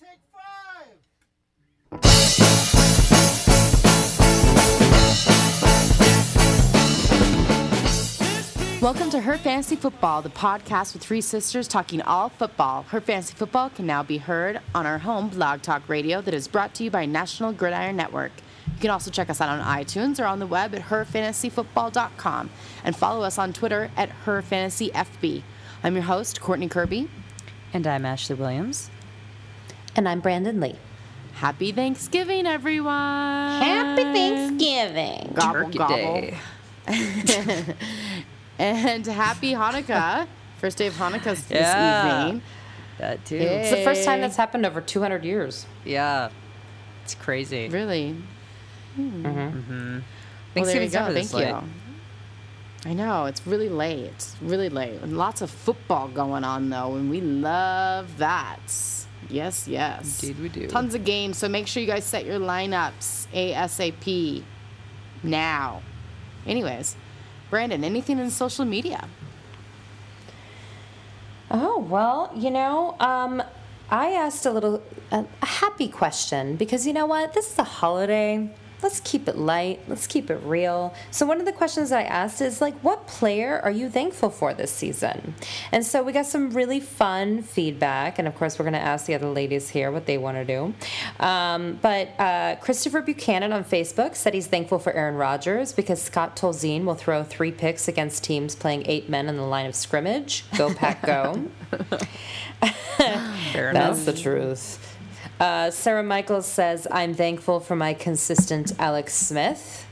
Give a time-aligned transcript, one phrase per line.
[0.00, 1.00] take five.
[8.82, 12.82] Welcome to Her Fantasy Football, the podcast with three sisters talking all football.
[12.82, 16.48] Her Fantasy Football can now be heard on our home blog talk radio that is
[16.48, 18.32] brought to you by National Gridiron Network.
[18.66, 22.50] You can also check us out on iTunes or on the web at herfantasyfootball.com
[22.84, 25.42] and follow us on Twitter at herfantasyfb.
[25.82, 27.08] I'm your host, Courtney Kirby.
[27.72, 28.90] And I'm Ashley Williams.
[29.96, 30.76] And I'm Brandon Lee.
[31.34, 32.92] Happy Thanksgiving, everyone!
[33.62, 35.32] Happy Thanksgiving.
[35.34, 35.96] Gobble, Turkey gobble.
[35.96, 36.36] Day.
[38.56, 40.28] And happy Hanukkah.
[40.58, 42.26] First day of Hanukkah this Yeah.
[42.26, 42.42] evening.
[42.98, 43.34] That too.
[43.36, 43.62] Yay.
[43.62, 45.66] It's the first time that's happened over 200 years.
[45.84, 46.28] Yeah.
[47.02, 47.68] It's crazy.
[47.68, 48.16] Really?
[48.94, 49.26] Hmm.
[49.26, 49.28] Mm-hmm.
[49.28, 49.98] Mm-hmm.
[50.54, 51.38] Thanksgiving's well, never there you this go.
[51.38, 51.46] late.
[51.46, 52.90] Thank you.
[52.90, 54.04] I know it's really late.
[54.04, 58.60] It's really late, and lots of football going on though, and we love that.
[59.30, 60.22] Yes, yes.
[60.22, 60.66] Indeed we do.
[60.68, 64.42] Tons of games, so make sure you guys set your lineups ASAP
[65.22, 65.82] now.
[66.46, 66.96] Anyways,
[67.50, 69.08] Brandon, anything in social media?
[71.50, 73.42] Oh, well, you know, um,
[73.90, 77.32] I asked a little, a, a happy question because you know what?
[77.32, 78.50] This is a holiday.
[78.84, 79.80] Let's keep it light.
[79.88, 80.92] Let's keep it real.
[81.10, 84.52] So, one of the questions I asked is like, what player are you thankful for
[84.52, 85.34] this season?
[85.72, 88.18] And so, we got some really fun feedback.
[88.18, 90.44] And of course, we're going to ask the other ladies here what they want to
[90.44, 90.74] do.
[91.18, 96.36] Um, but uh, Christopher Buchanan on Facebook said he's thankful for Aaron Rodgers because Scott
[96.36, 100.44] Tolzien will throw three picks against teams playing eight men in the line of scrimmage.
[100.58, 101.48] Go, Pack, go.
[103.72, 104.83] That's the truth.
[105.40, 109.86] Uh, Sarah Michaels says, I'm thankful for my consistent Alex Smith.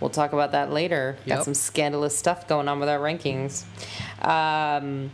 [0.00, 1.16] We'll talk about that later.
[1.26, 3.64] Got some scandalous stuff going on with our rankings.
[4.20, 5.12] Um,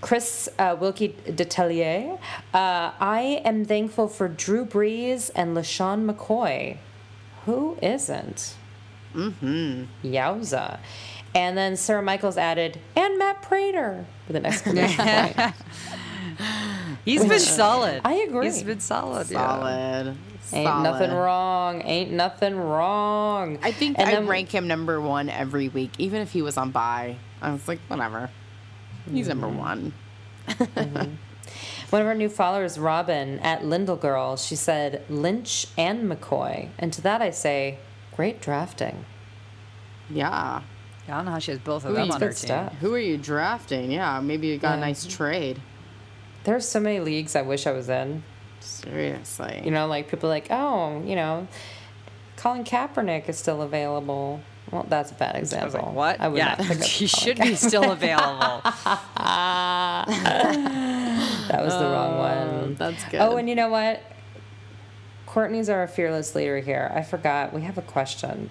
[0.00, 2.18] Chris uh, Wilkie Detelier,
[2.54, 6.78] uh, I am thankful for Drew Brees and LeSean McCoy.
[7.44, 8.54] Who isn't?
[9.14, 9.84] Mm-hmm.
[10.04, 10.78] Yowza.
[11.34, 15.54] And then Sarah Michaels added, and Matt Prater with an exclamation point.
[17.04, 18.02] He's been solid.
[18.04, 18.46] I agree.
[18.46, 19.30] He's been solid.
[19.30, 19.38] yeah.
[19.46, 20.16] Solid.
[20.52, 20.82] Ain't Solid.
[20.82, 21.82] nothing wrong.
[21.82, 23.58] Ain't nothing wrong.
[23.62, 26.56] I think And I then- rank him number one every week, even if he was
[26.56, 27.16] on bye.
[27.40, 28.30] I was like, whatever.
[29.10, 29.58] He's number Mm-hmm.
[29.58, 29.92] one.
[31.90, 36.68] One of our new followers, Robin at Lindell Girl, she said Lynch and McCoy.
[36.78, 37.78] And to that I say,
[38.14, 39.04] great drafting.
[40.08, 40.60] Yeah.
[41.08, 42.36] I don't know how she has both of Ooh, them on good her team.
[42.36, 42.74] stuff.
[42.80, 43.90] Who are you drafting?
[43.90, 45.60] Yeah, maybe you got a nice trade.
[46.44, 48.22] There's so many leagues I wish I was in.
[48.60, 49.62] Seriously.
[49.64, 51.46] You know, like people are like, oh, you know,
[52.36, 54.40] Colin Kaepernick is still available.
[54.70, 55.80] Well, that's a bad I was example.
[55.80, 56.20] like, what?
[56.20, 58.62] I would yeah, not pick up he should be still available.
[61.50, 62.74] That was the wrong oh, one.
[62.76, 63.20] That's good.
[63.20, 64.00] Oh, and you know what?
[65.26, 66.92] Courtney's our fearless leader here.
[66.94, 67.52] I forgot.
[67.52, 68.50] We have a question.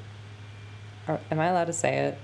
[1.08, 2.18] Are, am I allowed to say it?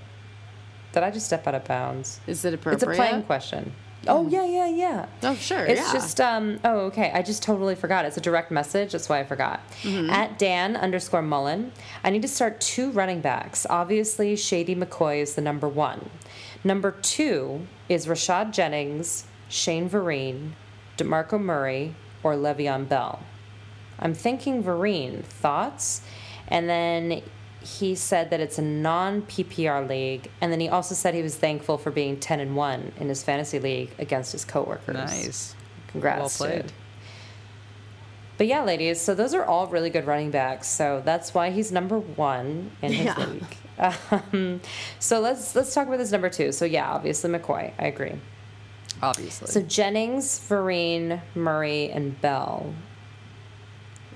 [0.92, 2.20] Did I just step out of bounds?
[2.26, 2.90] Is it appropriate?
[2.90, 3.74] It's a plain question.
[4.08, 5.06] Oh yeah, yeah, yeah.
[5.22, 5.64] Oh, sure.
[5.64, 5.92] It's yeah.
[5.92, 6.60] just um.
[6.64, 7.10] Oh, okay.
[7.12, 8.04] I just totally forgot.
[8.04, 8.92] It's a direct message.
[8.92, 9.60] That's why I forgot.
[9.82, 10.10] Mm-hmm.
[10.10, 11.72] At Dan underscore Mullen,
[12.04, 13.66] I need to start two running backs.
[13.68, 16.10] Obviously, Shady McCoy is the number one.
[16.62, 20.52] Number two is Rashad Jennings, Shane Vereen,
[20.96, 23.20] Demarco Murray, or Le'Veon Bell.
[23.98, 25.24] I'm thinking Vereen.
[25.24, 26.02] Thoughts?
[26.48, 27.22] And then
[27.66, 31.36] he said that it's a non PPR league, and then he also said he was
[31.36, 34.94] thankful for being 10 and 1 in his fantasy league against his coworkers.
[34.94, 35.54] nice.
[35.88, 36.38] Congrats.
[36.40, 36.62] Well played.
[36.62, 36.72] dude.
[38.38, 40.68] But yeah, ladies, so those are all really good running backs.
[40.68, 43.26] So that's why he's number one in his Yeah.
[43.26, 43.56] league.
[43.78, 44.62] Um,
[44.98, 46.50] so let's let's talk about this number two.
[46.50, 47.72] So yeah, obviously McCoy.
[47.78, 48.14] I agree.
[49.02, 49.48] Obviously.
[49.48, 52.72] So Jennings, Vereen, Murray, and Bell,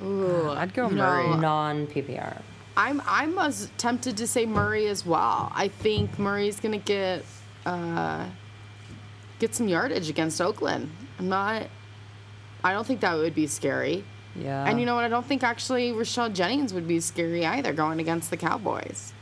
[0.03, 1.29] Ooh, I'd go you Murray.
[1.29, 2.41] know, non PPR.
[2.81, 5.53] I'm I'm as tempted to say Murray as well.
[5.55, 7.25] I think Murray's gonna get
[7.67, 8.25] uh,
[9.39, 10.91] get some yardage against Oakland.
[11.19, 11.67] I'm not.
[12.65, 14.05] I don't think that would be scary.
[14.35, 14.67] yeah.
[14.67, 15.05] And you know what?
[15.05, 19.13] I don't think actually Rashad Jennings would be scary either going against the Cowboys.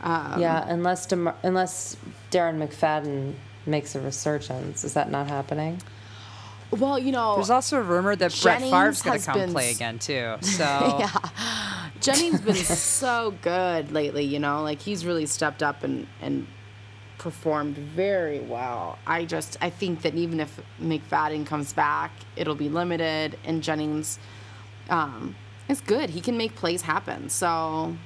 [0.00, 1.96] Um, yeah, unless Demar- unless
[2.30, 3.34] Darren McFadden
[3.66, 5.80] makes a resurgence, is that not happening?
[6.70, 9.52] Well, you know, There's also a rumor that Brett Jennings Favre's going to come been
[9.52, 10.36] play again too.
[10.42, 10.64] So
[10.98, 14.24] yeah, Jennings been so good lately.
[14.24, 16.46] You know, like he's really stepped up and and
[17.18, 18.98] performed very well.
[19.06, 24.18] I just I think that even if McFadden comes back, it'll be limited, and Jennings
[24.90, 25.34] um,
[25.68, 26.10] is good.
[26.10, 27.28] He can make plays happen.
[27.28, 27.96] So,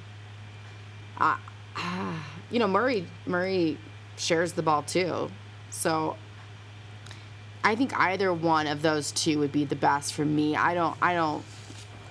[1.17, 1.37] uh,
[2.51, 3.77] you know, Murray Murray
[4.17, 5.29] shares the ball too.
[5.69, 6.17] So
[7.63, 10.55] I think either one of those two would be the best for me.
[10.55, 11.43] I don't I don't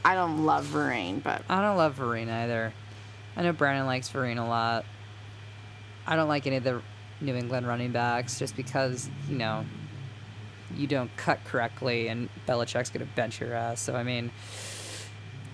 [0.05, 2.73] I don't love Vereen, but I don't love Vereen either.
[3.37, 4.85] I know Brandon likes Vereen a lot.
[6.07, 6.83] I don't like any of the
[7.21, 9.65] New England running backs just because, you know,
[10.77, 13.81] you don't cut correctly and Belichick's gonna bench your ass.
[13.81, 14.31] So I mean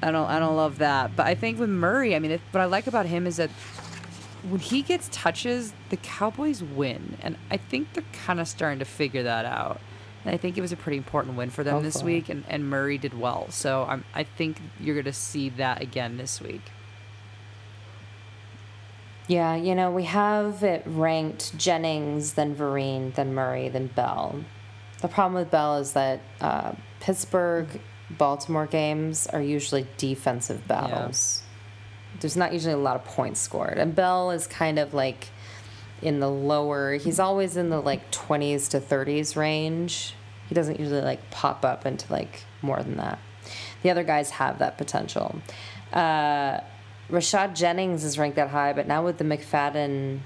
[0.04, 1.16] I don't I don't love that.
[1.16, 3.50] But I think with Murray, I mean, it, what I like about him is that
[4.48, 8.84] when he gets touches, the Cowboys win, and I think they're kind of starting to
[8.84, 9.80] figure that out.
[10.24, 12.68] And I think it was a pretty important win for them this week, and, and
[12.68, 13.50] Murray did well.
[13.50, 16.62] So I'm, I think you're going to see that again this week.
[19.26, 24.44] Yeah, you know, we have it ranked Jennings, then Vereen, then Murray, then Bell.
[25.00, 27.80] The problem with Bell is that uh, Pittsburgh,
[28.10, 31.42] Baltimore games are usually defensive battles.
[32.20, 33.78] There's not usually a lot of points scored.
[33.78, 35.28] And Bell is kind of like
[36.02, 40.14] in the lower, he's always in the like 20s to 30s range.
[40.48, 43.18] He doesn't usually like pop up into like more than that.
[43.82, 45.40] The other guys have that potential.
[45.92, 46.60] Uh,
[47.10, 50.20] Rashad Jennings is ranked that high, but now with the McFadden,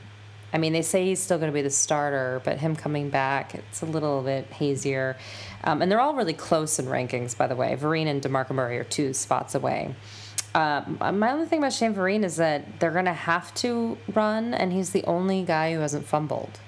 [0.53, 3.55] I mean, they say he's still going to be the starter, but him coming back,
[3.55, 5.17] it's a little bit hazier.
[5.65, 7.77] Um, and they're all really close in rankings, by the way.
[7.79, 9.95] Vereen and DeMarco Murray are two spots away.
[10.55, 14.55] Um, my only thing about Shane Vereen is that they're going to have to run,
[14.55, 16.59] and he's the only guy who hasn't fumbled.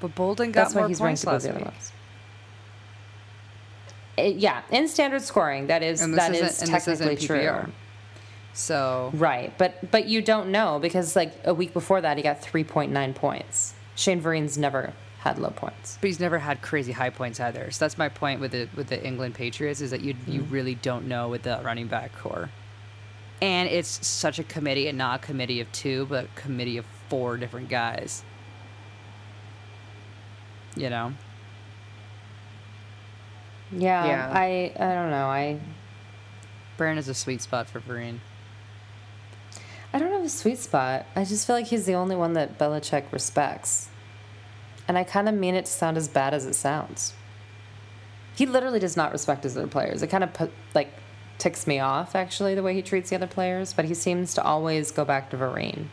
[0.00, 1.66] But Bolden got That's why more he's points ranked above last the other week.
[1.74, 1.92] ones.
[4.16, 7.66] It- yeah, in standard scoring, that is that is and this isn't technically true.
[8.52, 12.40] So Right, but but you don't know because like a week before that he got
[12.40, 13.74] three point nine points.
[13.96, 15.98] Shane Vereen's never had low points.
[16.00, 17.70] But he's never had crazy high points either.
[17.72, 20.52] So that's my point with the with the England Patriots is that you you Mm.
[20.52, 22.50] really don't know with the running back core.
[23.42, 26.86] And it's such a committee and not a committee of two, but a committee of
[27.08, 28.22] four different guys.
[30.76, 31.14] You know?
[33.70, 34.30] Yeah, Yeah.
[34.32, 35.26] I I don't know.
[35.26, 35.60] I
[36.76, 38.18] Brand is a sweet spot for Vereen.
[39.92, 41.06] I don't have a sweet spot.
[41.14, 43.88] I just feel like he's the only one that Belichick respects.
[44.88, 47.14] And I kind of mean it to sound as bad as it sounds.
[48.34, 50.02] He literally does not respect his other players.
[50.02, 50.92] It kind of put, like
[51.38, 54.42] ticks me off actually the way he treats the other players, but he seems to
[54.42, 55.86] always go back to Vereen.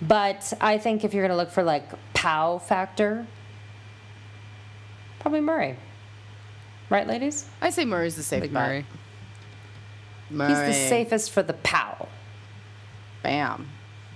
[0.00, 3.26] But I think if you're going to look for like pow factor,
[5.20, 5.76] probably Murray.
[6.90, 7.46] Right, ladies?
[7.60, 8.68] I say Murray's the safe Like bet.
[8.68, 8.86] Murray.
[10.30, 10.48] Murray.
[10.48, 12.08] He's the safest for the pow.
[13.22, 13.68] Bam.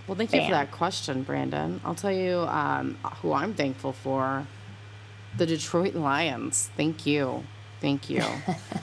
[0.06, 1.81] Well, thank you for that question, Brandon.
[1.84, 4.46] I'll tell you um, who I'm thankful for.
[5.37, 6.70] The Detroit Lions.
[6.76, 7.44] Thank you.
[7.81, 8.23] Thank you.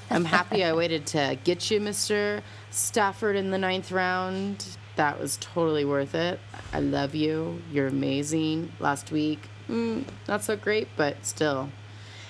[0.10, 2.42] I'm happy I waited to get you, Mr.
[2.72, 4.66] Stafford, in the ninth round.
[4.96, 6.40] That was totally worth it.
[6.74, 7.62] I love you.
[7.72, 8.72] You're amazing.
[8.80, 9.40] Last week,
[9.70, 11.70] mm, not so great, but still.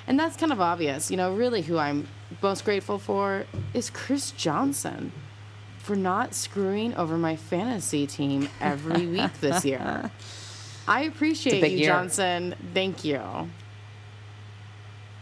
[0.08, 1.10] And that's kind of obvious.
[1.10, 2.08] You know, really who I'm
[2.42, 5.12] most grateful for is Chris Johnson
[5.80, 10.12] for not screwing over my fantasy team every week this year.
[10.88, 11.88] I appreciate you, year.
[11.88, 12.56] Johnson.
[12.74, 13.22] Thank you.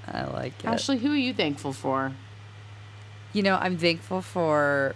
[0.08, 0.68] I like it.
[0.68, 2.14] Ashley, who are you thankful for?
[3.34, 4.96] You know, I'm thankful for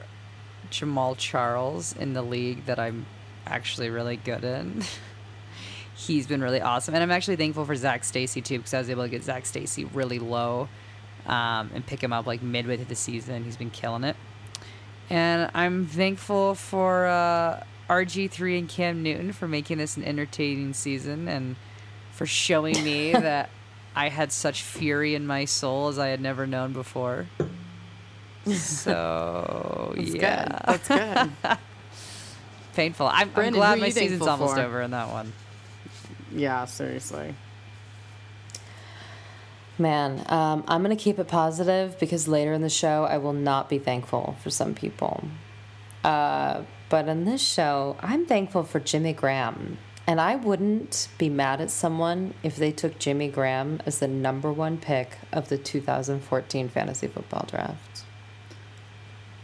[0.71, 3.05] Jamaal Charles in the league that I'm
[3.45, 4.83] actually really good in.
[5.95, 6.93] He's been really awesome.
[6.93, 9.45] And I'm actually thankful for Zac Stacy too, because I was able to get Zac
[9.45, 10.69] Stacy really low
[11.25, 13.43] um, and pick him up like midway through the season.
[13.43, 14.15] He's been killing it.
[15.09, 21.27] And I'm thankful for uh, RG3 and Cam Newton for making this an entertaining season
[21.27, 21.55] and
[22.11, 23.49] for showing me that
[23.95, 27.27] I had such fury in my soul as I had never known before.
[28.45, 30.61] So That's yeah, good.
[30.65, 31.57] That's good.
[32.73, 33.07] painful.
[33.07, 34.61] I'm, I'm glad my season's almost for?
[34.61, 35.33] over in that one.
[36.31, 37.35] yeah, seriously.
[39.77, 43.33] Man, um, I'm going to keep it positive because later in the show, I will
[43.33, 45.23] not be thankful for some people.
[46.03, 49.77] Uh, but in this show, I'm thankful for Jimmy Graham.
[50.09, 54.51] And I wouldn't be mad at someone if they took Jimmy Graham as the number
[54.51, 58.05] one pick of the 2014 fantasy football draft.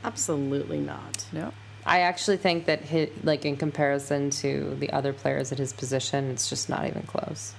[0.04, 1.28] Absolutely not.
[1.32, 1.54] No,
[1.86, 6.32] I actually think that, he, like, in comparison to the other players at his position,
[6.32, 7.54] it's just not even close.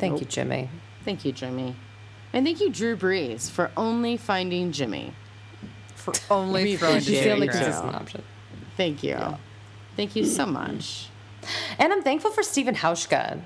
[0.00, 0.70] Thank you, Jimmy.
[1.04, 1.76] Thank you, Jimmy.
[2.32, 5.12] And thank you, Drew Brees, for only finding Jimmy.
[5.94, 7.82] for only We throwing to appreciate He's the only you, Jimmy Graham.
[7.82, 7.94] Graham.
[7.94, 8.22] option.
[8.76, 9.18] Thank you.
[9.94, 11.10] Thank you so much.
[11.78, 13.40] And I'm thankful for Steven Hauschka.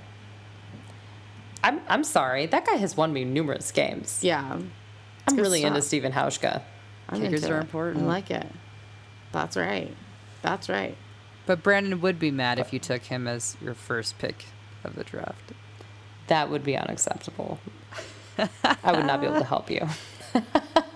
[1.62, 2.47] I'm I'm sorry.
[2.47, 4.21] That guy has won me numerous games.
[4.23, 4.61] Yeah.
[5.26, 5.88] I'm good really into stuff.
[5.88, 6.62] Steven Hauschka.
[7.09, 7.62] I'm Kickers are it.
[7.62, 8.05] important.
[8.05, 8.47] I like it.
[9.33, 9.95] That's right.
[10.43, 10.97] That's right.
[11.47, 14.45] But Brandon would be mad if you took him as your first pick
[14.85, 15.52] of the draft.
[16.26, 17.59] That would be unacceptable.
[18.38, 19.87] I would not be able to help you.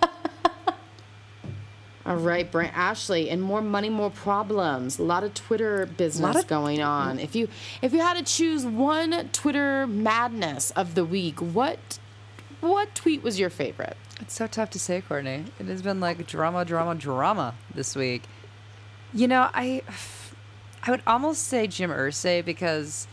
[2.05, 4.99] All right, Brent Ashley, and more money, more problems.
[4.99, 7.17] A lot of Twitter business of- going on.
[7.19, 7.47] If you
[7.81, 11.99] if you had to choose one Twitter madness of the week, what
[12.59, 13.95] what tweet was your favorite?
[14.19, 15.45] It's so tough to say, Courtney.
[15.59, 18.23] It has been like drama, drama, drama this week.
[19.13, 19.81] You know, I
[20.85, 23.07] I would almost say Jim Irsay because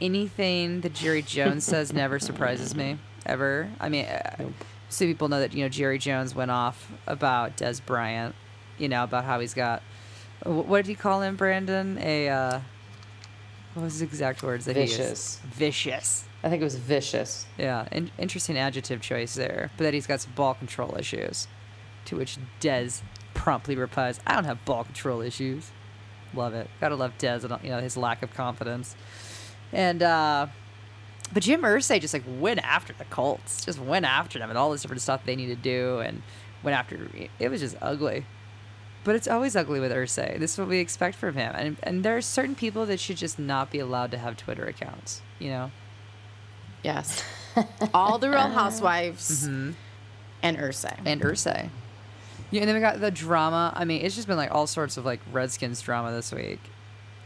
[0.00, 3.70] anything that Jerry Jones says never surprises me ever.
[3.80, 4.46] I mean, uh,
[4.94, 8.34] so people know that you know Jerry Jones went off about Dez Bryant.
[8.78, 9.82] You know about how he's got
[10.44, 11.98] what did he call him, Brandon?
[12.00, 12.60] A uh,
[13.74, 15.40] what was his exact words that he Vicious.
[15.42, 15.54] used?
[15.54, 16.24] Vicious.
[16.42, 17.46] I think it was vicious.
[17.56, 19.70] Yeah, in- interesting adjective choice there.
[19.78, 21.48] But that he's got some ball control issues.
[22.06, 23.00] To which Dez
[23.32, 25.70] promptly replies, "I don't have ball control issues."
[26.34, 26.68] Love it.
[26.80, 28.94] Gotta love Dez and you know his lack of confidence.
[29.72, 30.48] And uh,
[31.34, 34.70] but Jim Irsay just like went after the Colts, just went after them and all
[34.70, 36.22] this different stuff they need to do, and
[36.62, 37.08] went after.
[37.40, 38.24] It was just ugly.
[39.02, 40.38] But it's always ugly with Irsay.
[40.38, 41.52] This is what we expect from him.
[41.54, 44.64] And and there are certain people that should just not be allowed to have Twitter
[44.64, 45.22] accounts.
[45.40, 45.70] You know.
[46.84, 47.24] Yes,
[47.94, 49.72] all the Real Housewives mm-hmm.
[50.42, 50.98] and Irsay.
[51.04, 51.70] and Irsay.
[52.50, 53.72] Yeah, and then we got the drama.
[53.74, 56.60] I mean, it's just been like all sorts of like Redskins drama this week,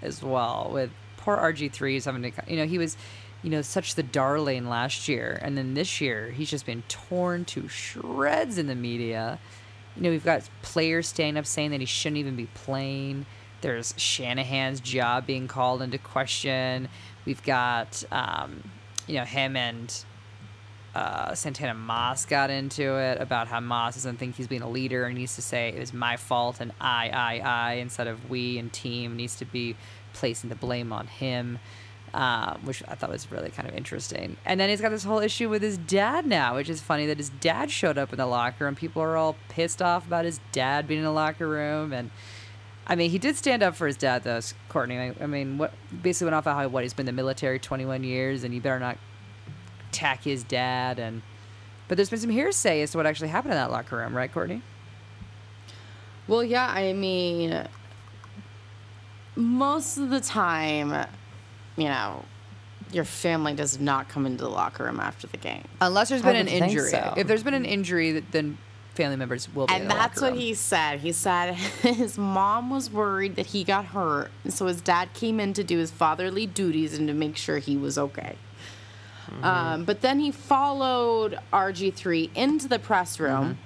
[0.00, 0.71] as well.
[0.73, 0.91] With
[1.29, 2.97] poor RG three is having to, you know, he was,
[3.43, 7.45] you know, such the darling last year, and then this year he's just been torn
[7.45, 9.39] to shreds in the media.
[9.95, 13.27] You know, we've got players standing up saying that he shouldn't even be playing.
[13.61, 16.89] There's Shanahan's job being called into question.
[17.27, 18.63] We've got, um,
[19.07, 19.93] you know, him and
[20.95, 25.05] uh, Santana Moss got into it about how Moss doesn't think he's being a leader
[25.05, 28.59] and needs to say it was my fault and I, I, I instead of we
[28.59, 29.77] and team needs to be
[30.19, 31.59] placing the blame on him,
[32.13, 34.37] um, which I thought was really kind of interesting.
[34.45, 37.19] And then he's got this whole issue with his dad now, which is funny that
[37.19, 38.75] his dad showed up in the locker room.
[38.75, 42.11] People are all pissed off about his dad being in the locker room and.
[42.91, 44.99] I mean, he did stand up for his dad, though, Courtney.
[44.99, 47.59] I, I mean, what basically went off of how what he's been in the military
[47.59, 48.97] 21 years, and you better not
[49.91, 51.23] attack his dad and
[51.87, 54.33] but there's been some hearsay as to what actually happened in that locker room right
[54.33, 54.63] courtney
[56.27, 57.67] Well, yeah, I mean,
[59.38, 61.07] most of the time,
[61.76, 62.25] you know,
[62.92, 65.62] your family does not come into the locker room after the game.
[65.80, 67.14] unless there's been an would think injury so.
[67.16, 68.57] if there's been an injury then
[68.95, 70.40] family members will be in And the that's locker what room.
[70.40, 71.00] he said.
[71.00, 75.38] He said his mom was worried that he got hurt, and so his dad came
[75.38, 78.37] in to do his fatherly duties and to make sure he was okay.
[79.42, 83.59] Um, but then he followed RG3 into the press room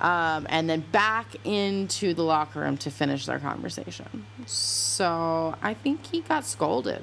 [0.00, 4.26] um, and then back into the locker room to finish their conversation.
[4.46, 7.02] So I think he got scolded.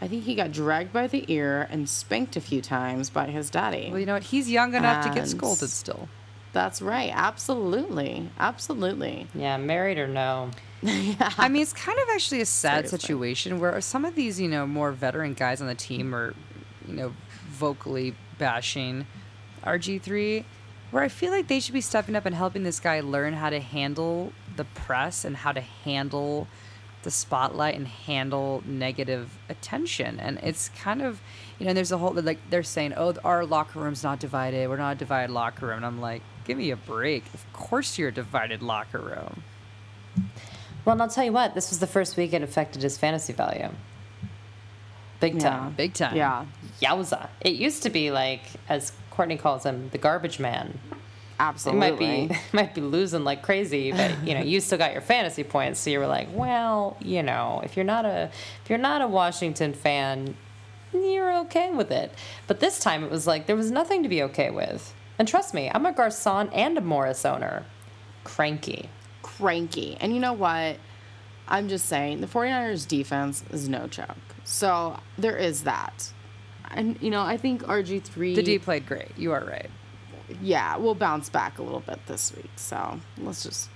[0.00, 3.50] I think he got dragged by the ear and spanked a few times by his
[3.50, 3.88] daddy.
[3.90, 6.08] well you know what he's young enough to get scolded still
[6.52, 7.12] That's right.
[7.14, 8.30] Absolutely.
[8.38, 9.26] Absolutely.
[9.34, 10.50] Yeah, married or no.
[10.82, 11.30] yeah.
[11.36, 12.98] I mean, it's kind of actually a sad Seriously.
[12.98, 16.34] situation where some of these, you know, more veteran guys on the team are,
[16.86, 17.12] you know,
[17.50, 19.06] vocally bashing
[19.64, 20.44] RG3,
[20.90, 23.50] where I feel like they should be stepping up and helping this guy learn how
[23.50, 26.48] to handle the press and how to handle
[27.02, 30.18] the spotlight and handle negative attention.
[30.18, 31.20] And it's kind of,
[31.58, 34.68] you know, there's a whole, like, they're saying, oh, our locker room's not divided.
[34.68, 35.76] We're not a divided locker room.
[35.76, 37.24] And I'm like, give me a break.
[37.34, 39.42] Of course you're a divided locker room.
[40.84, 43.32] Well, and I'll tell you what, this was the first week it affected his fantasy
[43.32, 43.68] value.
[45.20, 45.40] Big Yeah.
[45.50, 45.72] time.
[45.74, 46.16] Big time.
[46.16, 46.46] Yeah.
[46.80, 47.28] Yowza.
[47.40, 50.78] It used to be like, as Courtney calls him, the garbage man.
[51.40, 51.80] Absolutely.
[51.80, 55.42] might be might be losing like crazy, but you know, you still got your fantasy
[55.42, 55.80] points.
[55.80, 58.30] So you were like, well, you know, if you're not a
[58.62, 60.36] if you're not a Washington fan,
[60.94, 62.14] you're okay with it.
[62.46, 64.94] But this time it was like there was nothing to be okay with.
[65.18, 67.64] And trust me, I'm a Garcon and a Morris owner.
[68.22, 68.88] Cranky.
[69.22, 69.96] cranky.
[70.00, 70.76] And you know what?
[71.48, 74.16] I'm just saying, the 49ers defense is no joke.
[74.44, 76.12] So there is that.
[76.70, 78.36] And, you know, I think RG3.
[78.36, 79.10] The D played great.
[79.16, 79.70] You are right.
[80.42, 82.50] Yeah, we'll bounce back a little bit this week.
[82.56, 83.70] So let's just.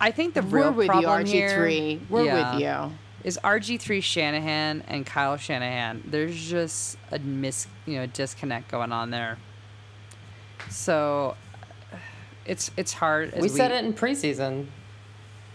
[0.00, 1.28] I think the We're real with you, problem RG3.
[1.28, 2.98] here, We're yeah, with you.
[3.24, 6.02] Is RG3 Shanahan and Kyle Shanahan?
[6.06, 9.38] There's just a mis, you know, disconnect going on there.
[10.70, 11.34] So
[12.44, 13.32] it's it's hard.
[13.34, 14.66] as We said it in preseason.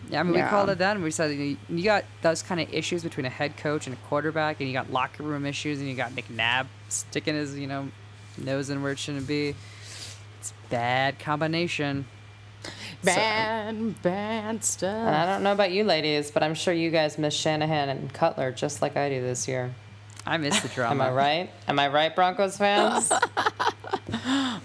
[0.10, 1.04] Yeah, I mean, we called it then.
[1.04, 4.00] We said you, you got those kind of issues between a head coach and a
[4.08, 7.90] quarterback, and you got locker room issues, and you got McNabb sticking his, you know,
[8.38, 9.56] nose in where it shouldn't be.
[10.40, 12.06] It's bad combination.
[13.04, 17.34] Bad, bad And I don't know about you ladies, but I'm sure you guys miss
[17.34, 19.74] Shanahan and Cutler just like I do this year.
[20.26, 21.06] I miss the drama.
[21.06, 21.50] Am I right?
[21.68, 23.10] Am I right, Broncos fans?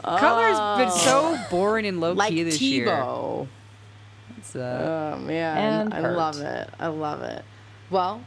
[0.02, 1.47] Cutler's been so oh.
[1.50, 2.88] boring and low like key this year.
[2.88, 3.43] Tebow.
[3.43, 3.50] It's,
[4.56, 6.70] uh, Oh man, And I love it.
[6.78, 7.44] I love it.
[7.90, 8.22] Well,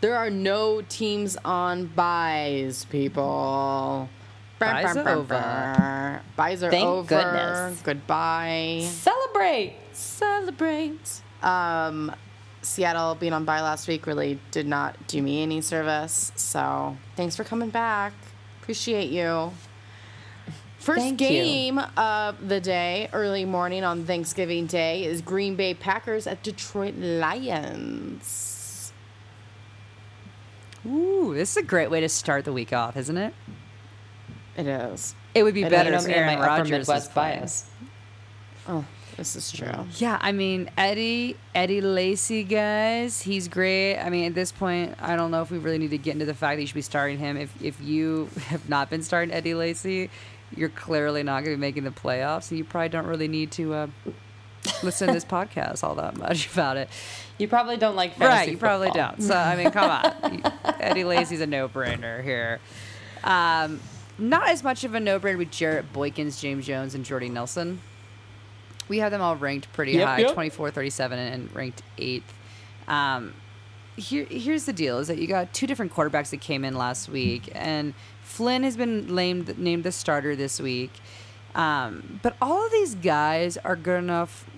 [0.00, 4.08] there are no teams on byes, people.
[4.58, 6.22] Byes are over.
[6.36, 7.08] Byes are Thank over.
[7.08, 7.80] goodness.
[7.82, 8.80] Goodbye.
[8.84, 9.74] Celebrate.
[9.92, 11.20] Celebrate.
[11.42, 12.12] Um,
[12.62, 16.32] Seattle being on bye last week really did not do me any service.
[16.34, 18.12] So thanks for coming back.
[18.60, 19.52] Appreciate you.
[20.78, 21.28] First Thank you.
[21.28, 26.94] game of the day, early morning on Thanksgiving Day, is Green Bay Packers at Detroit
[26.96, 28.92] Lions.
[30.86, 33.34] ooh, this is a great way to start the week off, isn't it?
[34.56, 35.14] It is.
[35.34, 37.68] It would be I better if Aaron Rodgers was bias.
[38.68, 38.84] Oh,
[39.16, 39.86] this is true.
[39.96, 43.98] Yeah, I mean Eddie Eddie Lacy, guys, he's great.
[43.98, 46.24] I mean, at this point, I don't know if we really need to get into
[46.24, 47.36] the fact that you should be starting him.
[47.36, 50.10] If if you have not been starting Eddie Lacy,
[50.56, 53.50] you're clearly not going to be making the playoffs, and you probably don't really need
[53.52, 53.86] to uh,
[54.82, 56.88] listen to this podcast all that much about it.
[57.38, 59.22] You probably don't like Right, fantasy you probably don't.
[59.22, 62.60] So I mean, come on, Eddie Lacy's a no-brainer here.
[63.24, 63.80] Um,
[64.18, 67.80] not as much of a no-brainer with Jarrett Boykins, James Jones, and Jordy Nelson.
[68.88, 70.32] We have them all ranked pretty Yep, high, yep.
[70.34, 72.32] 24, 37, and ranked eighth.
[72.88, 73.34] Um,
[73.96, 77.08] here, here's the deal: is that you got two different quarterbacks that came in last
[77.08, 77.92] week, and
[78.38, 80.92] Flynn has been named named the starter this week.
[81.56, 84.48] Um, but all of these guys are good enough,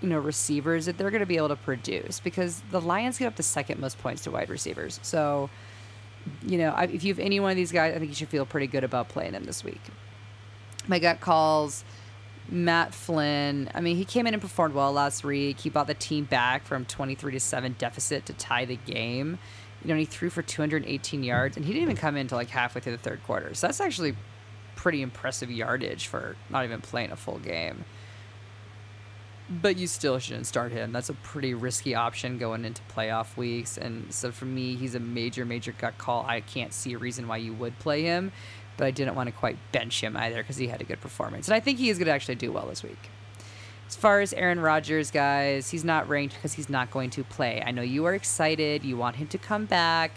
[0.00, 3.26] you know, receivers that they're going to be able to produce because the Lions give
[3.26, 4.98] up the second most points to wide receivers.
[5.02, 5.50] So,
[6.46, 8.46] you know, if you have any one of these guys, I think you should feel
[8.46, 9.82] pretty good about playing them this week.
[10.88, 11.84] My gut calls
[12.48, 13.70] Matt Flynn.
[13.74, 15.60] I mean, he came in and performed well last week.
[15.60, 19.38] He brought the team back from 23 to 7 deficit to tie the game.
[19.84, 22.50] You know, he threw for 218 yards, and he didn't even come in until like
[22.50, 23.54] halfway through the third quarter.
[23.54, 24.16] So that's actually
[24.74, 27.84] pretty impressive yardage for not even playing a full game.
[29.48, 30.92] But you still shouldn't start him.
[30.92, 33.78] That's a pretty risky option going into playoff weeks.
[33.78, 36.24] And so for me, he's a major, major gut call.
[36.26, 38.32] I can't see a reason why you would play him,
[38.76, 41.46] but I didn't want to quite bench him either because he had a good performance.
[41.46, 43.10] And I think he is going to actually do well this week.
[43.88, 47.62] As far as Aaron Rodgers, guys, he's not ranked because he's not going to play.
[47.64, 48.84] I know you are excited.
[48.84, 50.12] You want him to come back.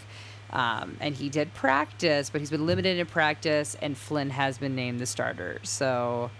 [0.52, 4.74] Um, and he did practice, but he's been limited in practice, and Flynn has been
[4.74, 5.60] named the starter.
[5.62, 6.30] So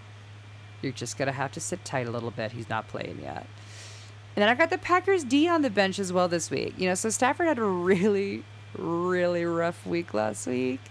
[0.81, 2.51] you're just going to have to sit tight a little bit.
[2.51, 3.47] He's not playing yet.
[4.35, 6.73] And then I've got the Packers D on the bench as well this week.
[6.77, 8.43] You know, so Stafford had a really,
[8.77, 10.81] really rough week last week.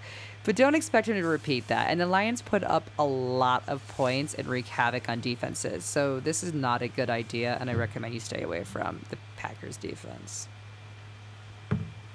[0.45, 1.91] But don't expect him to repeat that.
[1.91, 5.85] And the Lions put up a lot of points and wreak havoc on defenses.
[5.85, 9.19] So this is not a good idea, and I recommend you stay away from the
[9.37, 10.49] Packers defense.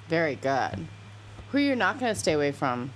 [0.08, 0.88] Very good.
[1.52, 2.92] Who you're not going to stay away from?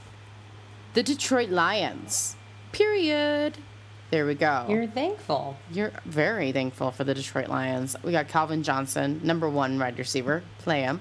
[0.95, 2.35] The Detroit Lions.
[2.71, 3.57] Period.
[4.11, 4.65] There we go.
[4.67, 5.57] You're thankful.
[5.71, 7.95] You're very thankful for the Detroit Lions.
[8.03, 10.41] We got Calvin Johnson, number one wide receiver.
[10.57, 10.99] Play him.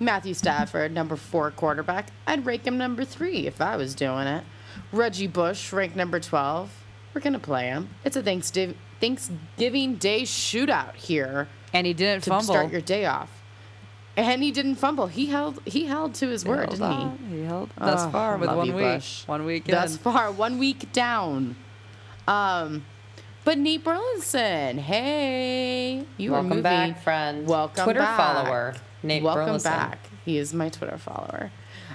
[0.00, 2.08] Matthew Stafford, number four quarterback.
[2.26, 4.44] I'd rank him number three if I was doing it.
[4.92, 6.70] Reggie Bush, ranked number 12.
[7.14, 7.88] We're going to play him.
[8.04, 12.44] It's a Thanksgiving, Thanksgiving Day shootout here And he didn't to fumble.
[12.44, 13.30] start your day off.
[14.16, 15.06] And he didn't fumble.
[15.06, 16.96] He held he held to his word, didn't he?
[16.96, 17.18] on.
[17.30, 18.84] He held thus Oh, far with one week.
[18.84, 19.22] Bush.
[19.28, 21.54] One week Thus far, one week down.
[22.26, 22.84] Um,
[23.44, 26.62] but Nate Burleson, hey, you Welcome are moving.
[26.62, 27.46] back, friend.
[27.46, 28.16] Welcome Twitter back.
[28.16, 29.72] follower, Nate Welcome Burleson.
[29.72, 29.98] back.
[30.24, 31.50] He is my Twitter follower.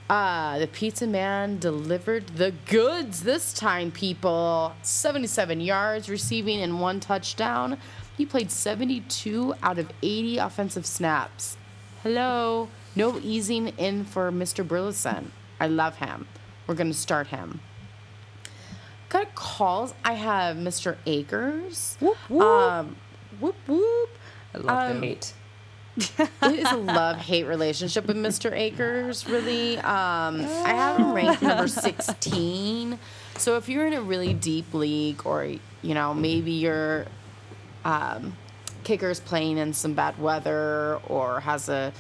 [0.10, 4.74] Uh, the pizza man delivered the goods this time, people.
[4.82, 7.78] 77 yards receiving and one touchdown.
[8.18, 11.58] He played 72 out of 80 offensive snaps.
[12.04, 12.70] Hello.
[12.96, 14.68] No easing in for Mr.
[14.68, 15.32] Burleson.
[15.60, 16.28] I love him.
[16.68, 17.60] We're going to start him.
[19.10, 19.94] Got calls.
[20.04, 20.98] I have Mr.
[21.06, 21.98] Akers.
[22.00, 22.42] Whoop, whoop.
[22.42, 22.96] Um,
[23.40, 24.10] whoop, whoop.
[24.54, 25.04] I love um, him.
[25.04, 25.34] Hate.
[25.98, 26.30] it
[26.60, 28.52] is a love hate relationship with Mr.
[28.52, 29.78] Akers, really.
[29.78, 32.98] Um, I have him ranked number 16.
[33.38, 37.06] So if you're in a really deep league, or, you know, maybe your
[37.86, 38.36] um,
[38.84, 41.94] kicker's playing in some bad weather or has a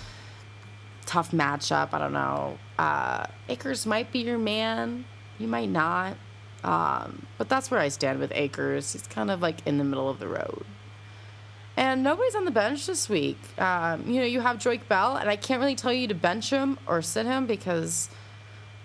[1.05, 5.05] tough matchup, I don't know, uh, Akers might be your man.
[5.37, 6.17] You might not.
[6.63, 8.93] Um, but that's where I stand with Akers.
[8.93, 10.65] He's kind of like in the middle of the road.
[11.75, 13.39] And nobody's on the bench this week.
[13.59, 16.51] Um, you know, you have Drake Bell, and I can't really tell you to bench
[16.51, 18.09] him or sit him because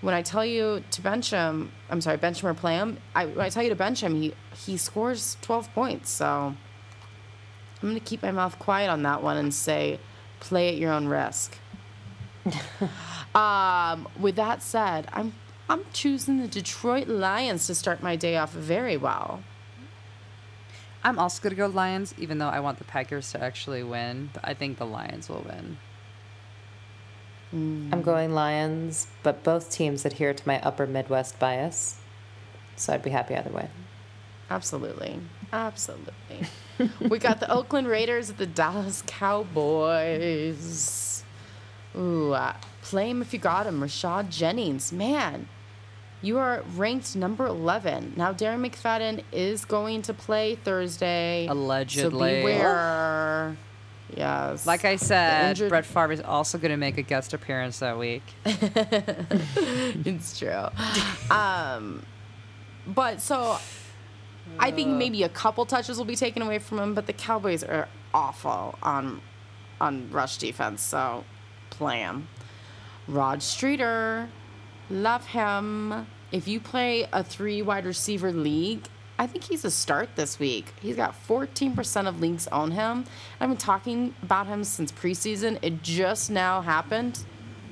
[0.01, 2.99] when I tell you to bench him, I'm sorry, bench him or play him.
[3.15, 6.11] I, when I tell you to bench him, he he scores 12 points.
[6.11, 6.55] So
[7.83, 9.99] I'm gonna keep my mouth quiet on that one and say,
[10.41, 11.59] play at your own risk.
[13.35, 15.35] um, with that said, I'm
[15.69, 19.43] I'm choosing the Detroit Lions to start my day off very well.
[21.03, 24.31] I'm also gonna go Lions, even though I want the Packers to actually win.
[24.33, 25.79] But I think the Lions will win.
[27.51, 31.99] I'm going Lions, but both teams adhere to my upper Midwest bias.
[32.77, 33.71] So I'd be happy either way.
[34.51, 35.19] Absolutely.
[35.53, 36.47] Absolutely.
[37.09, 40.59] we got the Oakland Raiders at the Dallas Cowboys.
[41.97, 43.81] Ooh, uh, play him if you got him.
[43.81, 44.93] Rashad Jennings.
[44.93, 45.49] Man,
[46.23, 48.15] you are ranked number 11.
[48.17, 51.47] Now, Darren McFadden is going to play Thursday.
[51.49, 52.03] Allegedly.
[52.03, 52.11] So
[52.47, 53.57] beware.
[54.17, 54.67] Yes.
[54.67, 58.23] Like I said, injured- Brett Favre is also gonna make a guest appearance that week.
[58.45, 60.67] it's true.
[61.31, 62.03] Um,
[62.87, 63.59] but so
[64.59, 67.63] I think maybe a couple touches will be taken away from him, but the Cowboys
[67.63, 69.21] are awful on
[69.79, 71.25] on rush defense, so
[71.69, 72.29] play him.
[73.07, 74.31] Rod Streeter,
[74.91, 76.07] love him.
[76.31, 80.73] If you play a three wide receiver league, I think he's a start this week.
[80.81, 83.05] He's got 14% of leagues on him.
[83.41, 85.59] I've been talking about him since preseason.
[85.61, 87.25] It just now happened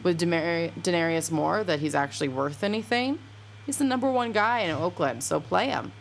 [0.03, 3.19] with Demar- Denarius Moore that he's actually worth anything.
[3.65, 5.93] He's the number one guy in Oakland, so play him.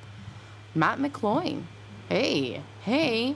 [0.73, 1.63] Matt McGloin.
[2.09, 3.35] Hey, hey.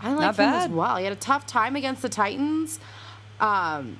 [0.00, 0.96] I like Not him as well.
[0.96, 2.80] He had a tough time against the Titans.
[3.38, 3.98] Um,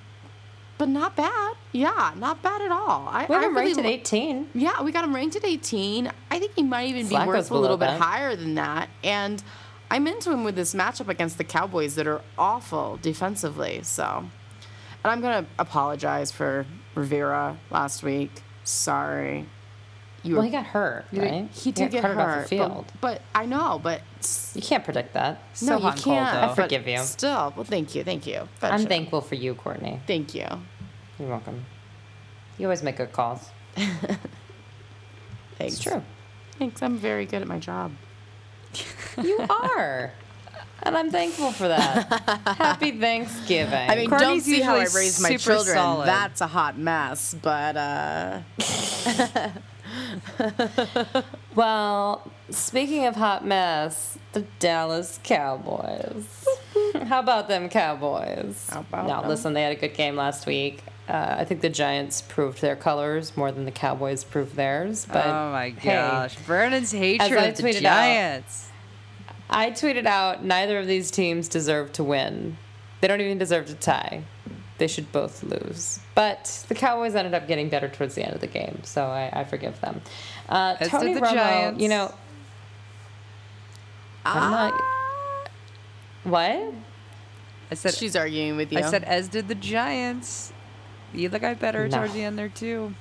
[0.80, 1.56] but not bad.
[1.72, 3.06] Yeah, not bad at all.
[3.06, 4.48] I, We I him ranked at 18.
[4.54, 6.10] yeah, we got him ranked at 18.
[6.30, 8.00] I think he might even be Flacco's worth a little bit that.
[8.00, 8.88] higher than that.
[9.04, 9.42] And
[9.90, 13.82] I'm into him with this matchup against the Cowboys that are awful defensively.
[13.82, 14.24] So,
[15.04, 16.64] and I'm gonna apologize for
[16.94, 18.42] Rivera last week.
[18.64, 19.46] Sorry.
[20.22, 21.48] You Well, were- he got hurt, right?
[21.52, 22.42] He did get carted hurt.
[22.44, 22.92] off the but- field.
[23.00, 24.02] But, I know, but
[24.54, 25.40] You can't predict that.
[25.54, 26.32] So no, you can't.
[26.34, 26.40] though.
[26.40, 26.98] I but forgive you.
[26.98, 28.46] Still, well, thank you, thank you.
[28.62, 30.00] I'm thankful for you, Courtney.
[30.06, 30.46] Thank you.
[31.18, 31.64] You're welcome.
[32.58, 33.48] You always make good calls.
[33.76, 35.74] Thanks.
[35.74, 36.02] It's true.
[36.58, 36.82] Thanks.
[36.82, 37.92] I'm very good at my job.
[39.22, 40.12] You are.
[40.82, 42.06] And I'm thankful for that.
[42.56, 43.90] Happy Thanksgiving.
[43.90, 45.74] I mean, Courtney's don't see how I raise my children.
[45.76, 46.06] solid.
[46.06, 47.34] That's a hot mess.
[47.34, 48.40] But uh,
[51.54, 56.46] well, speaking of hot mess, the Dallas Cowboys.
[57.04, 58.68] How about them Cowboys?
[58.70, 59.28] How about no, them?
[59.28, 60.82] listen, they had a good game last week.
[61.08, 65.06] Uh, I think the Giants proved their colors more than the Cowboys proved theirs.
[65.06, 68.68] But oh my hey, gosh, Vernon's hatred of the tweeted out- Giants.
[69.52, 72.56] I tweeted out neither of these teams deserve to win.
[73.00, 74.22] They don't even deserve to tie.
[74.80, 76.00] They should both lose.
[76.14, 79.30] But the Cowboys ended up getting better towards the end of the game, so I,
[79.30, 80.00] I forgive them.
[80.48, 81.80] Uh, As Tony did the Romo, Giants.
[81.82, 82.14] you know,
[84.24, 84.72] I'm not.
[84.74, 85.48] Ah.
[86.24, 86.74] What?
[87.70, 88.78] I said, she's arguing with you.
[88.78, 90.52] I said, as did the Giants.
[91.14, 91.98] Eli got better No.
[91.98, 92.94] towards the end there too.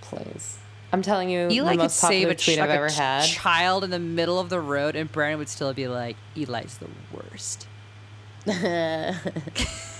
[0.00, 0.58] Please.
[0.92, 2.88] I'm telling you, Eli the could most save popular a, tweet I've like a ever
[2.90, 3.24] had.
[3.26, 6.88] child in the middle of the road, and Brandon would still be like, "Eli's the
[7.12, 7.68] worst."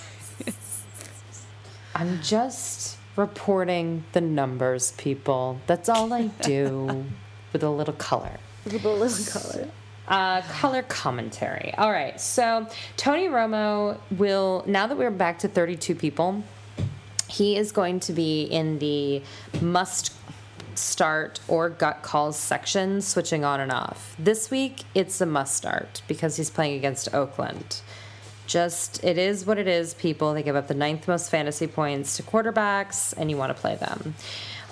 [1.99, 5.59] I'm just reporting the numbers, people.
[5.67, 7.05] That's all I do
[7.51, 8.39] with a little color.
[8.63, 9.67] with a little color.
[10.07, 11.73] Uh, color commentary.
[11.77, 12.19] All right.
[12.19, 16.41] So Tony Romo will now that we're back to 32 people,
[17.27, 19.21] he is going to be in the
[19.59, 20.13] must
[20.75, 24.15] start or gut calls section, switching on and off.
[24.17, 27.81] This week it's a must start because he's playing against Oakland.
[28.49, 30.33] Just it is what it is, people.
[30.33, 33.75] They give up the ninth most fantasy points to quarterbacks, and you want to play
[33.75, 34.15] them.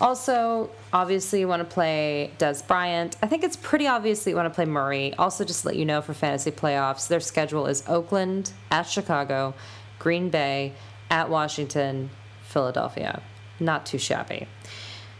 [0.02, 3.18] Also, obviously, you want to play Dez Bryant.
[3.22, 5.14] I think it's pretty obvious that you want to play Murray.
[5.20, 9.54] Also, just to let you know for fantasy playoffs, their schedule is Oakland, at Chicago,
[10.00, 10.74] Green Bay,
[11.12, 12.10] at Washington,
[12.42, 13.22] Philadelphia.
[13.60, 14.48] Not too shabby.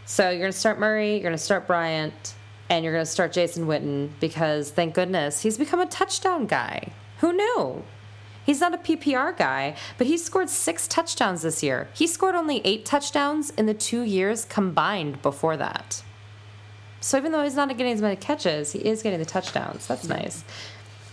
[0.04, 2.34] So you're going to start Murray, you're going to start Bryant,
[2.68, 6.90] and you're going to start Jason Witten because thank goodness he's become a touchdown guy.
[7.18, 7.84] Who knew?
[8.48, 11.90] He's not a PPR guy, but he scored six touchdowns this year.
[11.92, 16.02] He scored only eight touchdowns in the two years combined before that.
[17.02, 19.86] So even though he's not getting as many catches, he is getting the touchdowns.
[19.86, 20.44] That's nice.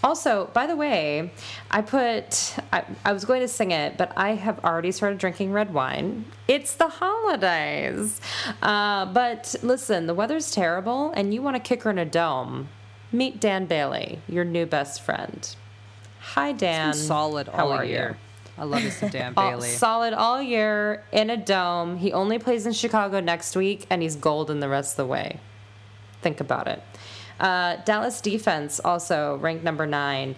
[0.01, 1.33] Also, by the way,
[1.69, 5.51] I put, I, I was going to sing it, but I have already started drinking
[5.51, 6.23] red wine.
[6.47, 8.21] It's the holidays.
[8.61, 12.69] Uh, but listen, the weather's terrible, and you want to kick her in a dome.
[13.11, 15.53] Meet Dan Bailey, your new best friend.
[16.33, 16.93] Hi, Dan.
[16.93, 17.91] solid How all are you?
[17.91, 18.17] year.
[18.57, 19.69] I love this Dan All- Bailey.
[19.69, 21.97] solid all year in a dome.
[21.97, 25.39] He only plays in Chicago next week, and he's golden the rest of the way.
[26.21, 26.81] Think about it.
[27.39, 30.35] Uh, Dallas defense also ranked number nine.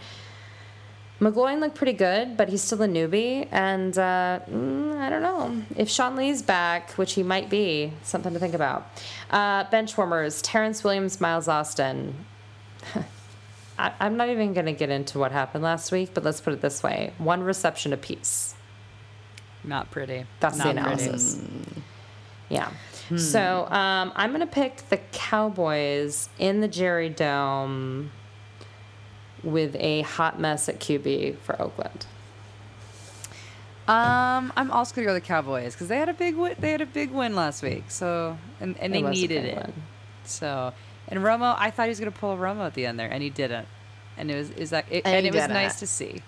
[1.22, 5.64] McGloin looked pretty good, but he's still a newbie, and uh, mm, I don't know
[5.76, 7.94] if Sean Lee's back, which he might be.
[8.04, 8.88] Something to think about.
[9.32, 12.26] Uh, bench warmers: Terrence Williams, Miles Austin.
[13.78, 16.54] I, I'm not even going to get into what happened last week, but let's put
[16.54, 18.56] it this way: one reception apiece.
[19.64, 20.26] Not pretty.
[20.40, 21.04] That's Not the pretty.
[21.06, 21.42] analysis.
[22.50, 22.72] Yeah.
[23.18, 28.12] So um, I'm going to pick the Cowboys in the Jerry Dome
[29.44, 32.06] with a hot mess at QB for Oakland.
[33.88, 36.56] Um, I'm also gonna go with the Cowboys because they had a big win.
[36.60, 39.56] They had a big win last week, so and, and they needed it.
[39.56, 39.74] win.
[40.26, 40.74] So
[41.08, 43.22] and Romo, I thought he was gonna pull a Romo at the end there, and
[43.24, 43.68] he didn't.
[44.18, 45.54] And it was is that it, And and, it was didn't.
[45.54, 46.22] nice to see.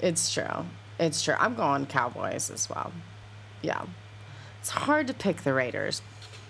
[0.00, 0.66] It's true.
[0.98, 1.34] It's true.
[1.38, 2.92] I'm going Cowboys as well.
[3.62, 3.82] Yeah.
[4.60, 6.02] It's hard to pick the Raiders.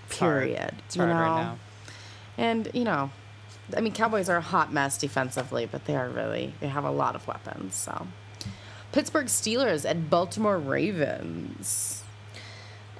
[0.08, 0.74] Period.
[0.86, 1.20] It's you hard know?
[1.20, 1.58] right now.
[2.38, 3.10] And you know,
[3.76, 6.90] I mean, Cowboys are a hot mess defensively, but they are really they have a
[6.90, 7.74] lot of weapons.
[7.74, 8.06] So,
[8.92, 12.04] Pittsburgh Steelers at Baltimore Ravens.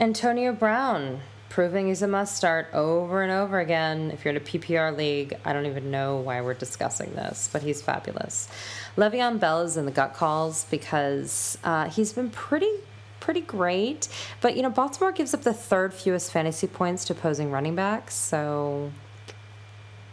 [0.01, 4.11] Antonio Brown proving he's a must start over and over again.
[4.11, 7.63] If you're in a PPR league, I don't even know why we're discussing this, but
[7.63, 8.49] he's fabulous.
[8.97, 12.71] Le'Veon Bell is in the gut calls because uh, he's been pretty.
[13.19, 14.07] Pretty great,
[14.41, 18.15] but you know Baltimore gives up the third fewest fantasy points to opposing running backs,
[18.15, 18.93] so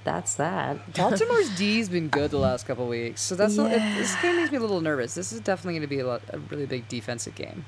[0.04, 0.94] that's that.
[0.96, 4.52] Baltimore's D's been good the last couple weeks, so that's a- it, this of makes
[4.52, 5.14] me a little nervous.
[5.14, 7.66] This is definitely going to be a, lot, a really big defensive game.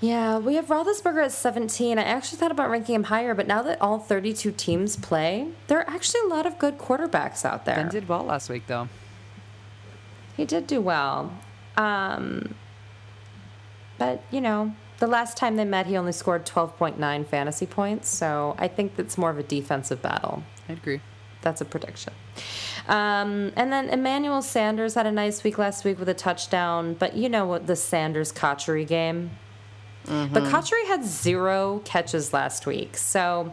[0.00, 1.98] Yeah, we have Roethlisberger at 17.
[1.98, 5.78] I actually thought about ranking him higher, but now that all 32 teams play, there
[5.78, 7.76] are actually a lot of good quarterbacks out there.
[7.76, 8.88] Ben did well last week, though.
[10.36, 11.32] He did do well.
[11.78, 12.54] Um,
[13.96, 18.54] but, you know, the last time they met, he only scored 12.9 fantasy points, so
[18.58, 20.42] I think that's more of a defensive battle.
[20.68, 21.00] I agree.
[21.40, 22.12] That's a prediction.
[22.86, 27.14] Um, and then Emmanuel Sanders had a nice week last week with a touchdown, but
[27.16, 29.30] you know what the Sanders Cotchery game?
[30.06, 33.52] But Cotchery had zero catches last week, so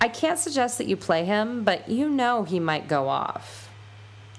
[0.00, 3.68] I can't suggest that you play him, but you know he might go off.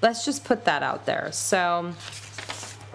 [0.02, 1.32] Let's just put that out there.
[1.32, 1.94] So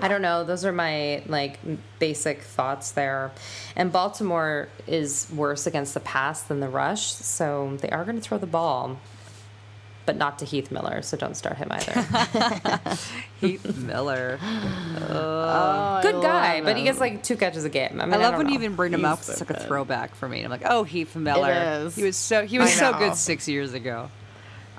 [0.01, 0.45] I don't know.
[0.45, 1.59] Those are my like
[1.99, 3.33] basic thoughts there.
[3.75, 8.23] And Baltimore is worse against the pass than the rush, so they are going to
[8.23, 8.99] throw the ball,
[10.09, 11.03] but not to Heath Miller.
[11.03, 11.93] So don't start him either.
[13.43, 14.39] Heath Miller.
[14.43, 18.01] Oh, Good guy, but he gets like two catches a game.
[18.01, 19.19] I mean, I love don't when you even bring him up.
[19.19, 20.43] He's It's so like a throwback for me.
[20.43, 21.53] I'm like, oh, Heath Miller.
[21.85, 21.95] is.
[21.95, 24.11] He was so he was so good six years ago.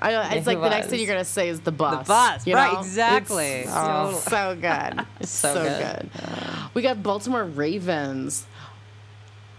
[0.00, 2.06] I know, Yeah, it's like he the next thing you're gonna say is the bus.
[2.06, 2.80] The bus, you right, know?
[2.80, 3.46] exactly.
[3.46, 4.20] It's Oh.
[4.28, 5.06] so good.
[5.26, 6.10] So so, good.
[6.12, 6.30] good.
[6.74, 8.46] We got Baltimore Ravens.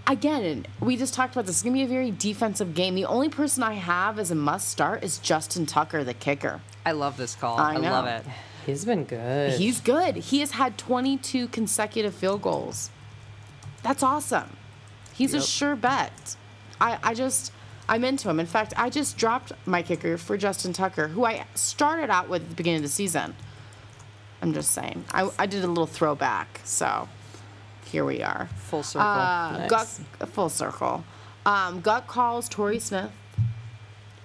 [0.07, 1.57] Again, we just talked about this.
[1.57, 2.95] It's gonna be a very defensive game.
[2.95, 6.61] The only person I have as a must start is Justin Tucker, the kicker.
[6.85, 7.57] I love this call.
[7.57, 8.25] I I, love it.
[8.65, 9.53] He's been good.
[9.53, 10.15] He's good.
[10.15, 12.89] He has had 22 consecutive field goals.
[13.83, 14.55] That's awesome.
[15.13, 16.35] He's a sure bet.
[16.79, 17.51] I, I just,
[17.87, 18.39] I'm into him.
[18.39, 22.43] In fact, I just dropped my kicker for Justin Tucker, who I started out with
[22.43, 23.35] at the beginning of the season.
[24.41, 25.05] I'm just saying.
[25.11, 26.61] I, I did a little throwback.
[26.63, 27.07] So
[27.91, 28.47] here we are.
[28.55, 29.07] Full circle.
[29.07, 29.69] Uh, Nice.
[29.69, 31.03] gut, full circle.
[31.45, 33.11] Um, gut calls Torrey Smith.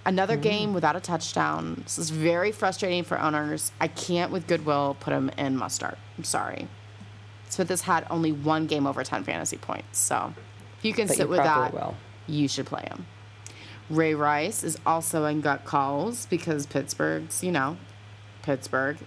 [0.05, 1.81] Another game without a touchdown.
[1.83, 3.73] This is very frustrating for owners.
[3.81, 5.99] I can't, with goodwill, put him in must start.
[6.17, 6.69] I'm sorry.
[7.49, 9.99] Smith has had only one game over 10 fantasy points.
[9.99, 10.33] So
[10.79, 11.97] if you can But sit you with that, will.
[12.29, 13.07] you should play him.
[13.91, 17.77] Ray Rice is also in gut calls because Pittsburgh's, you know,
[18.43, 18.99] Pittsburgh.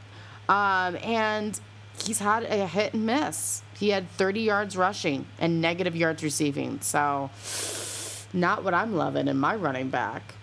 [0.49, 1.59] Um, and
[2.01, 3.63] he's had a hit and miss.
[3.77, 6.81] He had 30 yards rushing and negative yards receiving.
[6.81, 7.29] So,
[8.33, 10.35] not what I'm loving in my running back.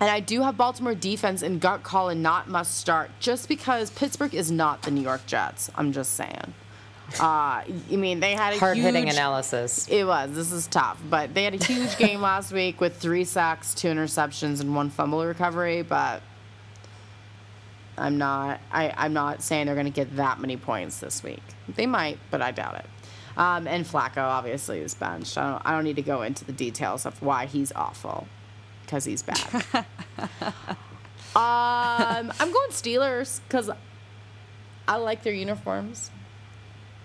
[0.00, 3.90] And I do have Baltimore defense and gut call and not must start just because
[3.90, 5.70] Pittsburgh is not the New York Jets.
[5.74, 6.54] I'm just saying.
[7.18, 9.88] Uh, I mean, they had a hard hitting analysis.
[9.88, 10.32] it was.
[10.32, 11.00] This is tough.
[11.10, 14.90] But they had a huge game last week with three sacks, two interceptions, and one
[14.90, 15.82] fumble recovery.
[15.82, 16.22] But
[18.00, 18.60] I'm not.
[18.72, 21.42] I, I'm not saying they're going to get that many points this week.
[21.68, 22.86] They might, but I doubt it.
[23.36, 25.38] Um, and Flacco obviously is benched.
[25.38, 25.62] I don't.
[25.66, 28.26] I don't need to go into the details of why he's awful,
[28.82, 29.64] because he's bad.
[31.36, 33.70] um, I'm going Steelers because
[34.88, 36.10] I like their uniforms.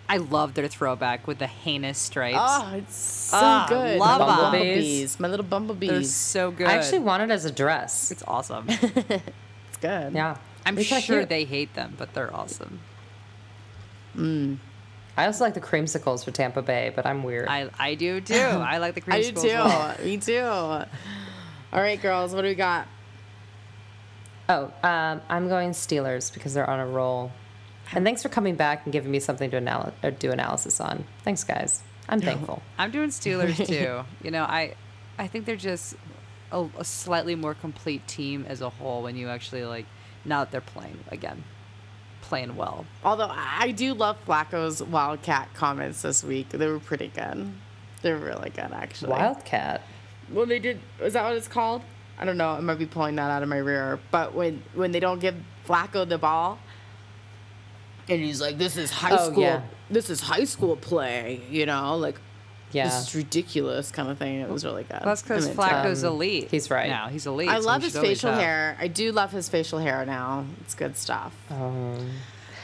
[0.07, 2.37] I love their throwback with the heinous stripes.
[2.39, 3.97] Oh, it's so Ah, good.
[3.97, 4.37] love My 'em.
[4.51, 5.19] bumblebees.
[5.19, 5.89] My little bumblebees.
[5.89, 6.67] They're so good.
[6.67, 8.11] I actually want it as a dress.
[8.11, 8.65] it's awesome.
[8.69, 10.13] it's good.
[10.13, 10.37] Yeah.
[10.65, 11.29] I'm It's sure cute.
[11.29, 12.79] they hate them, but they're awesome.
[14.17, 17.47] I also like the creamsicles for Tampa Bay, but I'm weird.
[17.47, 18.35] I I do too.
[18.35, 19.13] I like the creamsicles.
[19.13, 20.03] I do skulls as too.
[20.05, 20.41] Me too.
[20.41, 22.33] All right, girls.
[22.33, 22.87] What do we got?
[24.47, 27.31] Oh, um, I'm going Steelers because they're on a roll.
[27.93, 31.03] And thanks for coming back and giving me something to anal- or do analysis on.
[31.23, 31.81] Thanks, guys.
[32.07, 32.61] I'm thankful.
[32.77, 34.03] I'm doing Steelers too.
[34.23, 34.75] you know, I
[35.17, 35.95] I think they're just
[36.51, 39.85] a, a slightly more complete team as a whole when you actually like
[40.25, 41.43] now that they're playing again,
[42.21, 42.85] playing well.
[43.03, 46.49] Although I do love Flacco's Wildcat comments this week.
[46.49, 47.51] They were pretty good.
[48.01, 49.11] They're really good, actually.
[49.11, 49.81] Wildcat.
[50.31, 51.81] Well, they did, is that what it's called?
[52.17, 52.49] I don't know.
[52.49, 53.99] I might be pulling that out of my rear.
[54.11, 55.35] But when when they don't give
[55.67, 56.59] Flacco the ball,
[58.07, 59.43] and he's like, "This is high Oh, school.
[59.43, 59.61] yeah.
[59.89, 62.19] This is high school play," you know, like
[62.75, 62.85] Yeah.
[62.85, 64.39] this is ridiculous kind of thing.
[64.41, 64.93] It was really good.
[64.99, 66.49] Well, that's because Flacco's um, elite.
[66.51, 66.89] he's right.
[66.89, 67.49] Now he's elite.
[67.49, 68.77] I so love we his facial hair.
[68.79, 70.45] I do love his facial hair now.
[70.61, 71.33] It's good stuff.
[71.49, 72.09] Um,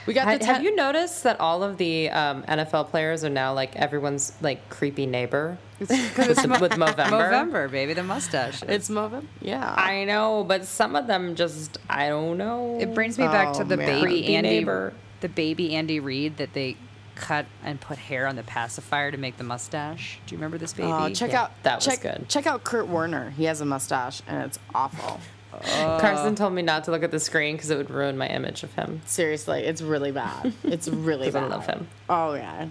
[0.08, 3.30] We got ha- the have you noticed that all of the um, NFL players are
[3.30, 5.58] now like everyone's like creepy neighbor?
[5.80, 6.96] Because With it's the- Mo- with Movember?
[7.32, 8.62] Movember, baby, the mustache.
[8.68, 9.28] It's moving.
[9.42, 9.74] Yeah.
[9.78, 12.78] I know, but some of them just I don't know.
[12.80, 14.02] It brings me back to Oh, the man.
[14.04, 14.94] baby Andy, neighbor.
[15.22, 16.76] the baby Andy Reid that they
[17.22, 20.20] cut and put hair on the pacifier to make the mustache.
[20.26, 20.90] Do you remember this baby?
[20.92, 22.28] Oh, check Yeah, out that was check, good.
[22.28, 23.30] Check out Kurt Warner.
[23.32, 25.20] He has a mustache and it's awful.
[25.64, 28.64] Carson told me not to look at the screen because it would ruin my image
[28.64, 29.02] of him.
[29.06, 30.54] Seriously, it's really bad.
[30.64, 31.50] It's really 'Cause I bad.
[31.52, 31.88] love him.
[32.10, 32.68] Oh yeah.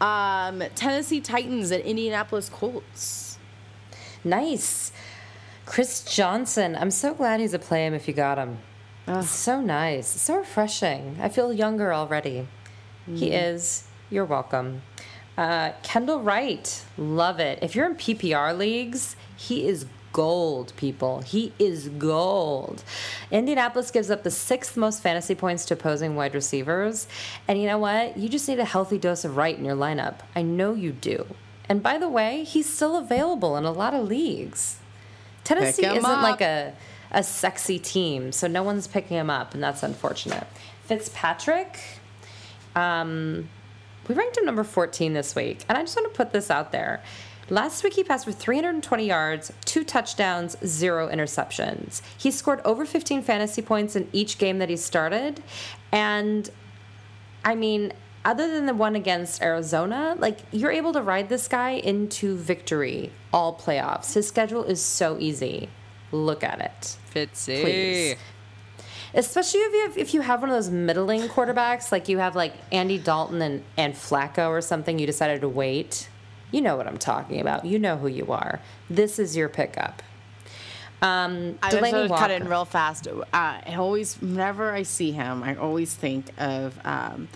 [0.00, 3.38] Um, Tennessee Titans at Indianapolis Colts.
[4.24, 4.92] Nice.
[5.66, 6.74] Chris Johnson.
[6.76, 8.58] I'm so glad he's a play him if you got him.
[9.06, 10.06] It's so nice.
[10.06, 11.18] So refreshing.
[11.20, 12.46] I feel younger already.
[13.12, 13.84] He is.
[14.10, 14.82] You're welcome.
[15.38, 16.84] Uh, Kendall Wright.
[16.98, 17.60] Love it.
[17.62, 21.20] If you're in PPR leagues, he is gold, people.
[21.20, 22.82] He is gold.
[23.30, 27.06] Indianapolis gives up the sixth most fantasy points to opposing wide receivers.
[27.46, 28.16] And you know what?
[28.16, 30.16] You just need a healthy dose of Wright in your lineup.
[30.34, 31.26] I know you do.
[31.68, 34.78] And by the way, he's still available in a lot of leagues.
[35.44, 36.22] Tennessee isn't up.
[36.22, 36.74] like a,
[37.12, 40.48] a sexy team, so no one's picking him up, and that's unfortunate.
[40.84, 41.78] Fitzpatrick,
[42.74, 43.48] um,
[44.10, 46.72] we ranked him number 14 this week, and I just want to put this out
[46.72, 47.00] there.
[47.48, 52.02] Last week he passed for 320 yards, two touchdowns, zero interceptions.
[52.18, 55.44] He scored over 15 fantasy points in each game that he started,
[55.92, 56.50] and
[57.44, 57.92] I mean,
[58.24, 63.12] other than the one against Arizona, like you're able to ride this guy into victory
[63.32, 64.14] all playoffs.
[64.14, 65.68] His schedule is so easy.
[66.10, 66.96] Look at it.
[67.14, 67.62] Fitzy.
[67.62, 68.16] Please.
[69.14, 72.36] Especially if you have, if you have one of those middling quarterbacks, like you have
[72.36, 76.08] like Andy Dalton and, and Flacco or something, you decided to wait.
[76.52, 77.64] You know what I'm talking about.
[77.64, 78.60] You know who you are.
[78.88, 80.02] This is your pickup.
[81.02, 83.06] Um, I just Delaney to cut in real fast.
[83.08, 87.28] Uh, I always, whenever I see him, I always think of um,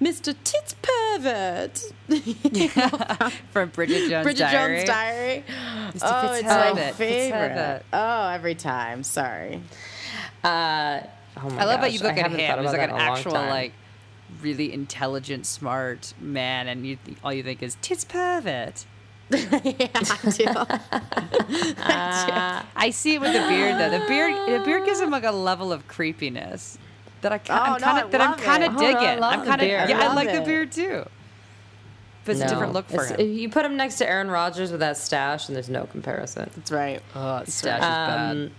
[0.00, 0.34] Mr.
[0.44, 1.82] Tits Pervert.
[3.50, 4.76] From Bridget Jones' Bridget Diary.
[4.76, 5.44] Jones' Diary.
[5.48, 6.00] Mr.
[6.02, 7.52] Oh, it's my favorite.
[7.52, 7.82] Fitzherbert.
[7.92, 9.02] Oh, every time.
[9.02, 9.62] Sorry.
[10.44, 11.00] Uh,
[11.42, 12.58] oh my I love gosh, how you look I at him.
[12.62, 13.72] He's like an in a long actual, like,
[14.42, 18.84] really intelligent, smart man, and you all you think is tits pervert.
[19.30, 20.44] yeah, I do.
[21.78, 23.90] Uh, I see it with the beard though.
[23.90, 26.78] The beard, the beard gives him like a level of creepiness
[27.22, 28.70] that I ki- Oh, I'm kind I of that I'm kind it.
[28.70, 29.20] of Oh, no, I digging.
[29.20, 29.86] love I'm kind of yeah.
[29.88, 31.04] I I love like the beard too.
[32.24, 33.32] But it's a different look for It's- him.
[33.32, 36.50] You put him next to Aaron Rodgers with that stash, and there's no comparison.
[36.54, 37.00] That's right.
[37.14, 38.30] Oh, stash is bad.
[38.32, 38.50] Um,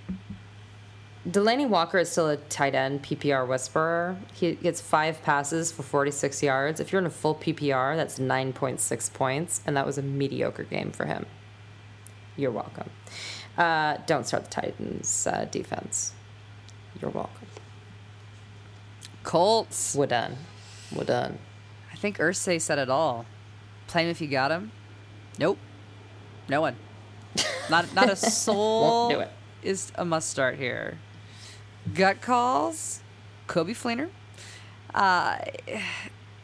[1.27, 4.17] Delanie Walker is still a tight end PPR whisperer.
[4.33, 6.79] He gets five passes for 46 yards.
[6.79, 10.91] If you're in a full PPR, that's 9.6 points, and that was a mediocre game
[10.91, 11.25] for him.
[12.37, 12.89] You're welcome.
[13.57, 16.13] Uh, don't start the Titans uh, defense.
[17.01, 17.47] You're welcome.
[19.23, 19.95] Colts.
[19.95, 20.37] We're done.
[20.95, 21.37] We're done.
[21.91, 23.25] I think Irsay said it all.
[23.87, 24.71] Play him if you got him.
[25.37, 25.57] Nope.
[26.47, 26.77] No one.
[27.69, 29.31] Not not a soul Won't do it.
[29.61, 30.97] is a must start here.
[31.93, 33.01] Gut calls.
[33.47, 34.09] Coby Fleener.
[34.93, 35.37] Uh,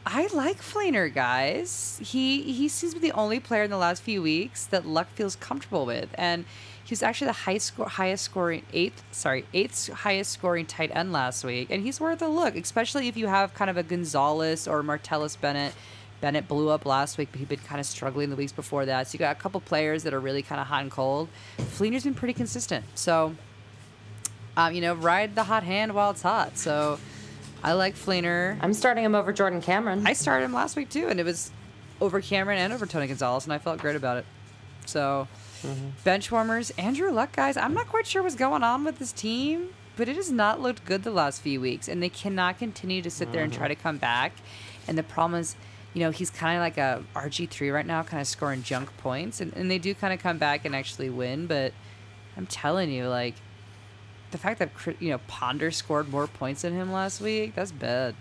[0.08, 2.00] I like Fleener, guys.
[2.02, 5.08] He he seems to be the only player in the last few weeks that Luck
[5.14, 6.44] feels comfortable with, and
[6.84, 11.44] he's actually the high score, highest scoring eighth, sorry, eighth highest scoring tight end last
[11.44, 14.82] week, and he's worth a look, especially if you have kind of a Gonzalez or
[14.82, 15.74] Martellus Bennett.
[16.20, 19.08] Bennett blew up last week, but he'd been kind of struggling the weeks before that.
[19.08, 21.28] So you got a couple players that are really kind of hot and cold.
[21.58, 23.34] Fleener's been pretty consistent, so
[24.56, 26.56] um, you know, ride the hot hand while it's hot.
[26.58, 26.98] So
[27.62, 28.56] I like Fleener.
[28.60, 30.06] I'm starting him over Jordan Cameron.
[30.06, 31.50] I started him last week too, and it was
[32.00, 34.26] over Cameron and over Tony Gonzalez, and I felt great about it.
[34.86, 35.26] So,
[36.04, 37.56] bench warmers, Andrew Luck, guys.
[37.56, 40.84] I'm not quite sure what's going on with this team, but it has not looked
[40.84, 43.74] good the last few weeks, and they cannot continue to sit there and try to
[43.74, 44.32] come back.
[44.86, 45.56] And the problem is,
[45.94, 48.94] you know, he's kind of like a RG three right now, kind of scoring junk
[48.98, 51.46] points, and, and they do kind of come back and actually win.
[51.46, 51.72] But
[52.36, 53.34] I'm telling you, like,
[54.30, 54.70] the fact that
[55.00, 58.14] you know Ponder scored more points than him last week, that's bad.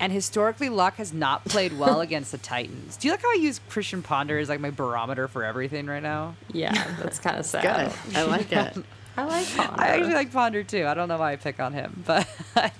[0.00, 2.96] And historically, Luck has not played well against the Titans.
[2.96, 6.02] Do you like how I use Christian Ponder as like my barometer for everything right
[6.02, 6.34] now?
[6.52, 7.92] Yeah, that's kind of sad.
[8.06, 8.16] Good.
[8.16, 8.76] I like it.
[9.16, 9.80] I like Ponder.
[9.80, 10.86] I actually like Ponder too.
[10.86, 12.28] I don't know why I pick on him, but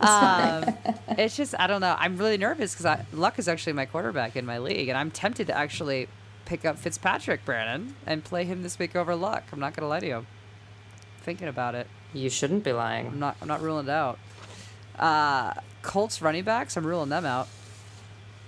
[0.00, 0.74] um,
[1.10, 1.94] it's just I don't know.
[1.98, 5.46] I'm really nervous because Luck is actually my quarterback in my league, and I'm tempted
[5.48, 6.08] to actually
[6.46, 9.44] pick up Fitzpatrick, Brandon, and play him this week over Luck.
[9.52, 10.26] I'm not gonna lie to you.
[11.28, 13.08] Thinking about it, You shouldn't be lying.
[13.08, 13.36] I'm not.
[13.42, 14.18] I'm not ruling it out.
[14.98, 15.52] Uh,
[15.82, 17.48] Colts running backs, I'm ruling them out.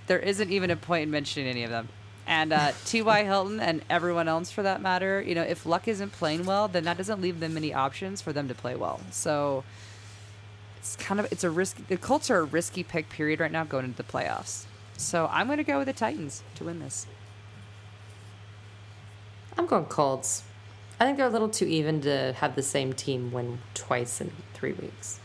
[0.07, 1.89] There isn't even a point in mentioning any of them.
[2.25, 3.23] And uh, T.Y.
[3.23, 6.85] Hilton and everyone else for that matter, you know, if Luck isn't playing well, then
[6.85, 8.99] that doesn't leave them many options for them to play well.
[9.11, 9.63] So
[10.77, 11.83] it's kind of it's a risky.
[11.87, 14.65] The Colts are a risky pick period right now going into the playoffs.
[14.97, 17.05] So I'm going to go with the Titans to win this.
[19.55, 20.41] I'm going Colts.
[21.01, 24.31] I think they're a little too even to have the same team win twice in
[24.53, 25.19] three weeks.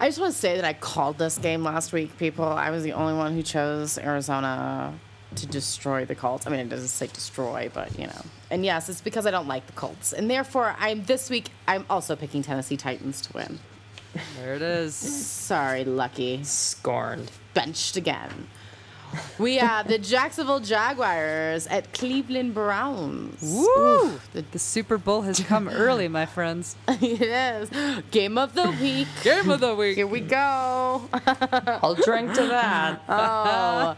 [0.00, 2.46] I just want to say that I called this game last week, people.
[2.46, 4.98] I was the only one who chose Arizona
[5.36, 6.48] to destroy the Colts.
[6.48, 8.22] I mean, it doesn't say destroy, but you know.
[8.50, 11.50] And yes, it's because I don't like the Colts, and therefore, I'm this week.
[11.68, 13.60] I'm also picking Tennessee Titans to win.
[14.36, 14.96] There it is.
[14.96, 17.30] Sorry, Lucky, Scorned.
[17.54, 18.48] benched again.
[19.38, 23.40] We have the Jacksonville Jaguars at Cleveland Browns.
[23.42, 24.20] Woo!
[24.32, 26.76] The, the Super Bowl has come early, my friends.
[26.88, 29.08] it is game of the week.
[29.22, 29.96] Game of the week.
[29.96, 31.08] Here we go.
[31.82, 33.02] I'll drink to that.
[33.08, 33.96] Oh.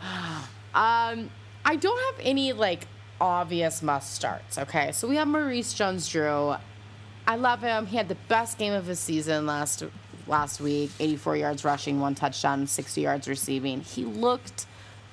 [0.74, 1.30] Um,
[1.64, 2.86] I don't have any like
[3.20, 4.58] obvious must starts.
[4.58, 6.54] Okay, so we have Maurice Jones-Drew.
[7.26, 7.86] I love him.
[7.86, 9.84] He had the best game of his season last
[10.26, 10.90] last week.
[10.98, 13.80] 84 yards rushing, one touchdown, 60 yards receiving.
[13.80, 14.66] He looked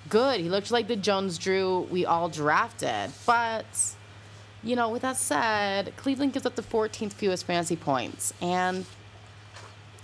[0.10, 0.40] good.
[0.40, 3.12] He looked like the Jones-Drew we all drafted.
[3.26, 3.66] But
[4.64, 8.86] you know, with that said, Cleveland gives up the 14th fewest fantasy points, and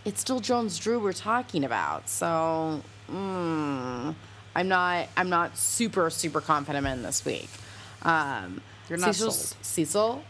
[0.06, 2.08] it's still Jones Drew we're talking about.
[2.10, 2.82] So
[3.12, 4.16] mm,
[4.56, 7.50] I'm not I'm not super super confident in this week.
[8.04, 9.66] Um, You're not Cecil, sold.
[9.66, 10.24] Cecil,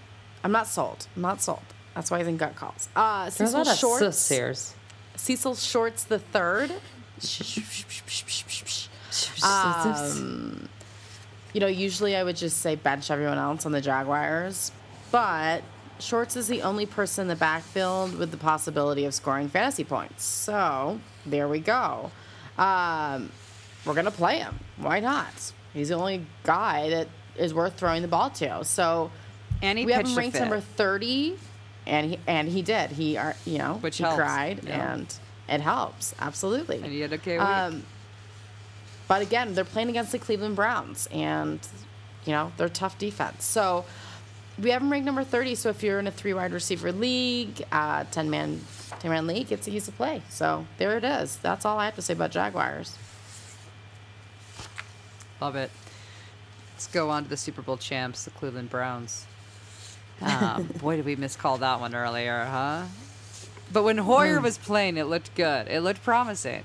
[0.43, 1.07] I'm not sold.
[1.15, 1.61] I'm not sold.
[1.93, 2.89] That's why he's in gut calls.
[2.95, 3.99] Uh, Cecil Shorts.
[5.15, 6.71] Cecil Shorts the third.
[9.43, 10.69] Um,
[11.53, 14.71] you know, usually I would just say bench everyone else on the Jaguars,
[15.11, 15.61] but
[15.99, 20.23] Shorts is the only person in the backfield with the possibility of scoring fantasy points.
[20.25, 22.11] So there we go.
[22.57, 23.31] Um,
[23.85, 24.59] we're gonna play him.
[24.77, 25.53] Why not?
[25.73, 28.63] He's the only guy that is worth throwing the ball to.
[28.65, 29.11] So
[29.61, 31.37] And he we have him ranked number thirty,
[31.85, 32.91] and he and he did.
[32.91, 34.93] He are you know Which he helps, cried yeah.
[34.93, 35.13] and
[35.47, 36.77] it helps absolutely.
[36.77, 37.47] And he had a okay week.
[37.47, 37.83] Um,
[39.07, 41.59] but again, they're playing against the Cleveland Browns, and
[42.25, 43.43] you know they're tough defense.
[43.43, 43.85] So
[44.61, 45.55] we have him ranked number thirty.
[45.55, 48.61] So if you're in a three wide receiver league, uh, ten man,
[48.99, 50.21] ten man league, it's a easy to play.
[50.29, 51.37] So there it is.
[51.37, 52.97] That's all I have to say about Jaguars.
[55.41, 55.69] Love it.
[56.73, 59.25] Let's go on to the Super Bowl champs, the Cleveland Browns.
[60.21, 62.83] Um, boy, did we miscall that one earlier, huh?
[63.71, 65.67] But when Hoyer was playing, it looked good.
[65.67, 66.63] It looked promising.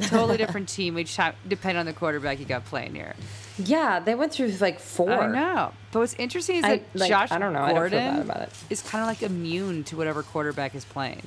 [0.08, 3.14] Totally different team each time, depending on the quarterback you got playing here.
[3.58, 5.10] Yeah, they went through like four.
[5.12, 5.72] I know.
[5.92, 7.60] But what's interesting is I- that like, Josh I don't know.
[7.62, 8.52] I don't feel Gordon bad about it.
[8.70, 11.22] is kind of like immune to whatever quarterback is playing,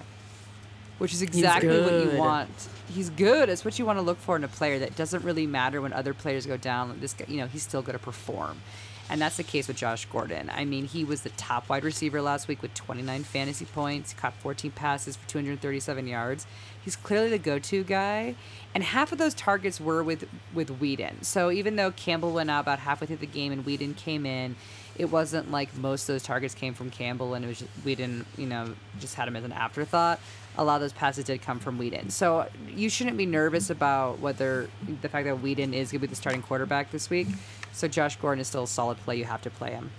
[0.97, 2.49] which is exactly what you want.
[2.93, 3.49] He's good.
[3.49, 5.93] It's what you want to look for in a player that doesn't really matter when
[5.93, 6.97] other players go down.
[6.99, 8.61] This guy, you know, he's still going to perform.
[9.09, 10.49] And that's the case with Josh Gordon.
[10.53, 14.33] I mean, he was the top wide receiver last week with 29 fantasy points, caught
[14.35, 16.47] 14 passes for 237 yards.
[16.83, 18.35] He's clearly the go-to guy,
[18.73, 21.23] and half of those targets were with with Weeden.
[21.23, 24.55] So even though Campbell went out about halfway through the game and Weeden came in,
[24.97, 28.25] it wasn't like most of those targets came from Campbell and it was just, Weeden,
[28.37, 30.19] you know, just had him as an afterthought.
[30.57, 32.11] A lot of those passes did come from Weeden.
[32.11, 34.69] So you shouldn't be nervous about whether
[35.01, 37.27] the fact that Weeden is going to be the starting quarterback this week.
[37.71, 39.17] So Josh Gordon is still a solid play.
[39.17, 39.89] You have to play him.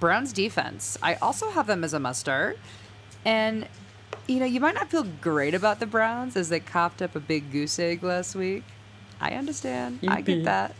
[0.00, 0.96] Browns defense.
[1.02, 2.58] I also have them as a must start.
[3.24, 3.68] And,
[4.26, 7.20] you know, you might not feel great about the Browns as they coughed up a
[7.20, 8.64] big goose egg last week.
[9.20, 10.00] I understand.
[10.06, 10.74] I get that.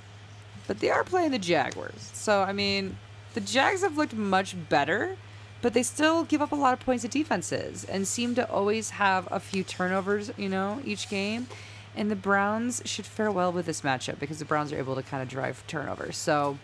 [0.66, 2.10] But they are playing the Jaguars.
[2.12, 2.98] So, I mean,
[3.34, 5.16] the Jags have looked much better,
[5.62, 8.90] but they still give up a lot of points to defenses and seem to always
[8.90, 11.46] have a few turnovers, you know, each game.
[11.94, 15.02] And the Browns should fare well with this matchup because the Browns are able to
[15.02, 16.16] kind of drive turnovers.
[16.16, 16.58] So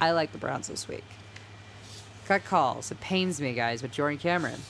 [0.00, 1.04] I like the Browns this week.
[2.26, 2.90] Got calls.
[2.90, 4.60] It pains me, guys, with Jordan Cameron.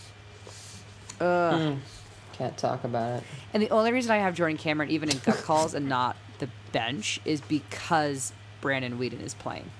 [1.21, 1.75] Ugh.
[1.75, 1.79] Hmm.
[2.33, 3.25] Can't talk about it.
[3.55, 6.49] And the only reason I have Jordan Cameron even in gut calls and not the
[6.73, 9.71] bench is because Brandon Weeden is playing.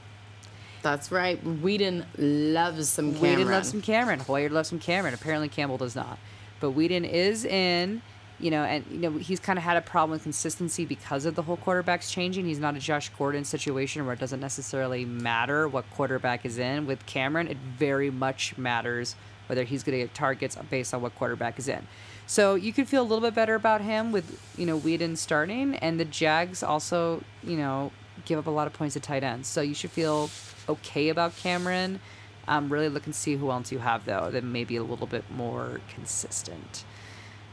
[0.83, 1.43] That's right.
[1.45, 3.41] Weeden loves some Cameron.
[3.41, 4.21] Weeden loves some Cameron.
[4.21, 5.15] Hoyer loves some Cameron.
[5.15, 6.19] Apparently Campbell does not.
[6.61, 8.01] But Weeden is in,
[8.39, 11.35] you know, and you know he's kind of had a problem with consistency because of
[11.35, 12.47] the whole quarterbacks changing.
[12.47, 16.87] He's not a Josh Gordon situation where it doesn't necessarily matter what quarterback is in.
[16.87, 19.17] With Cameron, it very much matters
[19.47, 21.87] whether he's going to get targets based on what quarterback is in.
[22.27, 25.77] So you could feel a little bit better about him with you know Weeden starting,
[25.77, 27.93] and the Jags also you know
[28.25, 29.49] give up a lot of points to tight ends.
[29.49, 30.31] So you should feel
[30.69, 32.01] okay about Cameron.
[32.49, 35.07] Um, really look and see who else you have though that may be a little
[35.07, 36.85] bit more consistent.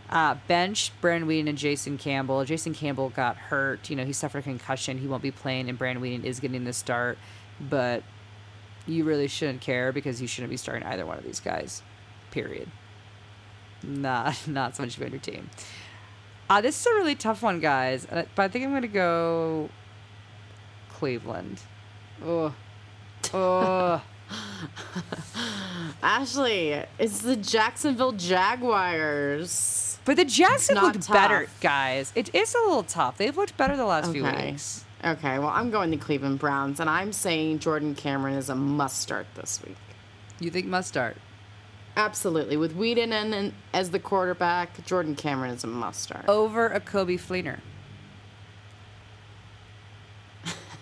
[0.10, 2.44] Uh, bench Brandon Weeden and Jason Campbell.
[2.46, 3.90] Jason Campbell got hurt.
[3.90, 4.98] You know he suffered a concussion.
[4.98, 7.18] He won't be playing, and Brandon Weeden is getting the start.
[7.60, 8.04] But
[8.88, 11.82] you really shouldn't care because you shouldn't be starting either one of these guys.
[12.32, 12.70] Period.
[13.82, 15.50] Not not so much on your team.
[16.50, 18.06] Uh, this is a really tough one, guys.
[18.10, 19.70] But I think I'm gonna go
[20.90, 21.62] Cleveland.
[22.24, 22.54] Oh,
[23.34, 24.02] oh.
[26.04, 30.00] Ashley, it's the Jacksonville Jaguars.
[30.06, 32.12] But the Jets have looked better, guys.
[32.16, 33.18] It is a little tough.
[33.18, 34.83] They've looked better the last few weeks.
[35.04, 39.02] Okay, well, I'm going to Cleveland Browns, and I'm saying Jordan Cameron is a must
[39.02, 39.76] start this week.
[40.40, 41.18] You think must start?
[41.96, 42.58] Absolutely.
[42.58, 46.26] With Weeden and, and as the quarterback, Jordan Cameron is a must start.
[46.28, 47.60] Over a Coby Fleener.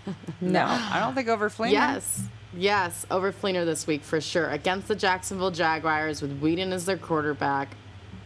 [0.42, 1.72] no, I don't think over Fleener.
[1.72, 2.24] Yes.
[2.54, 4.50] Yes, over Fleener this week for sure.
[4.50, 7.70] Against the Jacksonville Jaguars with Weeden as their quarterback.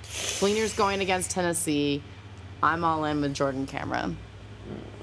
[0.03, 2.03] Fleener's going against Tennessee.
[2.61, 4.17] I'm all in with Jordan Cameron.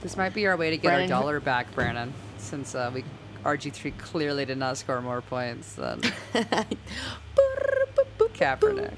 [0.03, 3.05] This might be our way to get Brandon- our dollar back, Brandon, since uh, we
[3.45, 6.01] RG3 clearly did not score more points than
[8.35, 8.95] Kaepernick.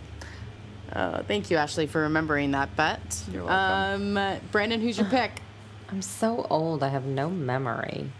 [0.93, 3.23] Uh, thank you, Ashley, for remembering that bet.
[3.33, 4.17] You're welcome.
[4.17, 5.41] Um, Brandon, who's your pick?
[5.91, 8.11] I'm so old, I have no memory.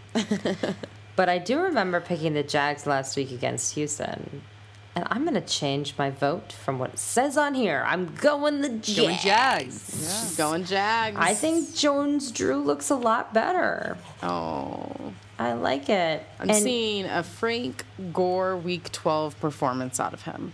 [1.15, 4.41] but I do remember picking the Jags last week against Houston.
[4.95, 7.83] And I'm going to change my vote from what it says on here.
[7.85, 8.95] I'm going the Jags.
[8.95, 10.35] Going Jags.
[10.37, 11.17] Going Jags.
[11.19, 13.97] I think Jones Drew looks a lot better.
[14.23, 14.89] Oh,
[15.37, 16.25] I like it.
[16.39, 17.83] I'm And- seeing a Frank
[18.13, 20.53] Gore Week 12 performance out of him,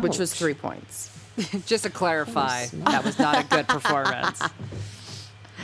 [0.00, 1.10] which was three points.
[1.66, 2.90] Just to clarify, snap.
[2.92, 4.40] that was not a good performance.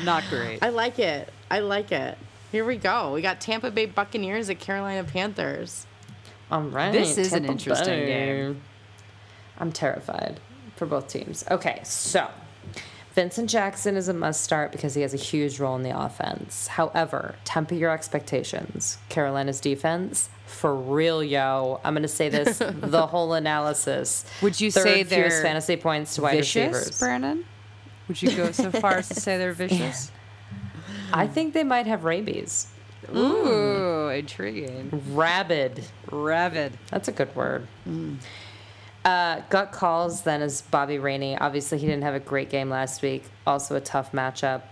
[0.05, 0.61] not great.
[0.63, 1.33] I like it.
[1.51, 2.17] I like it.
[2.51, 3.13] Here we go.
[3.13, 5.87] We got Tampa Bay Buccaneers at Carolina Panthers.
[6.51, 6.93] All right.
[6.93, 8.07] This is an Tampa interesting Bay.
[8.07, 8.61] game.
[9.59, 10.41] I'm terrified
[10.77, 11.45] for both teams.
[11.51, 12.29] Okay, so
[13.13, 16.69] Vincent Jackson is a must start because he has a huge role in the offense.
[16.69, 18.99] However, temper your expectations.
[19.09, 21.81] Carolina's defense, for real, yo.
[21.85, 24.25] I'm going to say this the whole analysis.
[24.43, 26.99] Would you Third say fewest they're fantasy points to wide vicious, receivers?
[26.99, 27.45] Brandon?
[28.09, 30.11] Would you go so far as to say they're vicious?
[31.13, 32.69] I think they might have rabies.
[33.15, 35.03] Ooh, intriguing.
[35.13, 35.85] Rabid.
[36.11, 36.79] Rabid.
[36.91, 37.67] That's a good word.
[39.05, 41.37] Uh, gut calls then is Bobby Rainey.
[41.39, 43.25] Obviously, he didn't have a great game last week.
[43.47, 44.63] Also, a tough matchup.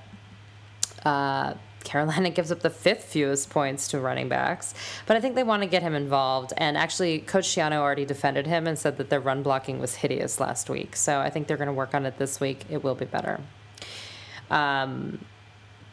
[1.04, 1.54] Uh,
[1.84, 4.74] Carolina gives up the fifth fewest points to running backs,
[5.06, 6.52] but I think they want to get him involved.
[6.58, 10.38] And actually, Coach Schiano already defended him and said that their run blocking was hideous
[10.40, 10.94] last week.
[10.96, 12.66] So I think they're going to work on it this week.
[12.68, 13.40] It will be better.
[14.50, 15.24] Um,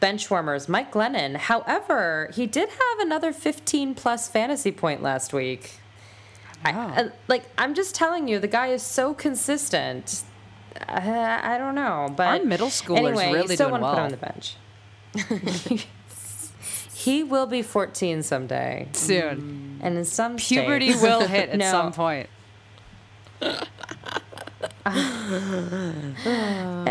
[0.00, 1.36] bench warmers, Mike Glennon.
[1.36, 5.80] However, he did have another 15 plus fantasy point last week.
[6.64, 10.22] I, uh, like I'm just telling you, the guy is so consistent.
[10.88, 14.14] Uh, I don't know, but Our middle schoolers anyway, really still doing want to put
[14.14, 15.24] him well.
[15.24, 15.86] on the bench.
[16.94, 19.78] he will be 14 someday, Soon.
[19.82, 21.70] and in some Puberty states- will hit at No.
[21.70, 22.28] some point.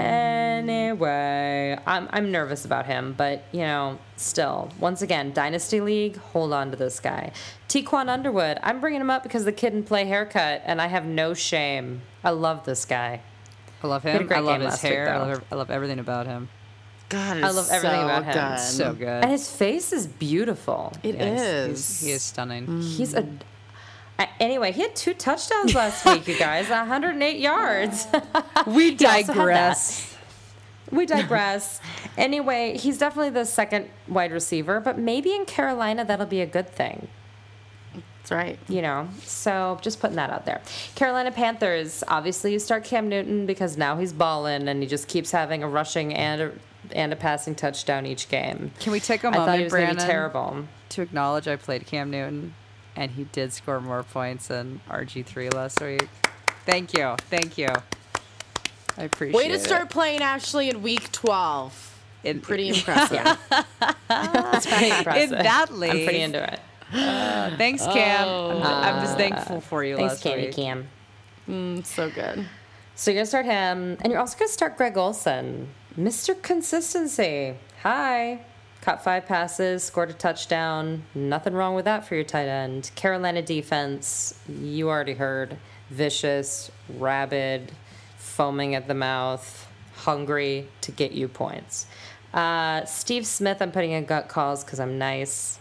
[0.45, 6.53] Anyway, I'm I'm nervous about him, but you know, still, once again, Dynasty League, hold
[6.53, 7.31] on to this guy.
[7.67, 11.05] Tiquan Underwood, I'm bringing him up because the kid in play haircut, and I have
[11.05, 12.01] no shame.
[12.23, 13.21] I love this guy.
[13.83, 14.31] I love him.
[14.31, 15.13] I love his last week, hair.
[15.13, 16.49] I love, I love everything about him.
[17.09, 18.33] God, I love everything so about him.
[18.33, 18.59] good.
[18.59, 19.23] So good.
[19.23, 20.91] And his face is beautiful.
[21.03, 21.67] It Yeah, is.
[21.67, 22.81] he's- he is stunning.
[22.81, 23.27] He's a.
[24.39, 26.69] Anyway, he had two touchdowns last week, you guys.
[26.69, 28.07] 108 yards.
[28.67, 29.27] We He also had that.
[29.27, 30.17] digress.
[30.91, 31.81] we digress.
[32.17, 36.69] anyway, he's definitely the second wide receiver, but maybe in Carolina that'll be a good
[36.69, 37.07] thing.
[37.93, 38.57] That's right.
[38.67, 39.07] you know.
[39.23, 40.61] So just putting that out there.
[40.95, 42.03] Carolina Panthers.
[42.07, 45.67] Obviously, you start Cam Newton because now he's balling and he just keeps having a
[45.67, 46.51] rushing and a
[46.91, 48.71] and a passing touchdown each game.
[48.79, 50.65] Can we take a I thought moment, he was going to be Brandon, terrible.
[50.89, 52.53] to acknowledge I played Cam Newton,
[52.95, 56.07] and he did score more points than RG3 last week.
[56.65, 57.15] Thank you.
[57.29, 57.69] Thank you.
[58.97, 59.37] I appreciate it.
[59.37, 59.61] Way to it.
[59.61, 61.99] start playing Ashley in week 12.
[62.23, 63.37] in, Pretty impressive.
[64.07, 65.29] That's pretty impressive.
[65.31, 66.59] that I'm pretty into it.
[67.57, 68.27] Thanks, Cam.
[68.27, 70.55] I'm, I'm just thankful for you Thanks, last Candy week.
[70.55, 70.87] Cam.
[71.49, 72.45] Mm, so good.
[72.95, 75.67] So you're gonna start him, and you're also gonna start Greg Olsen,
[75.99, 76.41] Mr.
[76.41, 77.55] Consistency.
[77.83, 78.39] Hi.
[78.85, 81.05] Caught five passes, scored a touchdown.
[81.15, 82.91] Nothing wrong with that for your tight end.
[82.93, 85.57] Carolina defense, you already heard.
[85.89, 87.71] Vicious, rabid,
[88.19, 91.87] foaming at the mouth, hungry to get you points.
[92.31, 95.57] Uh, Steve Smith, I'm putting in gut calls because I'm nice.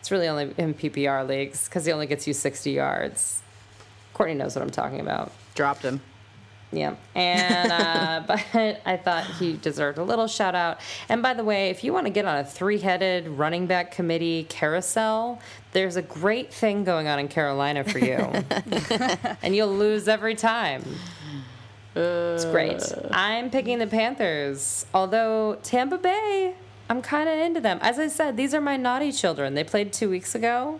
[0.00, 3.40] It's really only in PPR leagues because he only gets you 60 yards.
[4.14, 5.30] Courtney knows what I'm talking about.
[5.54, 6.00] Dropped him.
[6.72, 6.96] Yeah.
[7.14, 10.80] And uh, but I thought he deserved a little shout out.
[11.08, 14.46] And by the way, if you want to get on a three-headed running back committee
[14.48, 15.40] carousel,
[15.72, 18.16] there's a great thing going on in Carolina for you.
[19.42, 20.84] and you'll lose every time.
[21.94, 22.82] It's great.
[23.10, 24.84] I'm picking the Panthers.
[24.92, 26.54] Although Tampa Bay,
[26.90, 27.78] I'm kind of into them.
[27.80, 29.54] As I said, these are my naughty children.
[29.54, 30.78] They played 2 weeks ago.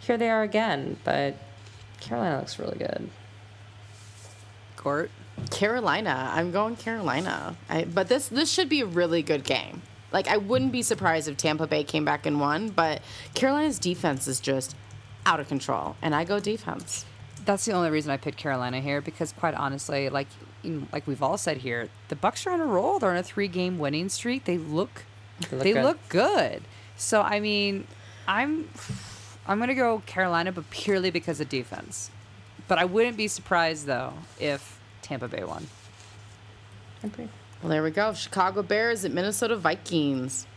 [0.00, 1.36] Here they are again, but
[2.00, 3.08] Carolina looks really good.
[4.86, 5.10] Court.
[5.50, 6.30] Carolina.
[6.32, 7.56] I'm going Carolina.
[7.68, 9.82] I, but this this should be a really good game.
[10.12, 13.02] Like I wouldn't be surprised if Tampa Bay came back and won, but
[13.34, 14.76] Carolina's defense is just
[15.26, 17.04] out of control, and I go defense.
[17.44, 20.28] That's the only reason I picked Carolina here because, quite honestly, like
[20.92, 23.00] like we've all said here, the Bucks are on a roll.
[23.00, 24.44] They're on a three-game winning streak.
[24.44, 25.02] They look,
[25.50, 25.84] They look they good.
[25.84, 26.62] look good.
[26.96, 27.88] So I mean,
[28.28, 28.68] I'm
[29.48, 32.12] I'm gonna go Carolina, but purely because of defense.
[32.68, 34.75] But I wouldn't be surprised though if
[35.06, 35.64] Tampa Bay won.
[37.04, 37.28] Agree.
[37.62, 38.12] Well, there we go.
[38.12, 40.48] Chicago Bears at Minnesota Vikings.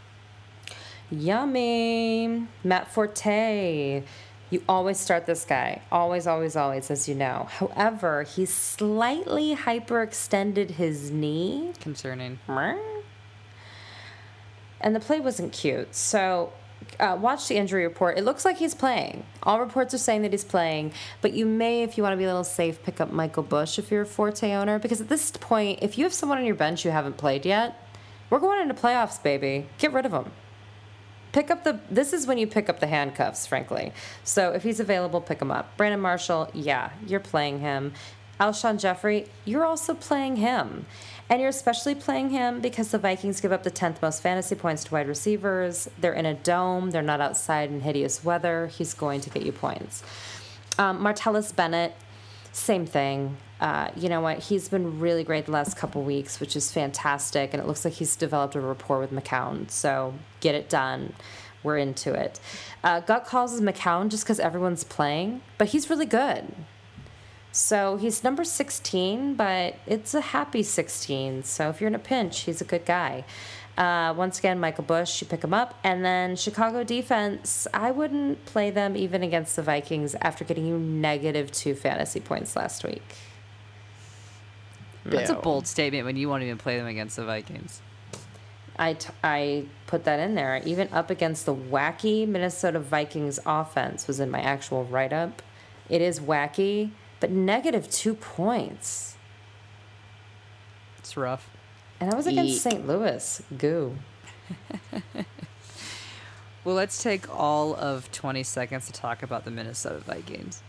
[1.12, 2.48] Yummy.
[2.64, 4.04] Matt Forte.
[4.50, 5.84] You always start this guy.
[5.92, 7.48] Always, always, always, as you know.
[7.52, 11.72] However, he slightly hyperextended his knee.
[11.80, 12.40] Concerning.
[14.82, 15.94] And the play wasn't cute.
[15.94, 16.54] So
[17.00, 18.18] uh, watch the injury report.
[18.18, 19.26] It looks like he's playing.
[19.44, 20.92] All reports are saying that he's playing.
[21.22, 23.80] But you may, if you want to be a little safe, pick up Michael Bush
[23.80, 24.80] if you're a Forte owner.
[24.80, 27.82] Because at this point, if you have someone on your bench you haven't played yet,
[28.30, 29.68] we're going into playoffs, baby.
[29.78, 30.32] Get rid of him.
[31.32, 31.80] Pick up the.
[31.90, 33.94] This is when you pick up the handcuffs, frankly.
[34.24, 35.78] So if he's available, pick him up.
[35.78, 37.94] Brandon Marshall, yeah, you're playing him.
[38.40, 40.86] Alshon Jeffery, you're also playing him.
[41.30, 44.84] And you're especially playing him because the Vikings give up the 10th most fantasy points
[44.86, 45.88] to wide receivers.
[46.00, 48.68] They're in a dome, they're not outside in hideous weather.
[48.68, 50.02] He's going to get you points.
[50.80, 51.94] Um, Martellus Bennett,
[52.52, 53.38] same thing.
[53.62, 54.40] Uh, you know what?
[54.40, 57.54] He's been really great the last couple weeks, which is fantastic.
[57.54, 59.70] And it looks like he's developed a rapport with McCown.
[59.70, 61.14] So get it done.
[61.62, 62.40] We're into it.
[62.84, 66.56] Uh, Gut calls is McCown just because everyone's playing, but he's really good.
[67.52, 71.44] So he's number 16, but it's a happy 16.
[71.44, 73.26] So if you're in a pinch, he's a good guy.
[73.78, 75.74] Uh, once again, Michael Bush, you pick him up.
[75.84, 80.78] And then Chicago defense, I wouldn't play them even against the Vikings after getting you
[80.78, 83.04] negative two fantasy points last week.
[85.06, 87.82] That's a bold statement when you won't even play them against the Vikings.
[88.78, 90.62] I, t- I put that in there.
[90.66, 95.42] Even up against the wacky Minnesota Vikings offense was in my actual write up.
[95.90, 99.16] It is wacky, but negative two points.
[100.98, 101.50] It's rough.
[102.00, 102.72] And I was against Eek.
[102.72, 102.88] St.
[102.88, 103.42] Louis.
[103.58, 103.96] Goo.
[106.66, 110.62] Well, let's take all of 20 seconds to talk about the Minnesota Vikings.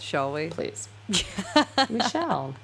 [0.00, 0.48] Shall we?
[0.48, 0.88] Please.
[1.08, 2.54] we shall.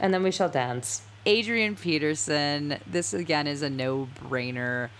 [0.00, 1.02] And then we shall dance.
[1.24, 4.90] Adrian Peterson, this again is a no brainer.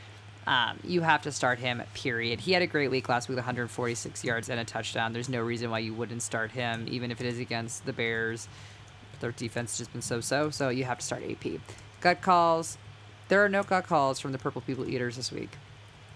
[0.47, 2.41] Um, you have to start him, period.
[2.41, 5.13] He had a great week last week, 146 yards and a touchdown.
[5.13, 8.49] There's no reason why you wouldn't start him, even if it is against the Bears.
[9.21, 11.61] Their defense has just been so so, so you have to start AP.
[12.01, 12.77] Gut calls.
[13.29, 15.51] There are no gut calls from the Purple People Eaters this week.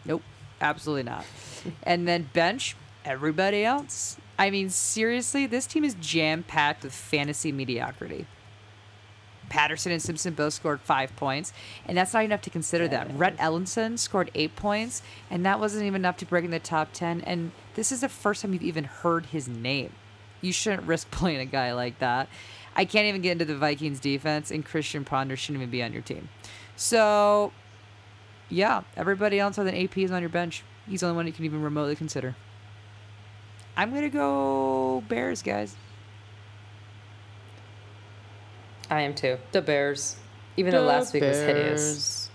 [0.05, 0.22] Nope,
[0.61, 1.24] absolutely not.
[1.85, 4.16] and then bench everybody else.
[4.39, 8.27] I mean, seriously, this team is jam packed with fantasy mediocrity.
[9.49, 11.53] Patterson and Simpson both scored five points,
[11.86, 13.11] and that's not enough to consider that.
[13.14, 16.92] Rhett Ellison scored eight points, and that wasn't even enough to break in the top
[16.92, 17.22] 10.
[17.22, 19.92] And this is the first time you've even heard his name.
[20.40, 22.28] You shouldn't risk playing a guy like that.
[22.74, 25.92] I can't even get into the Vikings defense, and Christian Ponder shouldn't even be on
[25.92, 26.28] your team.
[26.76, 27.53] So,
[28.51, 30.62] yeah, everybody else other than AP is on your bench.
[30.86, 32.36] He's the only one you can even remotely consider.
[33.76, 35.76] I'm going to go Bears, guys.
[38.91, 39.39] I am too.
[39.53, 40.16] The Bears.
[40.57, 42.30] Even though last week was hideous.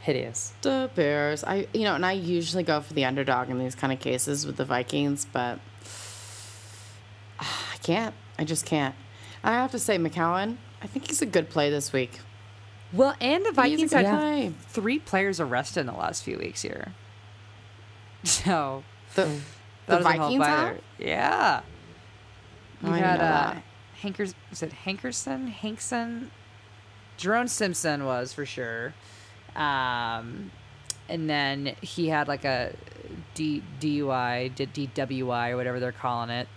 [0.00, 0.52] Hideous.
[0.62, 1.44] The Bears.
[1.44, 4.46] I you know, and I usually go for the underdog in these kind of cases
[4.46, 5.60] with the Vikings, but
[7.40, 8.14] I can't.
[8.38, 8.94] I just can't.
[9.42, 10.56] I have to say, McCown.
[10.82, 12.20] I think he's a good play this week.
[12.92, 14.52] Well, and the Vikings a had good play.
[14.68, 16.94] three players arrested in the last few weeks here.
[18.24, 18.84] So
[19.16, 19.28] The, that
[19.86, 20.80] the doesn't help Vikings either.
[20.98, 21.60] Yeah.
[22.82, 23.62] Oh, You I had know uh, that.
[24.04, 24.34] Hankers.
[24.50, 25.48] Was it Hankerson?
[25.48, 26.30] Hankson.
[27.16, 28.92] Jerome Simpson was for sure.
[29.56, 30.50] Um,
[31.08, 32.74] and then he had like a
[33.32, 36.48] D, DUI, D- DWI, or whatever they're calling it.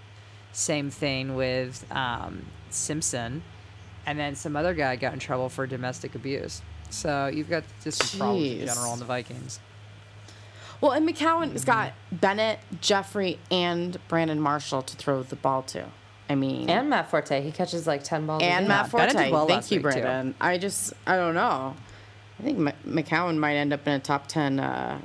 [0.51, 3.43] Same thing with um, Simpson.
[4.05, 6.61] And then some other guy got in trouble for domestic abuse.
[6.89, 9.61] So you've got just some problems in general in the Vikings.
[10.81, 15.85] Well, and McCown has got Bennett, Jeffery, and Brandon Marshall to throw the ball to.
[16.30, 18.67] I mean, And Matt Forte, he catches like 10 balls and.
[18.67, 19.25] Matt Bennett Forte.
[19.25, 20.01] did well Thank you, week, too.
[20.01, 20.36] Brandon.
[20.41, 21.75] I just, I don't know.
[22.39, 24.99] I think M- McCown might end up in a top 10 uh,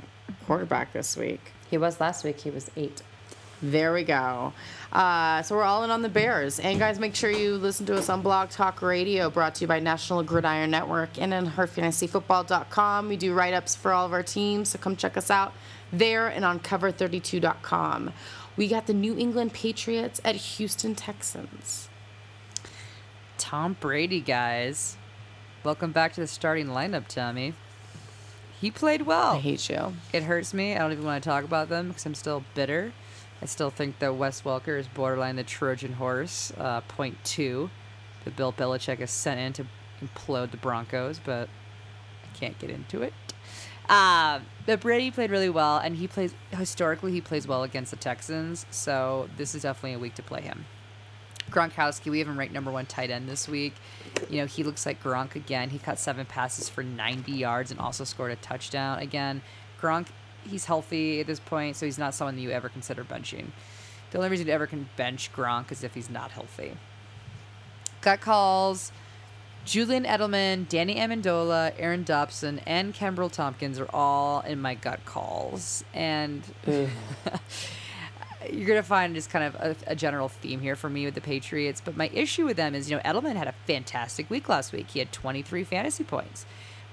[0.45, 1.39] quarterback this week.
[1.71, 3.01] He was last week, he was eight.
[3.61, 4.51] There we go.
[4.91, 6.59] Uh, so we're all in on the Bears.
[6.59, 9.67] And guys, make sure you listen to us on Blog Talk Radio, brought to you
[9.67, 13.07] by National Gridiron Network and on herfantasyfootball.com.
[13.07, 15.53] We do write ups for all of our teams, so come check us out
[15.93, 18.11] there and on cover32.com.
[18.55, 21.89] We got the New England Patriots at Houston Texans.
[23.39, 24.95] Tom Brady, guys.
[25.63, 27.55] Welcome back to the starting lineup, Tommy.
[28.61, 29.31] He played well.
[29.31, 29.93] I hate you.
[30.13, 30.75] It hurts me.
[30.75, 32.93] I don't even want to talk about them because I'm still bitter.
[33.41, 37.71] I still think that Wes Welker is borderline the Trojan horse, uh, point two,
[38.23, 39.65] that Bill Belichick has sent in to
[39.99, 41.49] implode the Broncos, but
[42.23, 43.13] I can't get into it.
[43.89, 47.97] Uh, but Brady played really well, and he plays historically he plays well against the
[47.97, 50.65] Texans, so this is definitely a week to play him.
[51.49, 53.75] Gronkowski, we have him ranked number one tight end this week.
[54.29, 55.69] You know, he looks like Gronk again.
[55.69, 58.99] He caught seven passes for 90 yards and also scored a touchdown.
[58.99, 59.41] Again,
[59.79, 60.07] Gronk,
[60.47, 63.47] he's healthy at this point, so he's not someone that you ever consider benching.
[64.11, 66.77] The only reason you ever can bench Gronk is if he's not healthy.
[68.01, 68.91] Gut calls.
[69.65, 75.85] Julian Edelman, Danny Amendola, Aaron Dobson, and Kenbrell Thompkins are all in my gut calls.
[75.93, 76.89] And you're
[78.67, 81.81] gonna find just kind of a, a general theme here for me with the Patriots.
[81.83, 84.89] But my issue with them is, you know, Edelman had a fantastic week last week.
[84.89, 86.45] He had 23 fantasy points.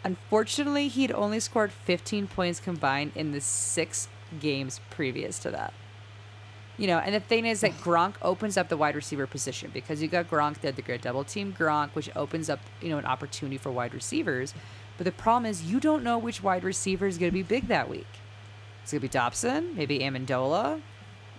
[0.05, 4.09] Unfortunately, he'd only scored 15 points combined in the six
[4.39, 5.75] games previous to that.
[6.81, 10.01] You know, and the thing is that Gronk opens up the wide receiver position because
[10.01, 13.05] you got Gronk there, the great double team Gronk, which opens up, you know, an
[13.05, 14.55] opportunity for wide receivers.
[14.97, 17.68] But the problem is you don't know which wide receiver is going to be big
[17.68, 18.07] that week.
[18.83, 20.81] It's going to be Dobson, maybe Amendola,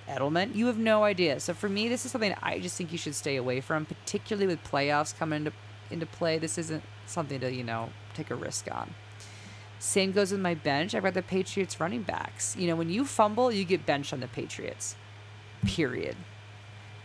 [0.07, 0.53] Edelman.
[0.53, 1.39] You have no idea.
[1.39, 4.45] So for me, this is something I just think you should stay away from, particularly
[4.45, 5.53] with playoffs coming into
[5.89, 6.37] into play.
[6.37, 8.93] This isn't something to you know take a risk on.
[9.79, 10.93] Same goes with my bench.
[10.93, 12.55] I've got the Patriots running backs.
[12.55, 14.95] You know, when you fumble, you get benched on the Patriots.
[15.65, 16.15] Period.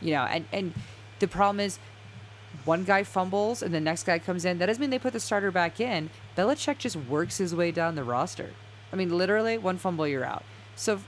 [0.00, 0.74] You know, and and
[1.18, 1.78] the problem is
[2.64, 4.58] one guy fumbles and the next guy comes in.
[4.58, 6.10] That doesn't mean they put the starter back in.
[6.36, 8.50] Belichick just works his way down the roster.
[8.92, 10.44] I mean, literally, one fumble, you're out.
[10.74, 11.00] So,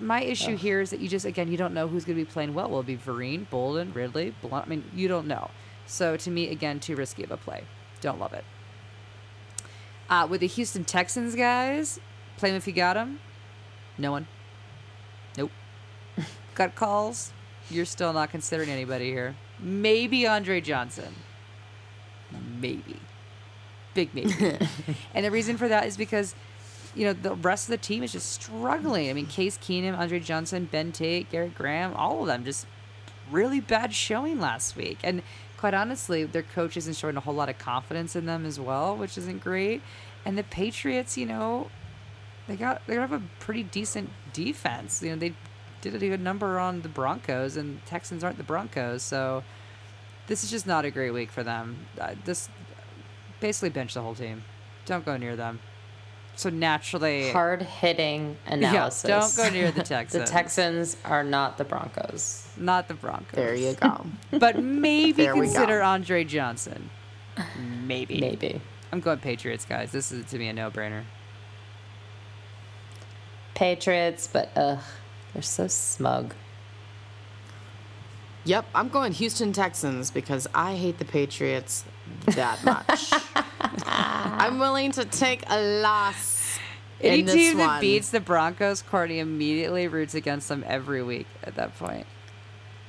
[0.00, 2.30] my issue here is that you just, again, you don't know who's going to be
[2.30, 2.68] playing well.
[2.68, 4.66] Will it be Vereen, Bolden, Ridley, Blunt?
[4.66, 5.50] I mean, you don't know.
[5.86, 7.64] So, to me, again, too risky of a play.
[8.00, 8.44] Don't love it.
[10.10, 12.00] Uh, with the Houston Texans, guys,
[12.36, 13.20] play him if you got him.
[13.96, 14.26] No one.
[15.36, 15.50] Nope.
[16.54, 17.32] Gut calls.
[17.70, 19.34] You're still not considering anybody here.
[19.60, 21.14] Maybe Andre Johnson.
[22.60, 22.96] Maybe.
[23.94, 24.32] Big maybe.
[25.14, 26.34] and the reason for that is because,
[26.94, 29.08] you know, the rest of the team is just struggling.
[29.10, 32.66] I mean, Case Keenum, Andre Johnson, Ben Tate, Garrett Graham, all of them just
[33.30, 34.98] really bad showing last week.
[35.02, 35.22] And
[35.56, 38.96] quite honestly, their coach isn't showing a whole lot of confidence in them as well,
[38.96, 39.82] which isn't great.
[40.24, 41.70] And the Patriots, you know,
[42.48, 45.02] they got they have a pretty decent defense.
[45.02, 45.34] You know, they
[45.82, 49.42] did a good number on the Broncos, and Texans aren't the Broncos, so
[50.28, 51.76] this is just not a great week for them.
[52.00, 52.48] Uh, this
[53.40, 54.44] basically bench the whole team.
[54.86, 55.58] Don't go near them.
[56.34, 59.06] So naturally, Hard hitting analysis.
[59.08, 60.12] Yeah, don't go near the Texans.
[60.12, 60.92] the Texans.
[60.94, 62.48] Texans are not the Broncos.
[62.56, 63.34] not the Broncos.
[63.34, 64.06] There you go.
[64.38, 65.40] But maybe There go.
[65.42, 66.88] consider Andre Johnson.
[67.84, 68.18] Maybe.
[68.20, 68.60] Maybe.
[68.92, 69.92] I'm going Patriots, guys.
[69.92, 71.02] This is to me a no-brainer.
[73.54, 74.80] Patriots, but ugh,
[75.32, 76.34] they're so smug.
[78.44, 81.84] Yep, I'm going Houston Texans because I hate the Patriots
[82.26, 83.12] that much.
[83.86, 86.58] I'm willing to take a loss
[87.00, 87.66] Any in this team one.
[87.68, 92.04] that beats the Broncos, Courtney immediately roots against them every week at that point.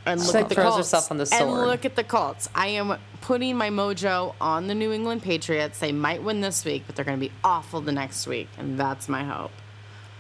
[0.07, 0.77] and look like, at the throws Colts.
[0.77, 2.49] herself on the And look at the Colts.
[2.55, 5.77] I am putting my mojo on the New England Patriots.
[5.77, 8.79] They might win this week, but they're going to be awful the next week, and
[8.79, 9.51] that's my hope.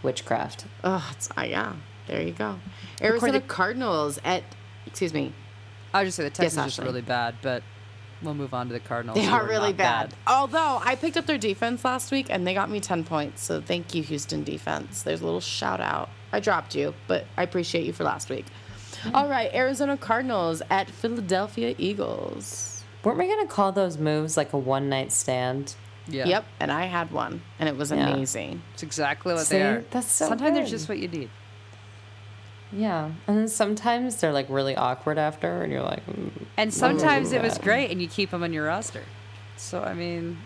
[0.03, 0.65] Witchcraft.
[0.83, 1.73] Oh, it's, uh, yeah.
[2.07, 2.59] There you go.
[3.01, 4.43] Arizona the- Cardinals at,
[4.85, 5.33] excuse me,
[5.93, 7.63] I would just say the Texans are just really bad, but
[8.21, 9.17] we'll move on to the Cardinals.
[9.17, 10.13] They who are really not bad.
[10.27, 13.43] Although I picked up their defense last week and they got me 10 points.
[13.43, 15.03] So thank you, Houston defense.
[15.03, 16.09] There's a little shout out.
[16.31, 18.45] I dropped you, but I appreciate you for last week.
[19.03, 19.15] Mm-hmm.
[19.15, 22.83] All right, Arizona Cardinals at Philadelphia Eagles.
[23.03, 25.75] Weren't we gonna call those moves like a one night stand?
[26.07, 26.25] Yeah.
[26.25, 28.09] Yep, and I had one, and it was Yeah.
[28.09, 28.61] amazing.
[28.73, 29.57] It's exactly what See?
[29.57, 29.83] they are.
[29.91, 31.29] That's so Sometimes they're just what you need.
[32.75, 37.31] Yeah, and then sometimes they're like really awkward after, and you're like, mm, And sometimes
[37.31, 39.03] it was great, and you keep them on your roster.
[39.57, 40.39] So I mean,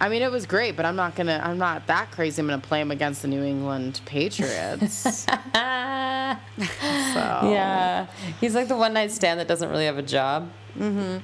[0.00, 1.40] I mean, it was great, but I'm not gonna.
[1.42, 2.40] I'm not that crazy.
[2.40, 4.92] I'm gonna play them against the New England Patriots.
[4.92, 5.32] so.
[5.54, 8.06] yeah.
[8.40, 10.50] He's like the one night stand that doesn't really have a job.
[10.76, 11.18] Mm-hmm.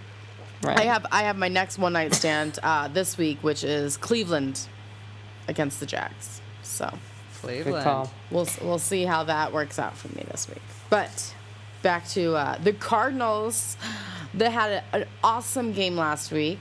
[0.67, 0.79] Right.
[0.79, 4.67] I have I have my next one night stand uh, this week, which is Cleveland
[5.49, 6.41] against the Jags.
[6.63, 6.99] So Good
[7.43, 7.85] Cleveland.
[7.85, 8.11] call.
[8.31, 10.63] we'll we'll see how that works out for me this week.
[10.91, 11.35] But
[11.83, 13.77] back to uh, the Cardinals.
[14.35, 16.59] They had a, an awesome game last week.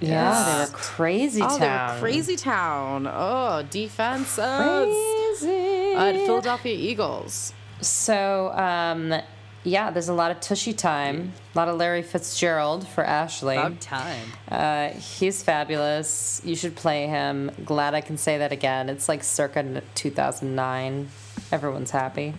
[0.00, 1.88] Yeah, they were crazy Oh, town.
[1.88, 3.06] they were crazy town.
[3.10, 4.34] Oh, defense.
[4.36, 5.94] Crazy.
[5.94, 7.52] uh, Philadelphia Eagles.
[7.80, 9.14] So, um,
[9.62, 11.32] yeah, there's a lot of tushy time.
[11.54, 13.56] A lot of Larry Fitzgerald for Ashley.
[13.56, 14.32] About time.
[14.48, 16.40] Uh, he's fabulous.
[16.44, 17.50] You should play him.
[17.64, 18.88] Glad I can say that again.
[18.88, 21.08] It's like circa 2009.
[21.52, 22.34] Everyone's happy.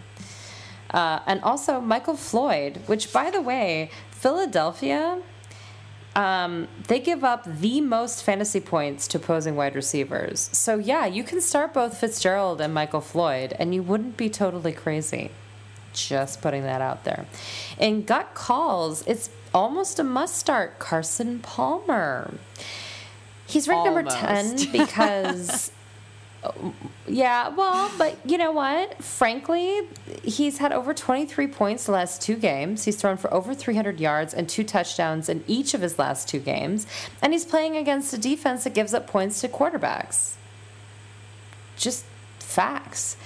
[0.90, 5.22] Uh, and also Michael Floyd, which, by the way, Philadelphia,
[6.16, 10.50] um, they give up the most fantasy points to opposing wide receivers.
[10.52, 14.74] So, yeah, you can start both Fitzgerald and Michael Floyd, and you wouldn't be totally
[14.74, 15.32] crazy.
[15.94, 17.26] Just putting that out there.
[17.78, 22.34] In gut calls, it's almost a must start Carson Palmer.
[23.46, 25.72] He's ranked number 10 because.
[27.08, 29.04] Yeah, well, but you know what?
[29.04, 29.82] Frankly,
[30.24, 32.86] he's had over 23 points the last two games.
[32.86, 36.40] He's thrown for over 300 yards and two touchdowns in each of his last two
[36.40, 36.88] games.
[37.22, 40.34] And he's playing against a defense that gives up points to quarterbacks.
[41.78, 42.06] Just
[42.40, 43.18] facts.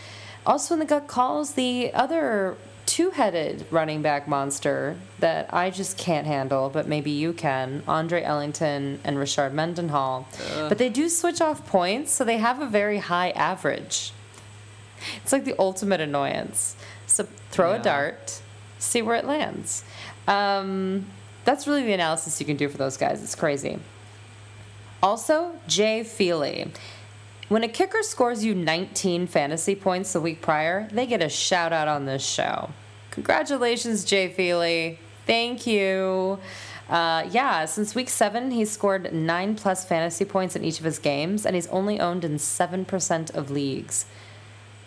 [0.45, 5.97] Also, in the gut calls, the other two headed running back monster that I just
[5.97, 10.27] can't handle, but maybe you can Andre Ellington and Rashard Mendenhall.
[10.69, 14.13] But they do switch off points, so they have a very high average.
[15.23, 16.75] It's like the ultimate annoyance.
[17.07, 17.79] So throw Yeah.
[17.79, 18.41] a dart,
[18.77, 19.83] see where it lands.
[20.27, 21.07] Um,
[21.43, 23.23] that's really the analysis you can do for those guys.
[23.23, 23.79] It's crazy.
[25.01, 26.71] Also, Jay Feely.
[27.47, 31.71] When a kicker scores you 19 fantasy points the week prior, they get a shout
[31.71, 32.71] out on this show.
[33.11, 34.97] Congratulations, Jay Feely.
[35.27, 36.39] Thank you.
[36.89, 40.97] Uh, yeah, since week seven, he's scored nine plus fantasy points in each of his
[40.97, 44.05] games, and he's only owned in 7% of leagues.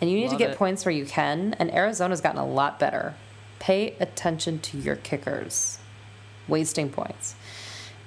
[0.00, 0.56] And you need to get it.
[0.56, 3.14] points where you can, and Arizona's gotten a lot better.
[3.60, 5.78] Pay attention to your kickers,
[6.48, 7.36] wasting points.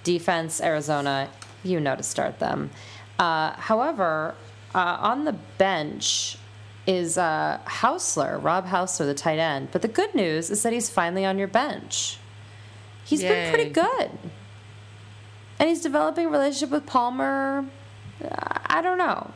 [0.04, 1.30] Defense, Arizona,
[1.64, 2.70] you know to start them.
[3.22, 4.34] Uh, however,
[4.74, 6.38] uh, on the bench
[6.88, 9.70] is uh, Housler, Rob Housler, the tight end.
[9.72, 12.18] But the good news is that he's finally on your bench.
[13.06, 14.10] He's been pretty good.
[15.60, 17.64] And he's developing a relationship with Palmer.
[18.68, 19.30] I don't know.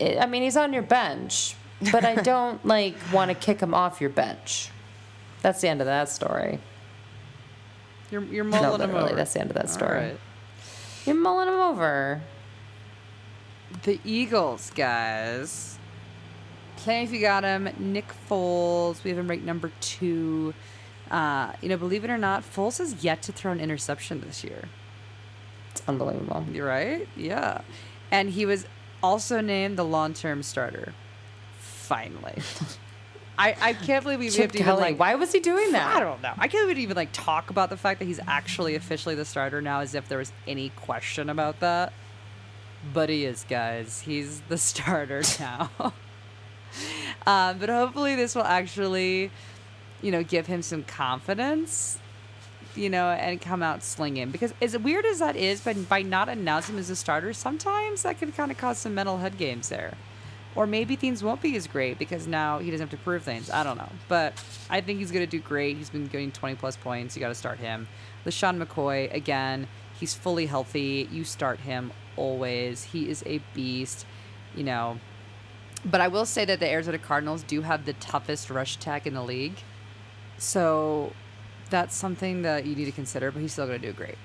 [0.00, 1.56] I I mean, he's on your bench,
[1.90, 4.70] but I don't like want to kick him off your bench.
[5.42, 6.60] That's the end of that story.
[8.12, 9.16] You're you're mulling them literally, over.
[9.16, 9.98] that's the end of that story.
[9.98, 10.20] right.
[11.04, 12.22] You're mulling him over.
[13.82, 15.78] The Eagles, guys.
[16.76, 17.68] Play if you got him.
[17.78, 19.04] Nick Foles.
[19.04, 20.54] We have him ranked number two.
[21.10, 24.42] Uh, you know, believe it or not, Foles has yet to throw an interception this
[24.42, 24.68] year.
[25.70, 26.44] It's unbelievable.
[26.52, 27.06] You're right?
[27.16, 27.60] Yeah.
[28.10, 28.66] And he was
[29.02, 30.94] also named the long term starter.
[31.58, 32.34] Finally.
[33.38, 35.96] I, I can't believe we have Chip to even like Why was he doing that?
[35.96, 36.32] I don't know.
[36.38, 39.80] I can't even like talk about the fact that he's actually officially the starter now
[39.80, 41.92] as if there was any question about that.
[42.92, 44.00] But he is, guys.
[44.00, 45.70] He's the starter now.
[47.26, 49.30] um, but hopefully this will actually,
[50.02, 51.98] you know, give him some confidence,
[52.74, 54.30] you know, and come out slinging.
[54.30, 58.02] Because as weird as that is, but by not announcing him as a starter, sometimes
[58.02, 59.94] that could kind of cause some mental head games there.
[60.56, 63.50] Or maybe things won't be as great because now he doesn't have to prove things.
[63.50, 63.90] I don't know.
[64.06, 64.34] But
[64.70, 65.76] I think he's going to do great.
[65.76, 67.16] He's been getting 20 plus points.
[67.16, 67.88] You got to start him.
[68.24, 69.66] LeSean McCoy, again,
[69.98, 71.08] he's fully healthy.
[71.10, 72.84] You start him always.
[72.84, 74.06] He is a beast,
[74.54, 74.98] you know.
[75.84, 79.14] But I will say that the Arizona Cardinals do have the toughest rush attack in
[79.14, 79.56] the league.
[80.38, 81.12] So
[81.70, 84.16] that's something that you need to consider, but he's still going to do great.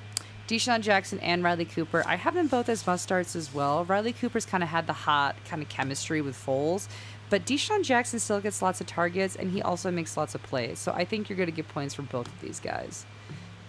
[0.48, 3.86] DeSean Jackson and Riley Cooper, I have them both as must starts as well.
[3.86, 6.88] Riley Cooper's kind of had the hot kind of chemistry with Foles,
[7.30, 10.80] but DeSean Jackson still gets lots of targets and he also makes lots of plays.
[10.80, 13.06] So I think you're going to get points from both of these guys.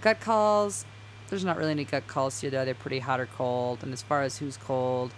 [0.01, 0.87] Gut calls,
[1.31, 2.51] there's not really any gut calls here.
[2.51, 3.83] Though they're pretty hot or cold.
[3.83, 5.13] And as far as who's cold,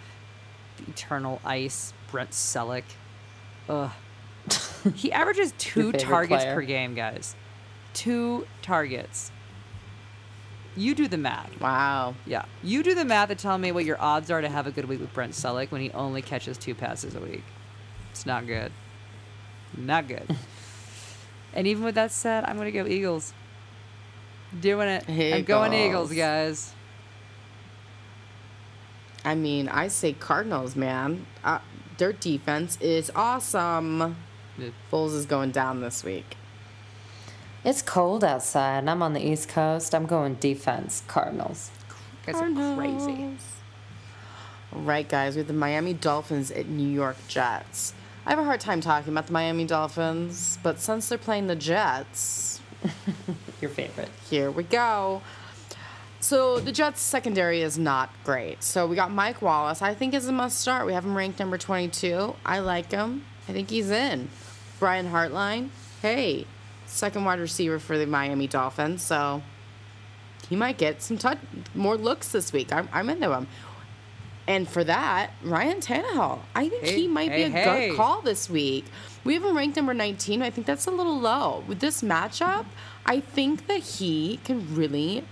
[0.77, 2.83] the eternal ice, Brent Celek.
[3.67, 3.91] Ugh.
[4.95, 6.55] he averages two targets player.
[6.55, 7.35] per game, guys.
[7.93, 9.31] Two targets.
[10.75, 11.59] You do the math.
[11.59, 12.15] Wow.
[12.25, 12.45] Yeah.
[12.63, 14.85] You do the math and tell me what your odds are to have a good
[14.85, 17.43] week with Brent Celek when he only catches two passes a week.
[18.11, 18.71] It's not good.
[19.77, 20.35] Not good.
[21.53, 23.33] and even with that said, I'm going to go Eagles.
[24.59, 25.05] Doing it.
[25.09, 26.13] I'm going Eagles, Eagles.
[26.13, 26.73] guys.
[29.25, 31.25] I mean, I say Cardinals, man.
[31.43, 31.59] Uh,
[31.97, 34.17] their defense is awesome.
[34.57, 34.69] Yeah.
[34.91, 36.37] Foles is going down this week.
[37.63, 39.95] It's cold outside, and I'm on the East Coast.
[39.95, 41.71] I'm going defense, Cardinals.
[42.25, 43.37] Guys are crazy.
[44.73, 47.93] All right, guys, we have the Miami Dolphins at New York Jets.
[48.25, 51.55] I have a hard time talking about the Miami Dolphins, but since they're playing the
[51.55, 52.59] Jets,
[53.63, 54.09] Your favorite.
[54.29, 55.21] here we go.
[56.19, 58.61] So the Jets secondary is not great.
[58.61, 59.81] So we got Mike Wallace.
[59.81, 60.85] I think is a must start.
[60.85, 62.35] We have him ranked number 22.
[62.45, 63.23] I like him.
[63.47, 64.27] I think he's in.
[64.79, 65.69] Brian Hartline.
[66.01, 66.45] Hey,
[66.85, 69.01] second wide receiver for the Miami Dolphins.
[69.01, 69.41] So
[70.49, 71.37] he might get some touch,
[71.73, 72.73] more looks this week.
[72.73, 73.47] I'm, I'm into him.
[74.45, 76.39] And for that, Ryan Tannehill.
[76.53, 77.87] I think Hey, he might hey, be a hey.
[77.89, 78.83] good call this week.
[79.23, 80.41] We have him ranked number 19.
[80.41, 81.63] I think that's a little low.
[81.65, 82.65] With this matchup,
[83.05, 85.23] I think that he can really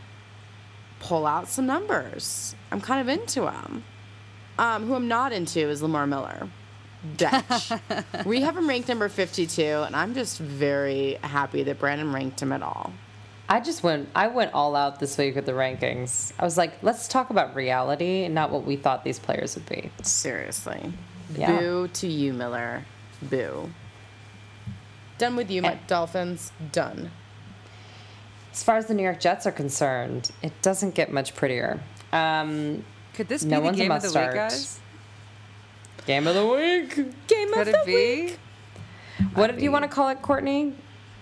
[0.99, 2.55] pull out some numbers.
[2.71, 3.83] I'm kind of into him.
[4.59, 6.49] Um, who I'm not into is Lamar Miller.
[7.17, 7.71] Dutch.
[8.25, 12.51] we have him ranked number 52, and I'm just very happy that Brandon ranked him
[12.51, 12.93] at all.
[13.49, 14.07] I just went.
[14.15, 16.31] I went all out this week with the rankings.
[16.39, 19.65] I was like, let's talk about reality and not what we thought these players would
[19.67, 19.91] be.
[20.03, 20.93] Seriously.
[21.35, 21.59] Yeah.
[21.59, 22.85] Boo to you, Miller.
[23.21, 23.69] Boo.
[25.17, 25.77] Done with you, my.
[25.87, 26.51] Dolphins.
[26.71, 27.11] Done.
[28.51, 31.79] As far as the New York Jets are concerned, it doesn't get much prettier.
[32.11, 32.83] Um,
[33.13, 34.27] Could this be No the game of the must-start.
[34.33, 34.79] week, guys?
[36.05, 36.95] game of the week.
[37.27, 37.93] Game Could of the be?
[38.25, 38.39] week.
[39.35, 40.73] What I did you want to call it, Courtney?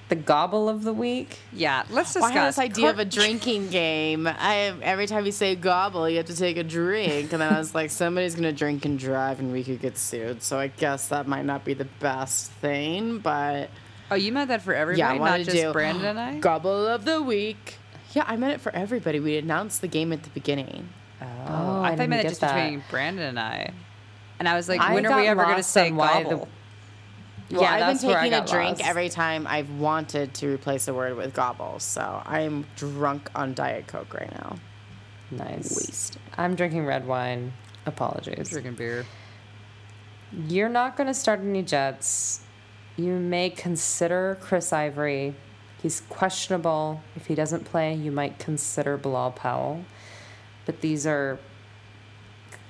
[0.07, 1.37] The gobble of the week.
[1.53, 2.55] Yeah, let's Well, I had discuss.
[2.55, 4.25] this idea of a drinking game.
[4.25, 7.59] I every time you say gobble, you have to take a drink, and then I
[7.59, 10.41] was like, somebody's gonna drink and drive, and we could get sued.
[10.41, 13.69] So I guess that might not be the best thing, but
[14.11, 16.39] Oh, you meant that for everybody, yeah, I not just do Brandon and I?
[16.39, 17.77] gobble of the week.
[18.13, 19.19] Yeah, I meant it for everybody.
[19.19, 20.89] We announced the game at the beginning.
[21.21, 22.55] Oh, oh I I thought didn't meant it just that.
[22.55, 23.71] between Brandon and I.
[24.39, 26.29] And I was like, I when are we ever going to say on why the-
[26.29, 26.47] gobble?
[27.51, 28.87] Well, Yeah, I've been taking a drink lost.
[28.89, 31.79] every time I've wanted to replace a word with gobble.
[31.79, 34.57] So I'm drunk on Diet Coke right now.
[35.31, 35.75] Nice.
[35.75, 36.17] Waste.
[36.37, 37.53] I'm drinking red wine.
[37.87, 38.49] Apologies.
[38.49, 39.05] Drinking beer.
[40.47, 42.41] You're not going to start any Jets.
[42.99, 45.33] You may consider Chris Ivory.
[45.81, 47.01] He's questionable.
[47.15, 49.85] If he doesn't play, you might consider Bilal Powell.
[50.65, 51.39] But these are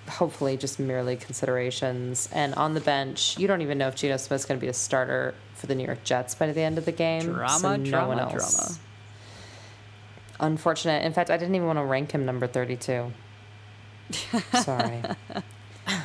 [0.08, 2.30] hopefully just merely considerations.
[2.32, 4.74] And on the bench, you don't even know if Geno Smith's going to be a
[4.74, 7.22] starter for the New York Jets by the end of the game.
[7.22, 8.56] so Drama, no drama, one else.
[8.56, 8.80] drama.
[10.40, 11.06] Unfortunate.
[11.06, 13.12] In fact, I didn't even want to rank him number 32.
[14.62, 15.02] Sorry.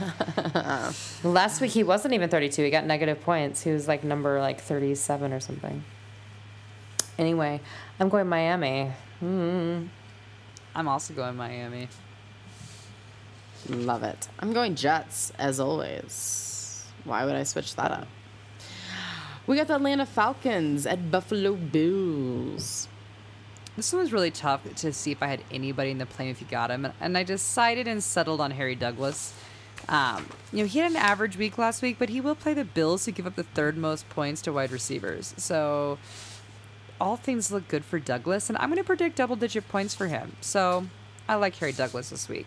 [1.25, 2.63] Last week he wasn't even 32.
[2.63, 3.63] He got negative points.
[3.63, 5.85] He was like number like 37 or something.
[7.19, 7.61] Anyway,
[8.01, 8.91] I'm going Miami.
[9.23, 9.89] Mm.
[10.75, 11.89] I'm also going Miami.
[13.69, 14.29] Love it.
[14.41, 16.87] I'm going Jets as always.
[17.05, 18.09] Why would I switch that up?
[19.47, 22.89] We got the Atlanta Falcons at Buffalo Bills.
[23.77, 26.41] This one was really tough to see if I had anybody in the plane if
[26.41, 29.35] you got him, and, and I decided and settled on Harry Douglas.
[29.89, 32.65] Um, you know, he had an average week last week, but he will play the
[32.65, 35.35] Bills, who give up the third most points to wide receivers.
[35.37, 35.99] So
[37.01, 40.37] all things look good for Douglas, and I'm going to predict double-digit points for him.
[40.41, 40.87] So
[41.29, 42.47] I like Harry Douglas this week.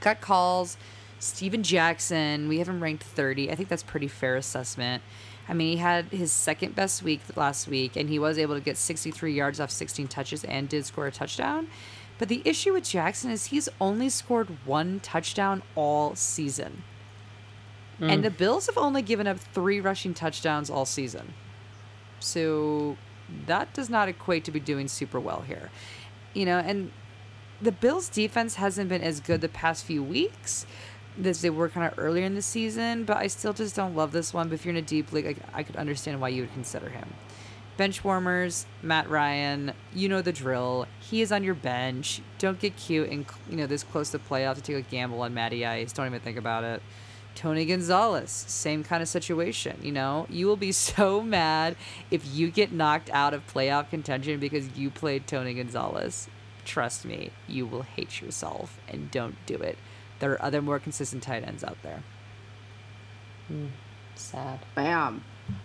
[0.00, 0.76] Cut calls,
[1.18, 2.48] Steven Jackson.
[2.48, 3.50] We have him ranked 30.
[3.50, 5.02] I think that's pretty fair assessment.
[5.48, 8.60] I mean, he had his second best week last week, and he was able to
[8.60, 11.68] get 63 yards off 16 touches and did score a touchdown.
[12.18, 16.82] But the issue with Jackson is he's only scored one touchdown all season.
[17.98, 18.10] Hmm.
[18.10, 21.34] And the Bills have only given up three rushing touchdowns all season.
[22.20, 22.96] So
[23.46, 25.70] that does not equate to be doing super well here.
[26.34, 26.90] You know, and
[27.60, 30.66] the Bills defense hasn't been as good the past few weeks
[31.24, 34.12] as they were kind of earlier in the season, but I still just don't love
[34.12, 34.48] this one.
[34.48, 36.88] But if you're in a deep league, I, I could understand why you would consider
[36.88, 37.08] him.
[37.78, 40.88] Bench warmers, Matt Ryan, you know the drill.
[40.98, 42.20] He is on your bench.
[42.38, 45.32] Don't get cute and you know this close to playoff to take a gamble on
[45.32, 45.92] Matty Ice.
[45.92, 46.82] Don't even think about it.
[47.36, 49.78] Tony Gonzalez, same kind of situation.
[49.80, 51.76] You know, you will be so mad
[52.10, 56.28] if you get knocked out of playoff contention because you played Tony Gonzalez.
[56.64, 59.78] trust me, you will hate yourself and don't do it.
[60.18, 62.02] There are other more consistent tight ends out there.
[63.46, 63.66] Hmm.
[64.16, 64.58] Sad.
[64.74, 65.22] Bam.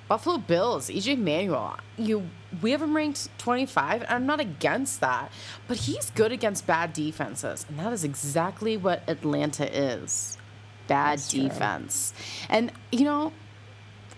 [0.07, 1.77] Buffalo Bills, EJ Manuel.
[1.97, 2.29] You
[2.61, 4.01] we have him ranked 25.
[4.01, 5.31] and I'm not against that,
[5.67, 10.37] but he's good against bad defenses, and that is exactly what Atlanta is.
[10.87, 11.43] Bad That's true.
[11.43, 12.13] defense.
[12.49, 13.33] And you know,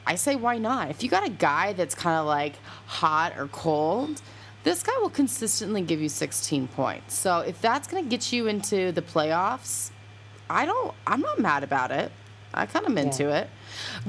[0.06, 0.90] I say why not?
[0.90, 2.56] If you got a guy that's kind of like
[2.88, 4.22] hot or cold,
[4.64, 7.14] this guy will consistently give you 16 points.
[7.14, 9.92] So if that's going to get you into the playoffs,
[10.50, 12.12] I don't I'm not mad about it.
[12.56, 13.40] I kind of into Yeah.
[13.40, 13.50] it.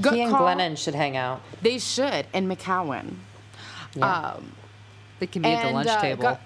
[0.01, 0.43] Good he and call.
[0.47, 1.43] Glennon should hang out.
[1.61, 3.17] They should, and McCown.
[3.95, 4.33] Yeah.
[4.35, 4.53] Um,
[5.19, 6.23] They can be at the lunch uh, table.
[6.23, 6.39] go-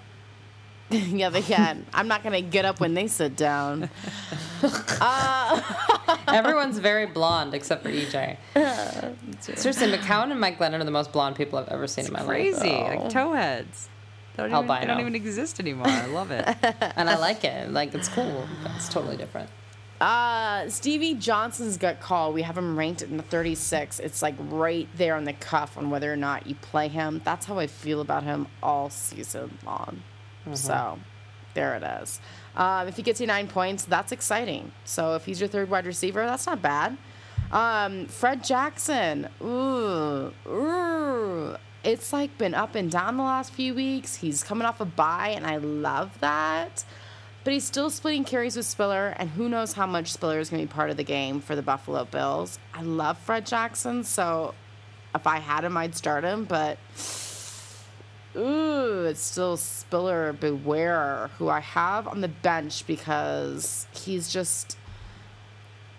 [0.97, 1.85] yeah, they can.
[1.93, 3.89] I'm not gonna get up when they sit down.
[6.27, 8.37] Everyone's very blonde except for EJ.
[9.39, 12.23] Seriously, McCown and Mike Glennon are the most blonde people I've ever seen in my
[12.23, 12.87] Crazy, life.
[12.87, 13.87] Crazy, like towheads.
[14.37, 15.87] They don't, even, they don't even exist anymore.
[15.87, 16.47] I love it.
[16.95, 17.69] And I like it.
[17.71, 18.47] Like, it's cool.
[18.77, 19.49] It's totally different.
[20.01, 22.33] Uh, Stevie Johnson's gut call.
[22.33, 23.99] We have him ranked in the 36.
[23.99, 27.21] It's like right there on the cuff on whether or not you play him.
[27.23, 30.01] That's how I feel about him all season long.
[30.55, 30.99] So,
[31.53, 32.19] there it is.
[32.55, 34.71] Um, if he gets you nine points, that's exciting.
[34.85, 36.97] So if he's your third wide receiver, that's not bad.
[37.51, 39.27] Um, Fred Jackson.
[39.39, 41.57] Ooh, ooh.
[41.83, 44.15] It's like been up and down the last few weeks.
[44.15, 46.83] He's coming off a bye, and I love that.
[47.43, 50.61] But he's still splitting carries with Spiller, and who knows how much Spiller is going
[50.61, 52.59] to be part of the game for the Buffalo Bills.
[52.73, 54.53] I love Fred Jackson, so
[55.15, 56.77] if I had him, I'd start him, but
[58.35, 64.77] ooh, it's still Spiller Beware, who I have on the bench because he's just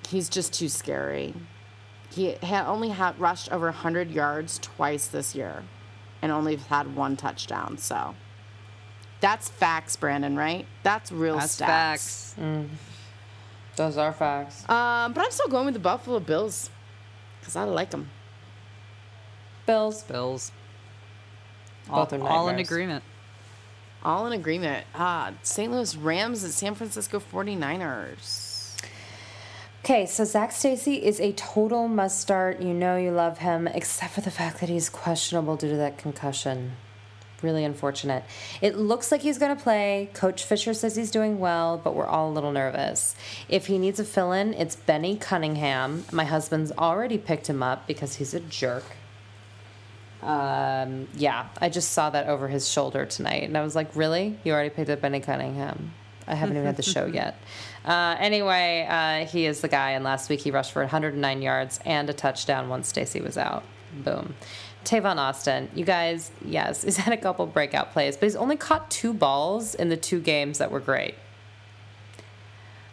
[0.08, 1.34] he's just too scary.
[2.10, 5.64] He ha- only had rushed over 100 yards twice this year
[6.20, 8.14] and only had one touchdown, so
[9.22, 10.66] that's facts, Brandon, right?
[10.82, 11.66] That's real That's stats.
[11.66, 12.34] facts.
[13.76, 14.68] Those are facts.
[14.68, 16.68] Um, but I'm still going with the Buffalo Bills
[17.40, 18.10] because I like them.
[19.64, 20.02] Bills.
[20.02, 20.50] Bills.
[21.88, 23.04] All, Both are all in agreement.
[24.04, 24.84] All in agreement.
[24.94, 25.70] Ah, St.
[25.72, 28.76] Louis Rams and San Francisco 49ers.
[29.84, 32.60] Okay, so Zac Stacy is a total must start.
[32.60, 35.96] You know you love him, except for the fact that he's questionable due to that
[35.96, 36.72] concussion.
[37.42, 38.24] Really unfortunate.
[38.60, 40.08] It looks like he's going to play.
[40.14, 43.16] Coach Fisher says he's doing well, but we're all a little nervous.
[43.48, 46.04] If he needs a fill in, it's Benny Cunningham.
[46.12, 48.84] My husband's already picked him up because he's a jerk.
[50.22, 54.38] Um, yeah, I just saw that over his shoulder tonight, and I was like, "Really?
[54.44, 55.92] You already picked up Benny Cunningham?
[56.28, 57.36] I haven't even had the show yet."
[57.84, 61.80] Uh, anyway, uh, he is the guy, and last week he rushed for 109 yards
[61.84, 63.64] and a touchdown once Stacy was out.
[64.04, 64.34] Boom.
[64.84, 68.90] Tavon Austin, you guys, yes, he's had a couple breakout plays, but he's only caught
[68.90, 71.14] two balls in the two games that were great.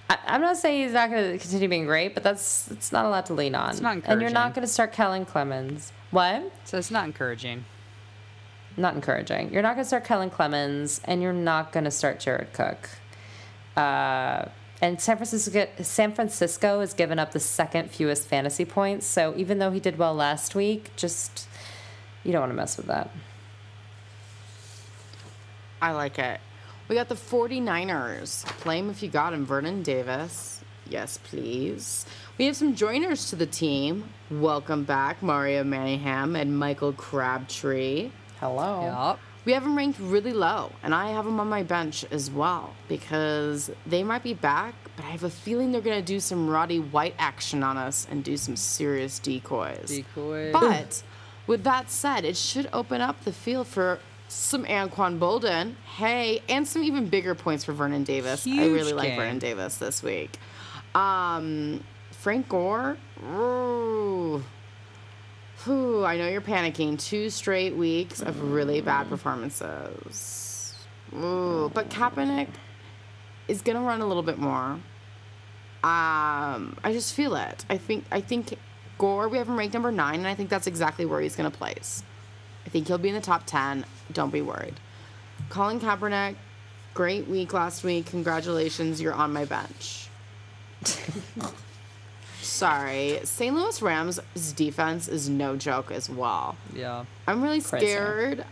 [0.09, 3.05] I, I'm not saying he's not going to continue being great, but that's it's not
[3.05, 3.71] a lot to lean on.
[3.71, 4.11] It's not encouraging.
[4.11, 5.91] and you're not going to start Kellen Clemens.
[6.11, 6.51] What?
[6.65, 7.65] So it's not encouraging.
[8.77, 9.53] not encouraging.
[9.53, 12.89] You're not going to start Kellen Clemens, and you're not going to start Jared Cook.
[13.77, 14.45] Uh,
[14.81, 19.05] and San Francisco, San Francisco has given up the second fewest fantasy points.
[19.05, 21.48] So even though he did well last week, just
[22.23, 23.09] you don't want to mess with that.
[25.81, 26.39] I like it.
[26.87, 28.45] We got the 49ers.
[28.61, 29.45] Play him if you got him.
[29.45, 30.61] Vernon Davis.
[30.89, 32.05] Yes, please.
[32.37, 34.09] We have some joiners to the team.
[34.31, 38.09] Welcome back, Mario Manningham and Michael Crabtree.
[38.39, 38.85] Hello.
[38.85, 39.19] Yup.
[39.45, 42.73] We have them ranked really low, and I have them on my bench as well
[42.87, 46.49] because they might be back, but I have a feeling they're going to do some
[46.49, 49.87] Roddy White action on us and do some serious decoys.
[49.87, 50.51] Decoys.
[50.51, 51.03] But
[51.49, 53.97] with that said, it should open up the field for
[54.27, 55.73] some Anquan Boldin.
[55.97, 58.45] Hey, and some even bigger points for Vernon Davis.
[58.45, 59.15] I Huge really like.
[59.15, 60.37] Vernon Davis this week.
[60.93, 62.97] Um, Frank Gore.
[63.23, 64.43] Ooh.
[65.63, 66.99] Whew, I know you're panicking.
[66.99, 70.75] Two straight weeks of really bad performances.
[71.15, 72.49] Ooh, but Kaepernick
[73.47, 74.79] is gonna run a little bit more.
[75.81, 77.65] Um, I just feel it.
[77.71, 78.55] I think I think
[78.99, 81.49] Gore we have him ranked number nine, and I think that's exactly where he's gonna
[81.49, 82.03] place.
[82.67, 83.85] I think he'll be in the top ten.
[84.13, 84.75] Don't be worried.
[85.49, 86.35] Colin Kaepernick,
[86.93, 88.05] great week last week.
[88.07, 90.09] Congratulations, you're on my bench.
[92.41, 93.55] Sorry, St.
[93.55, 94.19] Louis Rams'
[94.55, 96.57] defense is no joke as well.
[96.73, 97.05] Yeah.
[97.27, 97.85] I'm really Crazy.
[97.85, 98.45] scared,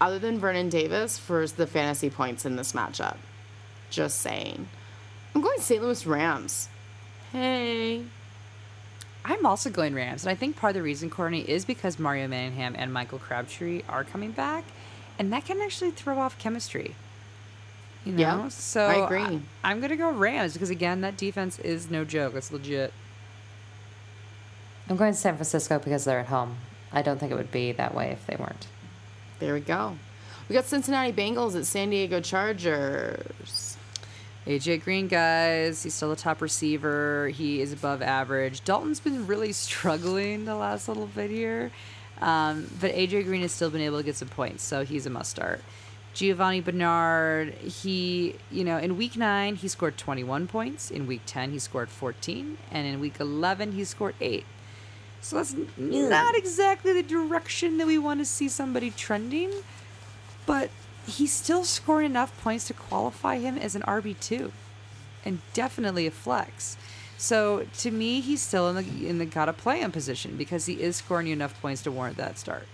[0.00, 3.16] other than Vernon Davis, for the fantasy points in this matchup.
[3.90, 4.68] Just saying.
[5.34, 5.82] I'm going St.
[5.82, 6.68] Louis Rams.
[7.32, 8.04] Hey.
[9.28, 12.28] I'm also going Rams, and I think part of the reason, Courtney, is because Mario
[12.28, 14.62] Manningham and Michael Crabtree are coming back,
[15.18, 16.94] and that can actually throw off chemistry.
[18.04, 19.42] You know, Yeah, so I agree.
[19.64, 22.36] I, am gonna go Rams because again, that defense is no joke.
[22.36, 22.92] It's legit.
[24.88, 26.58] I'm going to San Francisco because they're at home.
[26.92, 28.68] I don't think it would be that way if they weren't.
[29.40, 29.98] There we go.
[30.48, 33.65] We got Cincinnati Bengals at San Diego Chargers.
[34.46, 37.28] AJ Green, guys, he's still a top receiver.
[37.28, 38.62] He is above average.
[38.64, 41.72] Dalton's been really struggling the last little bit here,
[42.20, 45.10] um, but AJ Green has still been able to get some points, so he's a
[45.10, 45.62] must start.
[46.14, 50.90] Giovani Bernard, he, you know, in week nine, he scored 21 points.
[50.90, 52.56] In week 10, he scored 14.
[52.70, 54.46] And in week 11, he scored eight.
[55.20, 59.50] So that's not exactly the direction that we want to see somebody trending,
[60.46, 60.70] but
[61.06, 64.50] he's still scoring enough points to qualify him as an RB2
[65.24, 66.76] and definitely a flex.
[67.18, 70.74] So to me, he's still in the in the gotta play him position because he
[70.74, 72.66] is scoring you enough points to warrant that start.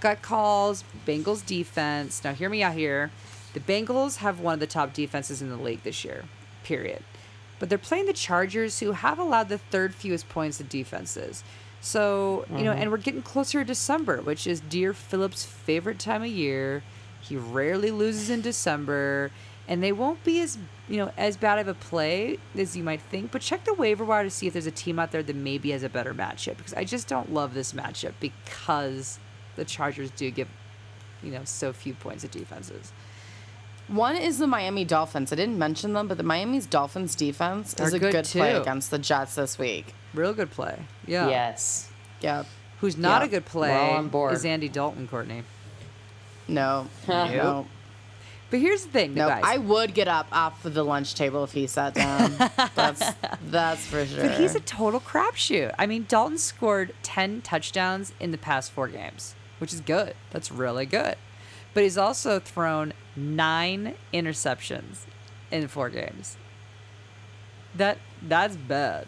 [0.00, 2.24] Got calls, Bengals defense.
[2.24, 3.10] Now hear me out here.
[3.52, 6.24] The Bengals have one of the top defenses in the league this year.
[6.64, 7.02] Period.
[7.58, 11.44] But they're playing the Chargers who have allowed the third fewest points to defenses.
[11.80, 12.82] So, you know, mm-hmm.
[12.82, 16.82] and we're getting closer to December, which is dear Philip's favorite time of year.
[17.30, 19.30] He rarely loses in December,
[19.68, 20.58] and they won't be as
[20.88, 23.30] you know as bad of a play as you might think.
[23.30, 25.70] But check the waiver wire to see if there's a team out there that maybe
[25.70, 29.20] has a better matchup because I just don't love this matchup because
[29.54, 30.48] the Chargers do give
[31.22, 32.92] you know so few points of defenses.
[33.86, 35.32] One is the Miami Dolphins.
[35.32, 38.54] I didn't mention them, but the Miami's Dolphins defense They're is a good, good, play
[38.56, 39.94] against the Jets this week.
[40.14, 41.28] Real good play, yeah.
[41.28, 41.90] Yes.
[42.22, 42.46] Yep.
[42.80, 43.26] Who's not Yeah.
[43.26, 44.32] a good play We're all on board.
[44.32, 45.44] is Andy Dalton, Courtney.
[46.48, 46.88] No.
[47.08, 47.66] no.
[48.50, 49.28] But here's the thing, No.
[49.28, 49.42] guys.
[49.46, 52.34] I would get up off of the lunch table if he sat down.
[52.74, 53.02] that's
[53.46, 54.22] that's for sure.
[54.28, 55.72] But he's a total crapshoot.
[55.78, 60.14] I mean, Dalton scored 10 touchdowns in the past four games, which is good.
[60.30, 61.14] That's really good.
[61.74, 65.04] But he's also thrown nine interceptions
[65.52, 66.36] in four games.
[67.76, 69.06] That that's bad.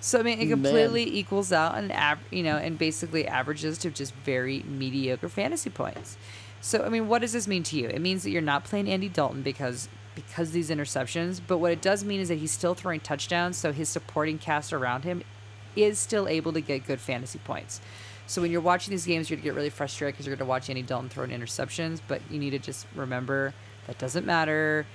[0.00, 0.50] So I mean, it Man.
[0.62, 5.70] completely equals out and av- you know, and basically averages to just very mediocre fantasy
[5.70, 6.16] points.
[6.64, 7.88] So I mean, what does this mean to you?
[7.88, 11.82] It means that you're not playing Andy Dalton because because these interceptions, but what it
[11.82, 15.22] does mean is that he's still throwing touchdowns, so his supporting cast around him
[15.76, 17.82] is still able to get good fantasy points.
[18.26, 20.70] So when you're watching these games, you're gonna get really frustrated because you're gonna watch
[20.70, 23.52] Andy Dalton throwing interceptions, but you need to just remember
[23.86, 24.86] that doesn't matter.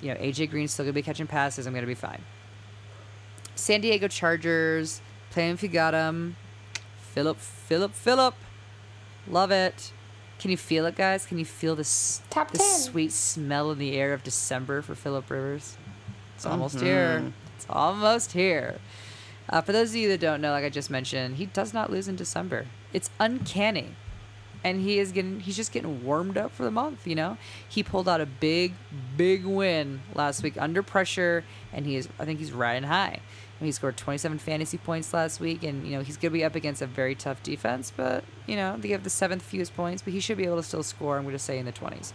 [0.00, 1.66] You know, AJ Green's still gonna be catching passes.
[1.66, 2.22] I'm gonna be fine.
[3.54, 6.36] San Diego Chargers, playing if you got him.
[7.02, 8.34] Philip, Philip, Philip.
[9.28, 9.92] Love it.
[10.42, 11.24] Can you feel it, guys?
[11.24, 12.66] Can you feel this Top the 10.
[12.80, 15.76] sweet smell in the air of December for Philip Rivers?
[16.34, 17.32] It's almost here.
[17.54, 18.80] It's almost here.
[19.48, 21.92] Uh, for those of you that don't know, like I just mentioned, he does not
[21.92, 22.66] lose in December.
[22.92, 23.94] It's uncanny,
[24.64, 27.06] and he is getting he's just getting warmed up for the month.
[27.06, 27.38] You know,
[27.68, 28.72] he pulled out a big,
[29.16, 33.20] big win last week under pressure, and he is I think he's riding high.
[33.64, 36.82] He scored 27 fantasy points last week, and you know he's gonna be up against
[36.82, 40.20] a very tough defense, but you know they have the seventh fewest points, but he
[40.20, 41.18] should be able to still score.
[41.18, 42.12] I'm gonna say in the 20s.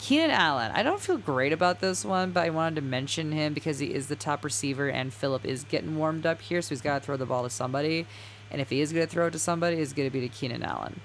[0.00, 0.72] Keenan Allen.
[0.74, 3.92] I don't feel great about this one, but I wanted to mention him because he
[3.92, 7.04] is the top receiver and Philip is getting warmed up here, so he's got to
[7.04, 8.06] throw the ball to somebody.
[8.50, 10.28] And if he is going to throw it to somebody, it's going to be to
[10.28, 11.00] Keenan Allen.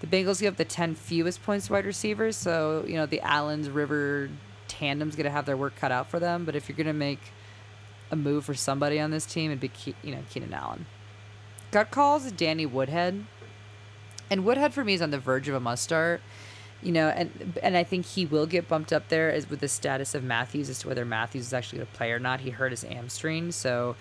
[0.00, 3.68] The Bengals give the 10 fewest points to wide receivers, so, you know, the Allens
[3.68, 4.30] River
[4.68, 6.44] tandem's going to have their work cut out for them.
[6.44, 7.20] But if you're going to make
[8.10, 10.86] a move for somebody on this team, it'd be, Ke- you know, Keenan Allen.
[11.70, 13.24] Gut calls Danny Woodhead.
[14.30, 16.20] And Woodhead for me is on the verge of a must start
[16.82, 19.68] you know, and and I think he will get bumped up there as with the
[19.68, 22.40] status of Mathews as to whether Mathews is actually going to play or not.
[22.40, 23.96] He hurt his hamstring, so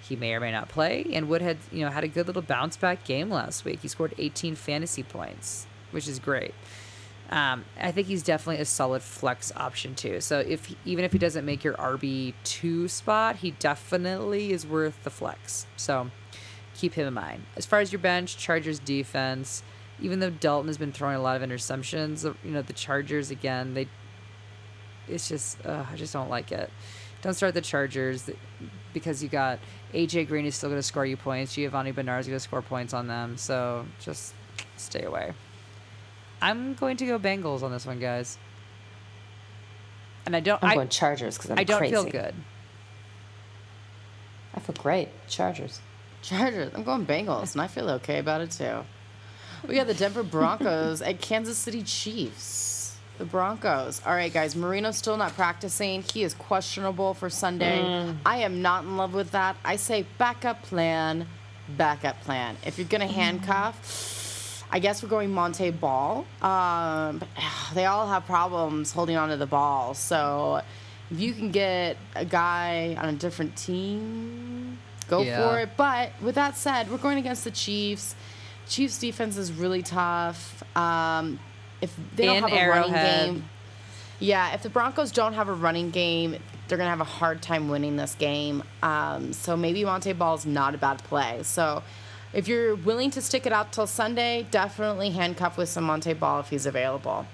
[0.00, 1.06] he may or may not play.
[1.12, 3.80] And Woodhead, you know, had a good little bounce back game last week.
[3.82, 6.54] He scored 18 fantasy points, which is great.
[7.32, 10.20] Um, I think he's definitely a solid flex option too.
[10.20, 15.02] So if even if he doesn't make your RB two spot, he definitely is worth
[15.02, 15.66] the flex.
[15.78, 16.10] So
[16.74, 17.44] keep him in mind.
[17.56, 19.62] As far as your bench, Chargers defense,
[19.98, 23.72] even though Dalton has been throwing a lot of interceptions, you know the Chargers again,
[23.72, 23.88] they
[25.08, 26.68] it's just uh, I just don't like it.
[27.22, 28.28] Don't start the Chargers
[28.92, 29.58] because you got
[29.94, 31.54] AJ Green is still going to score you points.
[31.54, 33.38] Giovani Bernard is going to score points on them.
[33.38, 34.34] So just
[34.76, 35.32] stay away.
[36.42, 38.36] I'm going to go Bengals on this one, guys.
[40.26, 40.62] And I don't.
[40.62, 41.94] I'm I, going Chargers because I'm I don't crazy.
[41.94, 42.34] feel good.
[44.54, 45.08] I feel great.
[45.28, 45.80] Chargers.
[46.20, 46.72] Chargers.
[46.74, 48.84] I'm going Bengals, and I feel okay about it too.
[49.66, 52.96] We got the Denver Broncos at Kansas City Chiefs.
[53.18, 54.02] The Broncos.
[54.04, 54.56] All right, guys.
[54.56, 56.02] Moreno's still not practicing.
[56.02, 57.80] He is questionable for Sunday.
[57.80, 58.16] Mm.
[58.26, 59.56] I am not in love with that.
[59.64, 61.26] I say backup plan,
[61.76, 62.56] backup plan.
[62.66, 63.12] If you're gonna mm.
[63.12, 64.11] handcuff,
[64.74, 66.24] I guess we're going Montee Ball.
[66.40, 67.22] Um,
[67.74, 69.92] they all have problems holding on to the ball.
[69.92, 70.62] So
[71.10, 74.78] if you can get a guy on a different team,
[75.08, 75.36] go Yeah.
[75.50, 75.70] for it.
[75.76, 78.14] But with that said, we're going against the Chiefs.
[78.66, 80.62] Chiefs defense is really tough.
[80.74, 81.38] Um,
[81.82, 83.44] if they don't In have a running game,
[84.20, 86.36] yeah, if the Broncos don't have a running game,
[86.68, 88.62] they're gonna have a hard time winning this game.
[88.82, 91.40] Um, so maybe Montee Ball is not a bad play.
[91.42, 91.82] So
[92.32, 96.40] if you're willing to stick it out till Sunday, definitely handcuff with some Montee Ball
[96.40, 97.26] if he's available.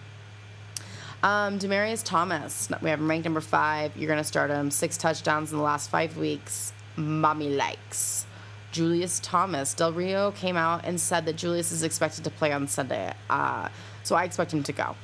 [1.22, 3.96] Um, Demaryius Thomas, we have him ranked number five.
[3.96, 6.72] You're gonna start him six touchdowns in the last five weeks.
[6.96, 8.26] Mommy likes.
[8.70, 9.74] Julius Thomas.
[9.74, 13.12] Del Rio came out and said that Julius is expected to play on Sunday.
[13.30, 13.68] Uh,
[14.04, 14.94] so I expect him to go.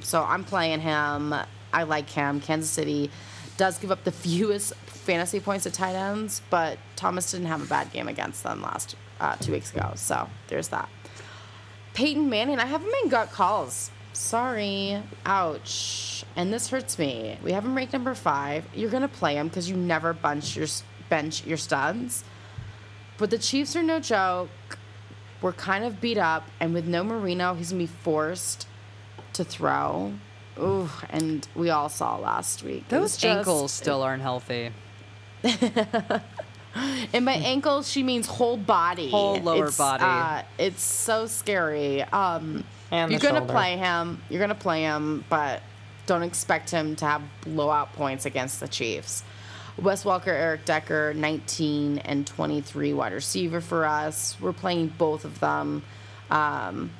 [0.00, 1.34] So I'm playing him.
[1.72, 2.40] I like him.
[2.40, 3.10] Kansas City
[3.56, 7.66] does give up the fewest fantasy points to tight ends, but Thomas didn't have a
[7.66, 9.92] bad game against them last uh, two weeks ago.
[9.96, 10.88] So there's that.
[11.94, 13.90] Peyton Manning, I have him in gut calls.
[14.12, 15.02] Sorry.
[15.26, 16.24] Ouch.
[16.36, 17.38] And this hurts me.
[17.42, 18.64] We have him ranked number five.
[18.74, 20.66] You're going to play him because you never bunch your,
[21.08, 22.24] bench your studs.
[23.16, 24.48] But the Chiefs are no joke.
[25.40, 26.48] We're kind of beat up.
[26.60, 28.66] And with no Moreno, he's to be forced
[29.34, 30.14] to throw.
[30.58, 32.88] Ooh, and we all saw last week.
[32.88, 34.70] Those just- ankles still aren't healthy.
[37.12, 39.10] And by ankles, she means whole body.
[39.10, 40.04] Whole lower It's, body.
[40.04, 42.02] Uh, it's so scary.
[42.02, 44.20] Um, And you're gonna play him.
[44.28, 45.62] You're gonna play him, but
[46.06, 49.22] don't expect him to have blowout points against the Chiefs.
[49.80, 54.36] Wes Welker, Eric Decker, 19 and 23 wide receiver for us.
[54.40, 55.82] We're playing both of them.
[56.30, 56.90] Um,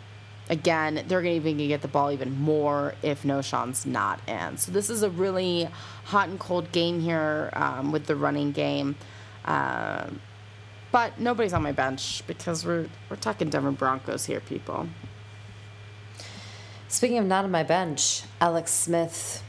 [0.48, 4.56] again, they're gonna even get the ball even more if Knowshon's not in.
[4.58, 5.68] So this is a really
[6.04, 8.96] hot and cold game here um, with the running game.
[9.48, 10.20] Um,
[10.92, 14.88] but nobody's on my bench because we're we're talking Denver Broncos here, people.
[16.86, 19.42] Speaking of not on my bench, Alex Smith.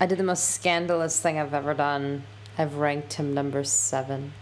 [0.00, 2.24] I did the most scandalous thing I've ever done.
[2.56, 4.32] I've ranked him number seven.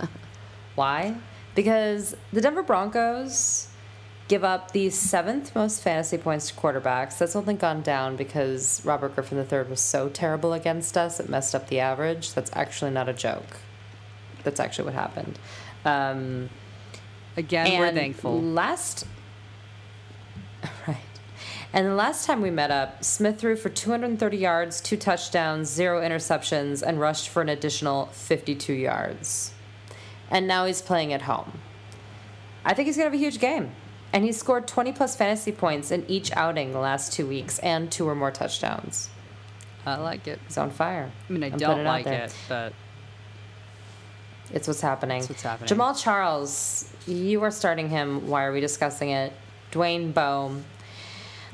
[0.74, 1.16] Why?
[1.54, 3.68] Because the Denver Broncos
[4.28, 7.18] give up the seventh most fantasy points to quarterbacks.
[7.18, 11.54] That's only gone down because Robert Griffin III was so terrible against us, it messed
[11.54, 12.34] up the average.
[12.34, 13.58] That's actually not a joke.
[14.44, 15.38] That's actually what happened.
[15.84, 16.50] Um,
[17.36, 18.40] Again, we're thankful.
[18.40, 19.06] Last,
[20.88, 20.96] right,
[21.72, 26.00] and the last time we met up, Smith threw for 230 yards, two touchdowns, zero
[26.00, 29.52] interceptions, and rushed for an additional 52 yards.
[30.30, 31.60] And now he's playing at home.
[32.64, 33.70] I think he's gonna have a huge game,
[34.12, 37.90] and he's scored 20 plus fantasy points in each outing the last two weeks, and
[37.90, 39.10] two or more touchdowns.
[39.86, 40.40] I like it.
[40.46, 41.10] He's on fire.
[41.28, 42.72] I mean, I I'm don't it like it, but
[44.52, 45.18] It's what's happening.
[45.18, 45.68] It's what's happening.
[45.68, 48.28] Jamaal Charles, you are starting him.
[48.28, 49.32] Why are we discussing it?
[49.72, 50.56] Dwayne Bowe.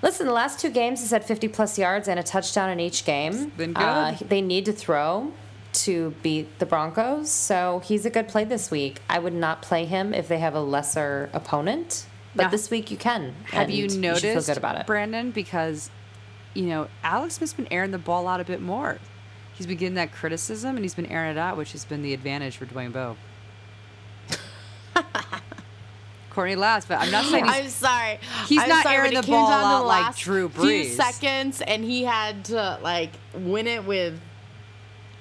[0.03, 3.05] Listen, the last two games he's had 50 plus yards and a touchdown in each
[3.05, 3.51] game.
[3.57, 5.33] been Uh, they need to throw
[5.73, 9.01] to beat the Broncos, so he's a good play this week.
[9.09, 12.07] I would not play him if they have a lesser opponent,
[12.37, 13.35] but Now, this week you can.
[13.47, 14.87] have you noticed, feel good about it.
[14.87, 15.31] Brandon?
[15.33, 15.91] Because,
[16.53, 18.99] you know, Alex Smith's been airing the ball out a bit more.
[19.55, 22.13] He's been getting that criticism, and he's been airing it out, which has been the
[22.13, 23.17] advantage for Dwayne Bowe.
[26.31, 28.19] Courtney laughs, but I'm not saying he's I'm sorry.
[28.49, 32.03] He's I'm not sorry, airing the ball out the like Drew Few seconds, and he
[32.03, 34.21] had to like win it with,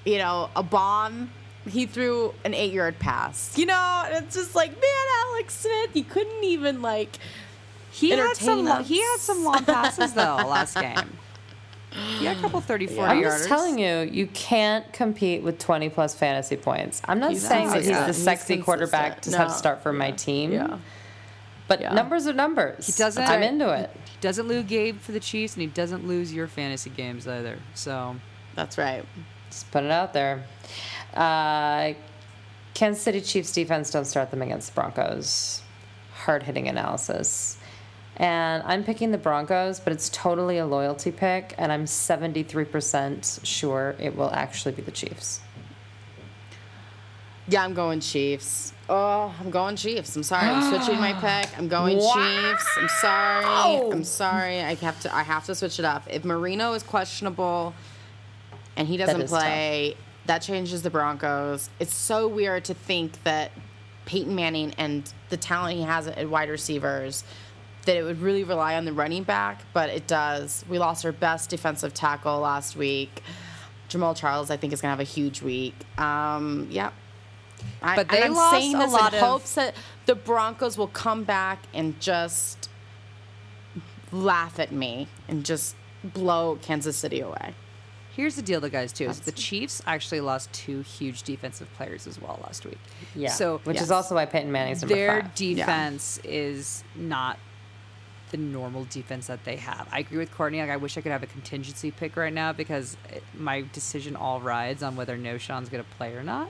[0.05, 1.29] you know, a bomb.
[1.67, 3.57] He threw an eight-yard pass.
[3.57, 7.17] You know, it's just like, man, Alex Smith, he couldn't even like.
[7.91, 8.65] He had some.
[8.67, 8.87] us.
[8.87, 11.19] He had some long passes though last game.
[11.93, 13.23] Had a couple 30, 40 I'm yarders.
[13.23, 17.01] just telling you, you can't compete with 20 plus fantasy points.
[17.05, 18.07] I'm not He's saying that he's consistent.
[18.07, 19.35] the He's sexy quarterback to consistent.
[19.39, 19.53] have No.
[19.53, 20.51] to start for my team.
[20.51, 20.77] Yeah.
[21.67, 21.93] But Yeah.
[21.93, 22.87] numbers are numbers.
[22.87, 23.89] He doesn't- I'm into it.
[24.05, 27.57] He doesn't lose Gabe for the Chiefs, and he doesn't lose your fantasy games either.
[27.73, 28.15] So
[28.55, 29.03] That's right.
[29.49, 30.43] Just put it out there.
[31.15, 31.93] Uh,
[32.73, 35.61] Kansas City Chiefs defense don't start them against the Broncos.
[36.25, 37.57] Hard hitting analysis.
[38.17, 43.95] And I'm picking the Broncos, but it's totally a loyalty pick, and I'm 73% sure
[43.99, 45.41] it will actually be the Chiefs.
[47.47, 48.73] Yeah, I'm going Chiefs.
[48.87, 50.15] Oh, I'm going Chiefs.
[50.15, 50.47] I'm sorry.
[50.47, 51.13] I'm switching my
[51.43, 51.57] pick.
[51.57, 52.77] I'm going Chiefs.
[52.77, 53.45] I'm sorry.
[53.45, 53.91] Oh!
[53.91, 54.61] I'm sorry.
[54.61, 55.13] I have to.
[55.13, 56.03] I have to switch it up.
[56.09, 57.73] If Moreno is questionable,
[58.77, 59.95] and he doesn't is play,
[60.25, 61.69] that changes the Broncos.
[61.79, 63.51] It's so weird to think that
[64.05, 67.23] Peyton Manning and the talent he has at wide receivers,
[67.85, 70.63] that it would really rely on the running back, but it does.
[70.69, 73.21] We lost our best defensive tackle last week.
[73.89, 75.75] Jamaal Charles, I think, is gonna have a huge week.
[75.99, 76.91] Um, yeah.
[77.81, 80.77] I, But they and I'm lost saying a lot in of- hopes that the Broncos
[80.77, 82.69] will come back and just
[84.11, 87.53] laugh at me and just blow Kansas City away.
[88.15, 88.93] Here's the deal, though, guys.
[88.93, 92.77] Too is the Chiefs actually lost two huge defensive players as well last week.
[93.15, 93.29] Yeah.
[93.29, 93.85] So which yes.
[93.85, 95.33] is also why Peyton Manning's number their five.
[95.35, 97.39] defense is not
[98.33, 99.87] the normal defense that they have.
[99.91, 100.59] I agree with Courtney.
[100.59, 102.97] Like, I wish I could have a contingency pick right now because
[103.37, 106.49] my decision all rides on whether Knowshon's going to play or not.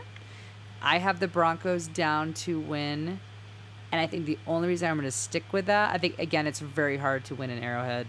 [0.82, 3.20] I have the Broncos down to win,
[3.92, 6.48] and I think the only reason I'm going to stick with that, I think again,
[6.48, 8.08] it's very hard to win in Arrowhead,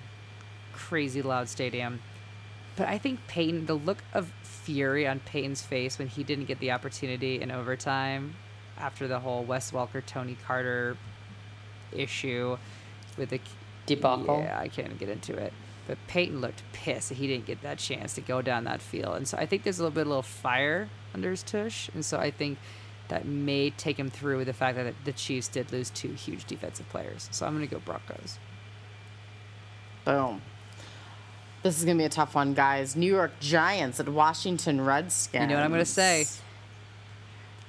[0.72, 2.00] crazy loud stadium.
[2.76, 6.60] But I think Peyton, the look of fury on Peyton's face when he didn't get
[6.60, 8.36] the opportunity in overtime
[8.78, 10.96] after the whole Wes Welker, Tony Carter
[11.92, 12.56] issue
[13.16, 13.40] with the
[13.86, 14.40] Debacle.
[14.44, 15.52] Yeah, I can't get into it.
[15.86, 19.16] But Peyton looked pissed that he didn't get that chance to go down that field.
[19.16, 21.90] And so I think there's a little bit of little fire under his tush.
[21.94, 22.58] And so I think
[23.08, 26.46] that may take him through with the fact that the Chiefs did lose two huge
[26.46, 27.28] defensive players.
[27.32, 28.38] So I'm going to go Broncos.
[30.04, 30.40] Boom.
[31.62, 32.94] This is gonna be a tough one, guys.
[32.94, 35.42] New York Giants at Washington Redskins.
[35.42, 36.26] You know what I'm going to say?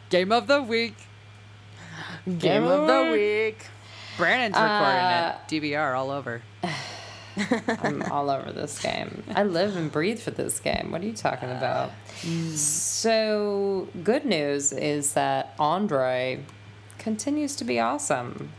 [0.10, 0.96] Game of the week.
[2.38, 3.68] Game of the week.
[4.18, 5.74] Brandon's recording it.
[5.74, 6.42] Uh, DVR all over.
[7.68, 9.24] I'm all over this game.
[9.36, 10.92] I live and breathe for this game.
[10.92, 11.92] What are you talking about?
[12.56, 16.46] So, good news is that Andre
[16.98, 18.52] continues to be awesome.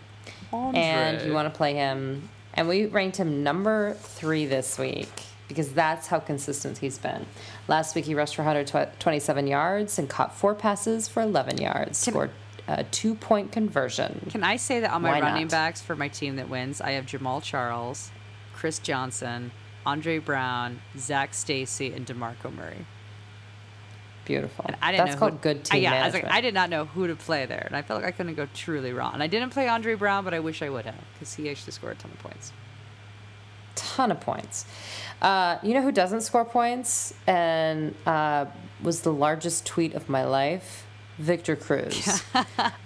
[0.53, 0.81] Andre.
[0.81, 2.29] And you want to play him.
[2.55, 5.09] And we ranked him number three this week
[5.49, 7.27] because that's how consistent he's been.
[7.69, 12.31] Last week, he rushed for 127 yards and caught four passes for 11 yards, scored
[12.69, 14.27] a two point conversion.
[14.31, 15.51] Can I say that on my Why running not?
[15.53, 18.11] backs for my team that wins, I have Jamaal Charles,
[18.55, 19.53] Chris Johnson,
[19.85, 22.87] Andre Brown, Zac Stacy, and Demarco Murray.
[24.25, 24.65] Beautiful.
[24.67, 26.41] And I didn't that's know called who, good I- team yeah, I was like, I
[26.41, 28.93] did not know who to play there, and I felt like I couldn't go truly
[28.93, 29.15] wrong.
[29.15, 31.73] And I didn't play Andre Brown, but I wish I would have because he actually
[31.73, 32.53] scored a ton of points.
[33.77, 34.67] ton of points.
[35.23, 38.47] Uh, you know who doesn't score points and uh,
[38.83, 40.86] was the largest tweet of my life?
[41.19, 42.23] Victor Cruz.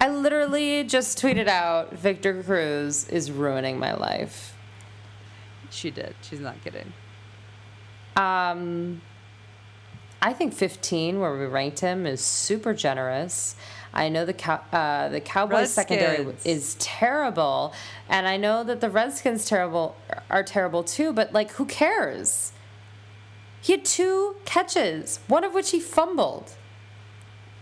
[0.01, 4.57] I literally just tweeted out Victor Cruz is ruining my life.
[5.71, 6.15] She did.
[6.23, 6.93] She's not kidding.
[8.17, 9.03] Um,
[10.23, 13.57] I think 15, where we ranked him, is super generous.
[13.93, 17.73] I know the cow, uh, the Cowboys secondary is terrible,
[18.09, 19.97] and I know that the Redskins terrible
[20.29, 21.13] are terrible too.
[21.13, 22.53] But like, who cares?
[23.61, 26.55] He had two catches, one of which he fumbled.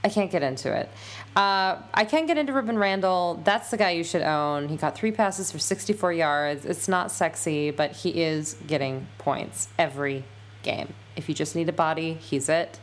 [0.04, 0.88] I can't get into it.
[1.34, 3.40] Uh, I can't get into Rueben Randle.
[3.44, 4.68] That's the guy you should own.
[4.68, 6.64] He got three passes for 64 yards.
[6.64, 10.24] It's not sexy, but he is getting points every
[10.62, 10.94] game.
[11.16, 12.78] If you just need a body, he's it.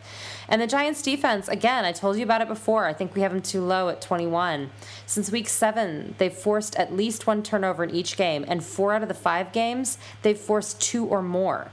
[0.49, 2.85] And the Giants defense, again, I told you about it before.
[2.85, 4.71] I think we have him too low at 21.
[5.05, 9.01] Since week seven, they've forced at least one turnover in each game, and four out
[9.01, 11.71] of the five games, they've forced two or more.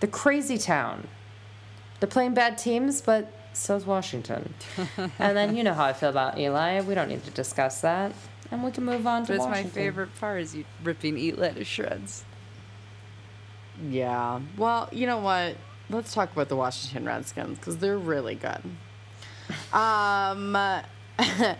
[0.00, 1.08] The crazy town.
[1.98, 4.54] They're playing bad teams, but so's Washington.
[5.18, 6.80] and then you know how I feel about Eli.
[6.82, 8.12] We don't need to discuss that.
[8.50, 11.54] And we can move on to But it's my favorite part is you ripping Eatlet
[11.54, 12.24] to shreds.
[13.86, 14.40] Yeah.
[14.56, 15.56] Well, you know what?
[15.90, 18.62] Let's talk about the Washington Redskins because they're really good.
[19.72, 20.56] Um,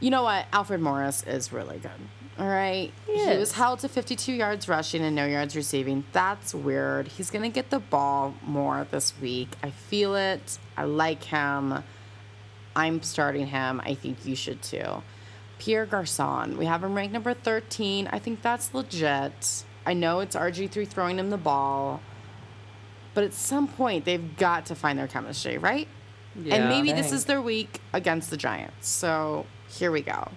[0.00, 0.46] you know what?
[0.52, 1.90] Alfred Morris is really good.
[2.38, 2.90] All right.
[3.06, 6.04] He He, was held to 52 yards rushing and no yards receiving.
[6.12, 7.08] That's weird.
[7.08, 9.50] He's going to get the ball more this week.
[9.62, 10.58] I feel it.
[10.76, 11.82] I like him.
[12.74, 13.82] I'm starting him.
[13.84, 15.02] I think you should too.
[15.58, 16.56] Pierre Garcon.
[16.56, 18.08] We have him ranked number 13.
[18.10, 19.64] I think that's legit.
[19.84, 22.00] I know it's RG3 throwing him the ball,
[23.14, 25.86] but at some point they've got to find their chemistry, right?
[26.34, 26.54] Yeah.
[26.54, 28.88] and maybe this is their week against the Giants.
[28.88, 30.30] So here we go.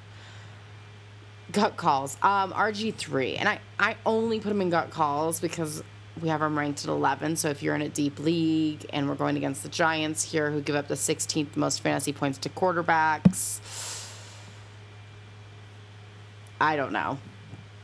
[1.55, 2.17] Gut calls.
[2.21, 3.37] Um, RG3.
[3.39, 5.81] And I, I only put him in gut calls because
[6.21, 7.37] we have him ranked at 11.
[7.37, 10.59] So if you're in a deep league and we're going against the Giants here, who
[10.59, 13.61] give up the 16th most fantasy points to quarterbacks,
[16.59, 17.19] I don't know.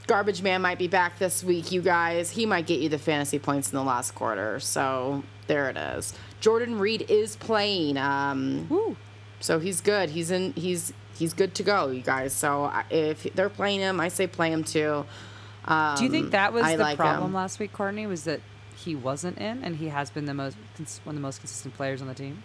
[0.06, 2.31] Garbage Man might be back this week, you guys.
[2.31, 4.60] He might get you the fantasy points in the last quarter.
[4.60, 6.14] So there it is.
[6.41, 7.95] Jordan Reed is playing.
[7.95, 8.98] Um,
[9.39, 10.10] so he's good.
[10.10, 10.52] He's in.
[10.53, 12.33] He's he's good to go, you guys.
[12.33, 15.05] So if they're playing him, I say play him too.
[15.65, 17.33] Um, Do you think that was I the like problem him.
[17.35, 18.07] last week, Courtney?
[18.07, 18.41] Was that
[18.75, 20.57] he wasn't in, and he has been the most
[21.03, 22.41] one of the most consistent players on the team?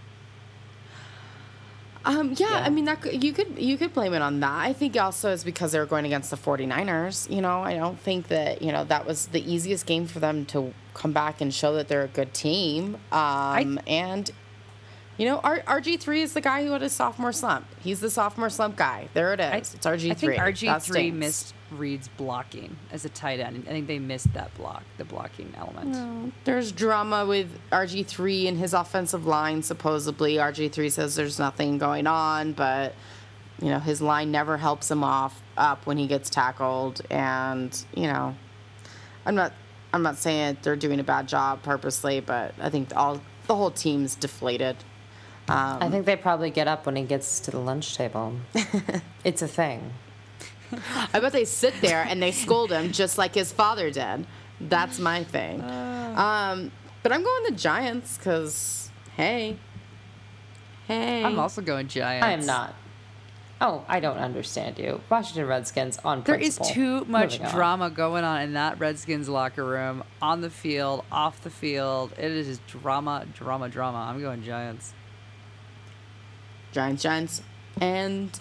[2.04, 2.56] Um, yeah, Yeah.
[2.64, 4.52] I mean that could, you could you could blame it on that.
[4.60, 7.28] I think also is because they were going against the 49ers.
[7.34, 10.44] You know, I don't think that you know that was the easiest game for them
[10.46, 12.98] to come back and show that they're a good team.
[13.10, 14.30] Um, and
[15.18, 17.66] You know, R- RG3 is the guy who had a sophomore slump.
[17.80, 19.08] He's the sophomore slump guy.
[19.14, 19.74] There it is.
[19.74, 20.10] it's RG3.
[20.10, 23.64] I think RG3 missed Reed's blocking as a tight end.
[23.66, 26.34] I think they missed that block, the blocking element.
[26.44, 30.34] There's drama with RG3 and his offensive line, supposedly.
[30.34, 32.94] RG3 says there's nothing going on, but,
[33.60, 37.00] you know, his line never helps him off up when he gets tackled.
[37.10, 38.36] And, you know,
[39.24, 39.52] I'm not.
[39.94, 43.70] I'm not saying they're doing a bad job purposely, but I think all the whole
[43.70, 44.76] team's deflated.
[45.48, 48.34] I think they probably get up when he gets to the lunch table.
[49.24, 49.92] it's a thing.
[51.12, 54.26] I bet they sit there and they scold him just like his father did.
[54.60, 55.60] That's my thing.
[55.62, 59.56] Um, but I'm going the Giants because, hey,
[60.88, 61.22] hey.
[61.22, 62.26] I'm also going Giants.
[62.26, 62.74] I am not.
[63.60, 65.00] Oh, I don't understand you.
[65.08, 66.66] Washington Redskins on There is principle.
[66.74, 67.54] too much Moving on.
[67.54, 72.12] drama going on in that Redskins locker room, on the field, off the field.
[72.18, 73.98] It is just drama, drama, drama.
[74.10, 74.92] I'm going Giants.
[76.72, 77.42] Giants, Giants,
[77.80, 78.38] and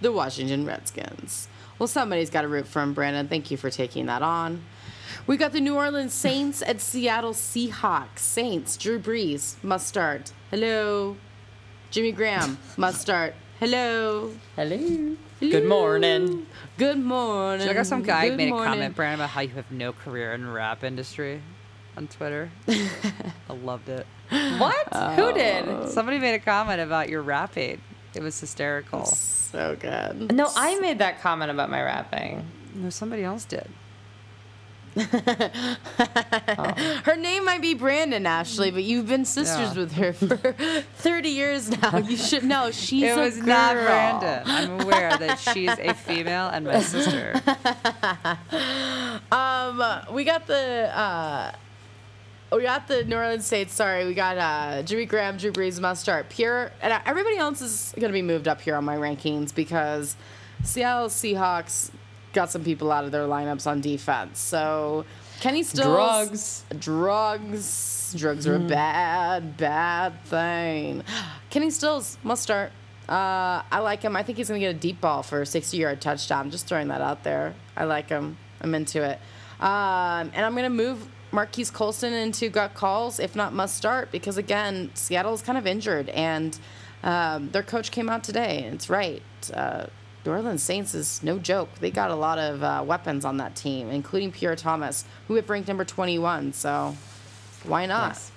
[0.00, 1.48] the Washington Redskins.
[1.78, 3.28] Well, somebody's got to root for him, Brandon.
[3.28, 4.62] Thank you for taking that on.
[5.26, 8.18] We got the New Orleans Saints at Seattle Seahawks.
[8.18, 10.32] Saints, Drew Brees, must start.
[10.50, 11.16] Hello.
[11.90, 13.34] Jimmy Graham, must start.
[13.58, 14.32] Hello.
[14.56, 15.16] Hello.
[15.40, 16.46] Good morning.
[16.78, 17.66] Good morning.
[17.66, 20.32] Check out some guy Good made a comment, Brandon, about how you have no career
[20.34, 21.42] in the rap industry
[21.96, 22.50] on Twitter.
[22.68, 24.06] I loved it.
[24.30, 24.94] What?
[25.16, 25.88] Who did?
[25.90, 27.80] Somebody made a comment about your rapping.
[28.14, 29.04] It was hysterical.
[29.06, 30.32] So good.
[30.34, 32.44] No, I made that comment about my rapping.
[32.74, 33.68] No, somebody else did.
[34.96, 35.06] Her
[37.16, 39.82] name might be Brandon Ashley, but you've been sisters Yeah.
[39.82, 40.36] with her for
[40.96, 41.98] 30 years now.
[41.98, 43.46] You should know she's it a was girl.
[43.46, 44.42] not Brandon.
[44.46, 47.40] I'm aware that she's a female and my sister.
[49.32, 49.80] Um,
[50.12, 51.52] we got the uh,
[52.56, 53.74] we got the New Orleans Saints.
[53.74, 56.28] Sorry, we got uh, Jimmy Graham, Drew Brees must start.
[56.28, 60.16] Pierre and everybody else is gonna be moved up here on my rankings because
[60.64, 61.90] Seattle Seahawks
[62.32, 64.38] got some people out of their lineups on defense.
[64.38, 65.04] So
[65.40, 66.64] Kenny Stills Drugs.
[66.78, 71.02] drugs, drugs are a bad, bad thing.
[71.50, 72.72] Kenny Stills must start.
[73.08, 74.14] Uh, I like him.
[74.14, 76.50] I think he's gonna get a deep ball for a 60-yard touchdown.
[76.50, 77.54] Just throwing that out there.
[77.76, 78.36] I like him.
[78.60, 79.18] I'm into it.
[79.60, 84.36] Um, and I'm gonna move Marques Colston into gut calls, if not must start, because
[84.36, 86.58] again, Seattle's kind of injured, and
[87.02, 89.22] um, their coach came out today, and it's right.
[89.52, 89.86] Uh,
[90.24, 91.70] New Orleans Saints is no joke.
[91.80, 95.48] They got a lot of uh, weapons on that team, including Pierre Thomas, who have
[95.48, 96.52] ranked number 21.
[96.52, 96.94] So
[97.64, 98.08] why not?
[98.08, 98.32] Nice.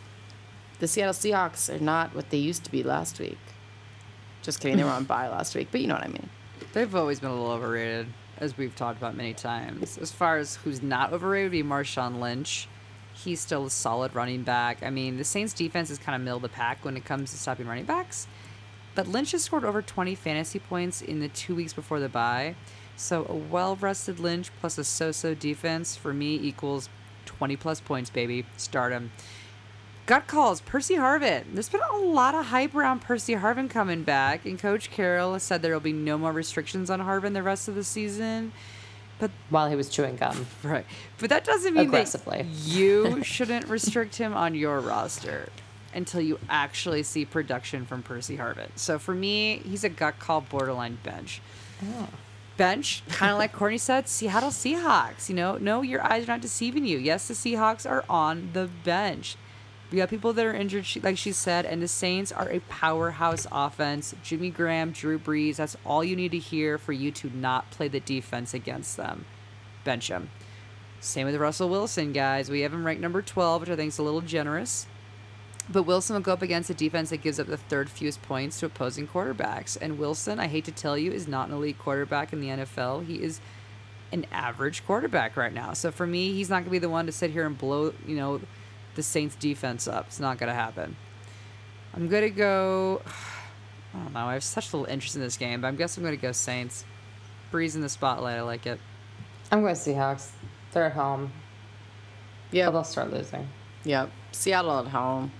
[0.79, 3.37] The Seattle Seahawks are not what they used to be last week.
[4.41, 6.29] Just kidding, they were on bye last week, but you know what I mean.
[6.73, 8.07] They've always been a little overrated,
[8.37, 9.97] as we've talked about many times.
[9.97, 12.67] As far as who's not overrated, would be Marshawn Lynch.
[13.23, 14.83] He's still a solid running back.
[14.83, 17.31] I mean, the Saints defense is kind of middle of the pack when it comes
[17.31, 18.27] to stopping running backs.
[18.95, 22.55] But Lynch has scored over 20 fantasy points in the two weeks before the bye.
[22.95, 26.89] So a well rested Lynch plus a so so defense for me equals
[27.25, 28.45] 20 plus points, baby.
[28.57, 29.11] Start him.
[30.05, 31.45] Gut calls, Percy Harvin.
[31.53, 35.61] There's been a lot of hype around Percy Harvin coming back, and Coach Carroll said
[35.61, 38.51] there will be no more restrictions on Harvin the rest of the season.
[39.23, 40.45] But While he was chewing gum.
[40.63, 40.85] right,
[41.17, 45.47] but that doesn't mean that you shouldn't restrict him on your roster
[45.93, 48.67] until you actually see production from Percy Harvin.
[48.75, 51.41] So for me, he's a gut call, borderline bench.
[51.85, 52.09] Oh.
[52.57, 55.29] Bench, kind of like Courtney said, Seattle Seahawks.
[55.29, 56.97] You know, no, your eyes are not deceiving you.
[56.97, 59.37] Yes, the Seahawks are on the bench.
[59.93, 63.45] We got people that are injured, like she said, and the Saints are a powerhouse
[63.51, 64.15] offense.
[64.23, 67.89] Jimmy Graham, Drew Brees, that's all you need to hear for you to not play
[67.89, 69.25] the defense against them.
[69.83, 70.31] Bench him.
[70.99, 72.49] Same with Russell Wilson, guys.
[72.49, 74.87] We have him ranked number 12, which I think is a little generous.
[75.69, 78.59] But Wilson will go up against a defense that gives up the third fewest points
[78.61, 79.77] to opposing quarterbacks.
[79.79, 83.05] And Wilson, I hate to tell you, is not an elite quarterback in the NFL.
[83.05, 83.41] He is
[84.11, 85.73] an average quarterback right now.
[85.73, 87.93] So for me, he's not going to be the one to sit here and blow,
[88.07, 88.41] you know,
[88.95, 90.07] the Saints defense up.
[90.07, 90.95] It's not going to happen.
[91.93, 93.01] I'm going to go.
[93.93, 94.25] I don't know.
[94.25, 96.31] I have such little interest in this game, but I guess I'm going to go
[96.31, 96.83] Saints.
[97.51, 98.37] Breeze in the spotlight.
[98.37, 98.79] I like it.
[99.51, 100.31] I'm going Seahawks.
[100.71, 101.31] They're at home.
[102.51, 102.71] Yeah.
[102.71, 103.47] They'll start losing.
[103.83, 104.09] Yep.
[104.31, 105.31] Seattle at home.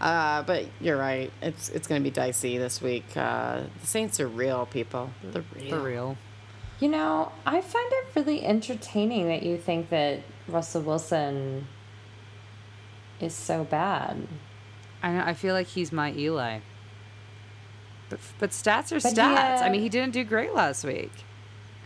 [0.00, 1.32] Uh, but you're right.
[1.42, 3.04] It's it's going to be dicey this week.
[3.16, 5.10] Uh, the Saints are real people.
[5.24, 5.70] They're real.
[5.70, 6.16] For real.
[6.80, 11.66] You know, I find it really entertaining that you think that Russell Wilson
[13.20, 14.26] is so bad.
[15.02, 16.60] I know, I feel like he's my Eli.
[18.10, 19.58] But but stats are But stats.
[19.58, 21.12] he, I uh, mean, he didn't do great last week,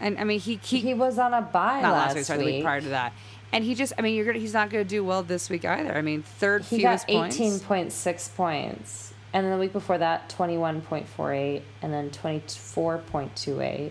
[0.00, 2.38] and I mean he he, He was on a bye not last, last week, sorry,
[2.38, 2.54] the week.
[2.56, 3.12] week prior to that,
[3.52, 5.92] and he just I mean you're gonna he's not gonna do well this week either.
[5.96, 7.36] I mean third He fewest got points.
[7.38, 9.14] 18.6 points.
[9.34, 13.90] And then the week before that, 21.48, and then 24.28.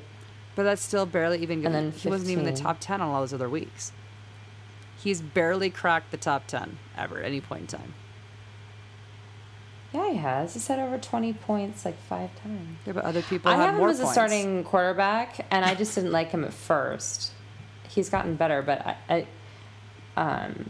[0.56, 1.66] But that's still barely even.
[1.66, 3.92] And then he wasn't even in the top ten on all those other weeks.
[5.04, 7.94] He's barely cracked the top ten ever at any point in time.
[9.94, 10.54] Yeah, he has.
[10.54, 12.78] He's had over 20 points like five times.
[12.86, 15.76] Yeah, but other people I have have him more as a starting quarterback, and I
[15.76, 17.32] just didn't like him at first.
[17.90, 19.28] He's gotten better, but I, I,
[20.16, 20.70] um,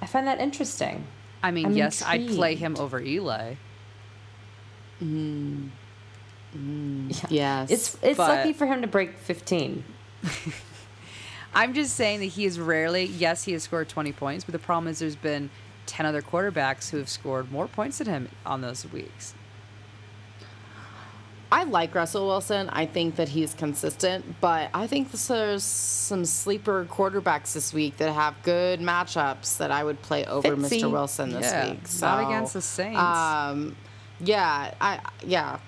[0.00, 1.04] I find that interesting.
[1.42, 3.56] I mean, I'm yes, I'd play him over Eli.
[7.28, 7.70] Yes.
[7.70, 9.84] It's it's But- lucky for him to break 15.
[11.54, 13.04] I'm just saying that he is rarely.
[13.04, 15.50] Yes, he has scored 20 points, but the problem is there's been
[15.86, 19.34] 10 other quarterbacks who have scored more points than him on those weeks.
[21.50, 22.68] I like Russell Wilson.
[22.68, 28.12] I think that he's consistent, but I think there's some sleeper quarterbacks this week that
[28.12, 30.82] have good matchups that I would play over Fitzy.
[30.82, 30.90] Mr.
[30.92, 31.88] Wilson this Yeah, week.
[31.88, 32.98] So, not against the Saints.
[33.00, 33.76] Um,
[34.20, 35.58] yeah, I yeah.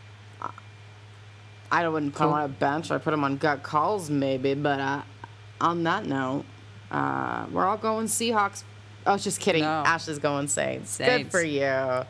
[1.72, 2.90] I wouldn't put him on a bench.
[2.90, 5.02] I put him on gut calls maybe, but uh,
[5.60, 6.44] on that note,
[6.90, 8.64] uh, we're all going Seahawks.
[9.06, 9.62] I was just kidding.
[9.62, 9.82] No.
[9.86, 10.98] Ashley's going Saints.
[10.98, 12.04] Good for you.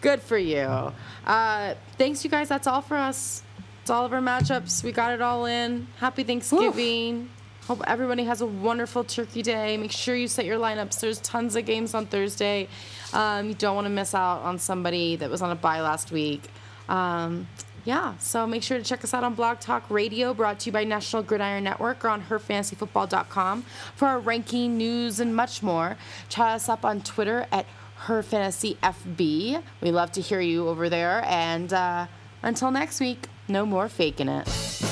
[0.00, 0.92] Good for you.
[1.26, 2.48] Uh, thanks, you guys.
[2.48, 3.42] That's all for us.
[3.82, 4.82] It's all of our matchups.
[4.82, 5.86] We got it all in.
[5.98, 7.28] Happy Thanksgiving.
[7.66, 9.76] Hope everybody has a wonderful turkey day.
[9.76, 11.00] Make sure you set your lineups.
[11.00, 12.68] There's tons of games on Thursday.
[13.12, 16.10] Um, you don't want to miss out on somebody that was on a bye last
[16.10, 16.42] week.
[16.88, 17.46] Um,
[17.84, 20.72] yeah, so make sure to check us out on Blog Talk Radio, brought to you
[20.72, 23.64] by National Gridiron Network, or on herfantasyfootball.com
[23.96, 25.96] for our ranking, news, and much more.
[26.28, 27.66] Chat us up on Twitter at
[28.06, 29.62] herfantasyfb.
[29.80, 31.22] We love to hear you over there.
[31.26, 32.06] And uh,
[32.42, 34.89] until next week, no more faking it.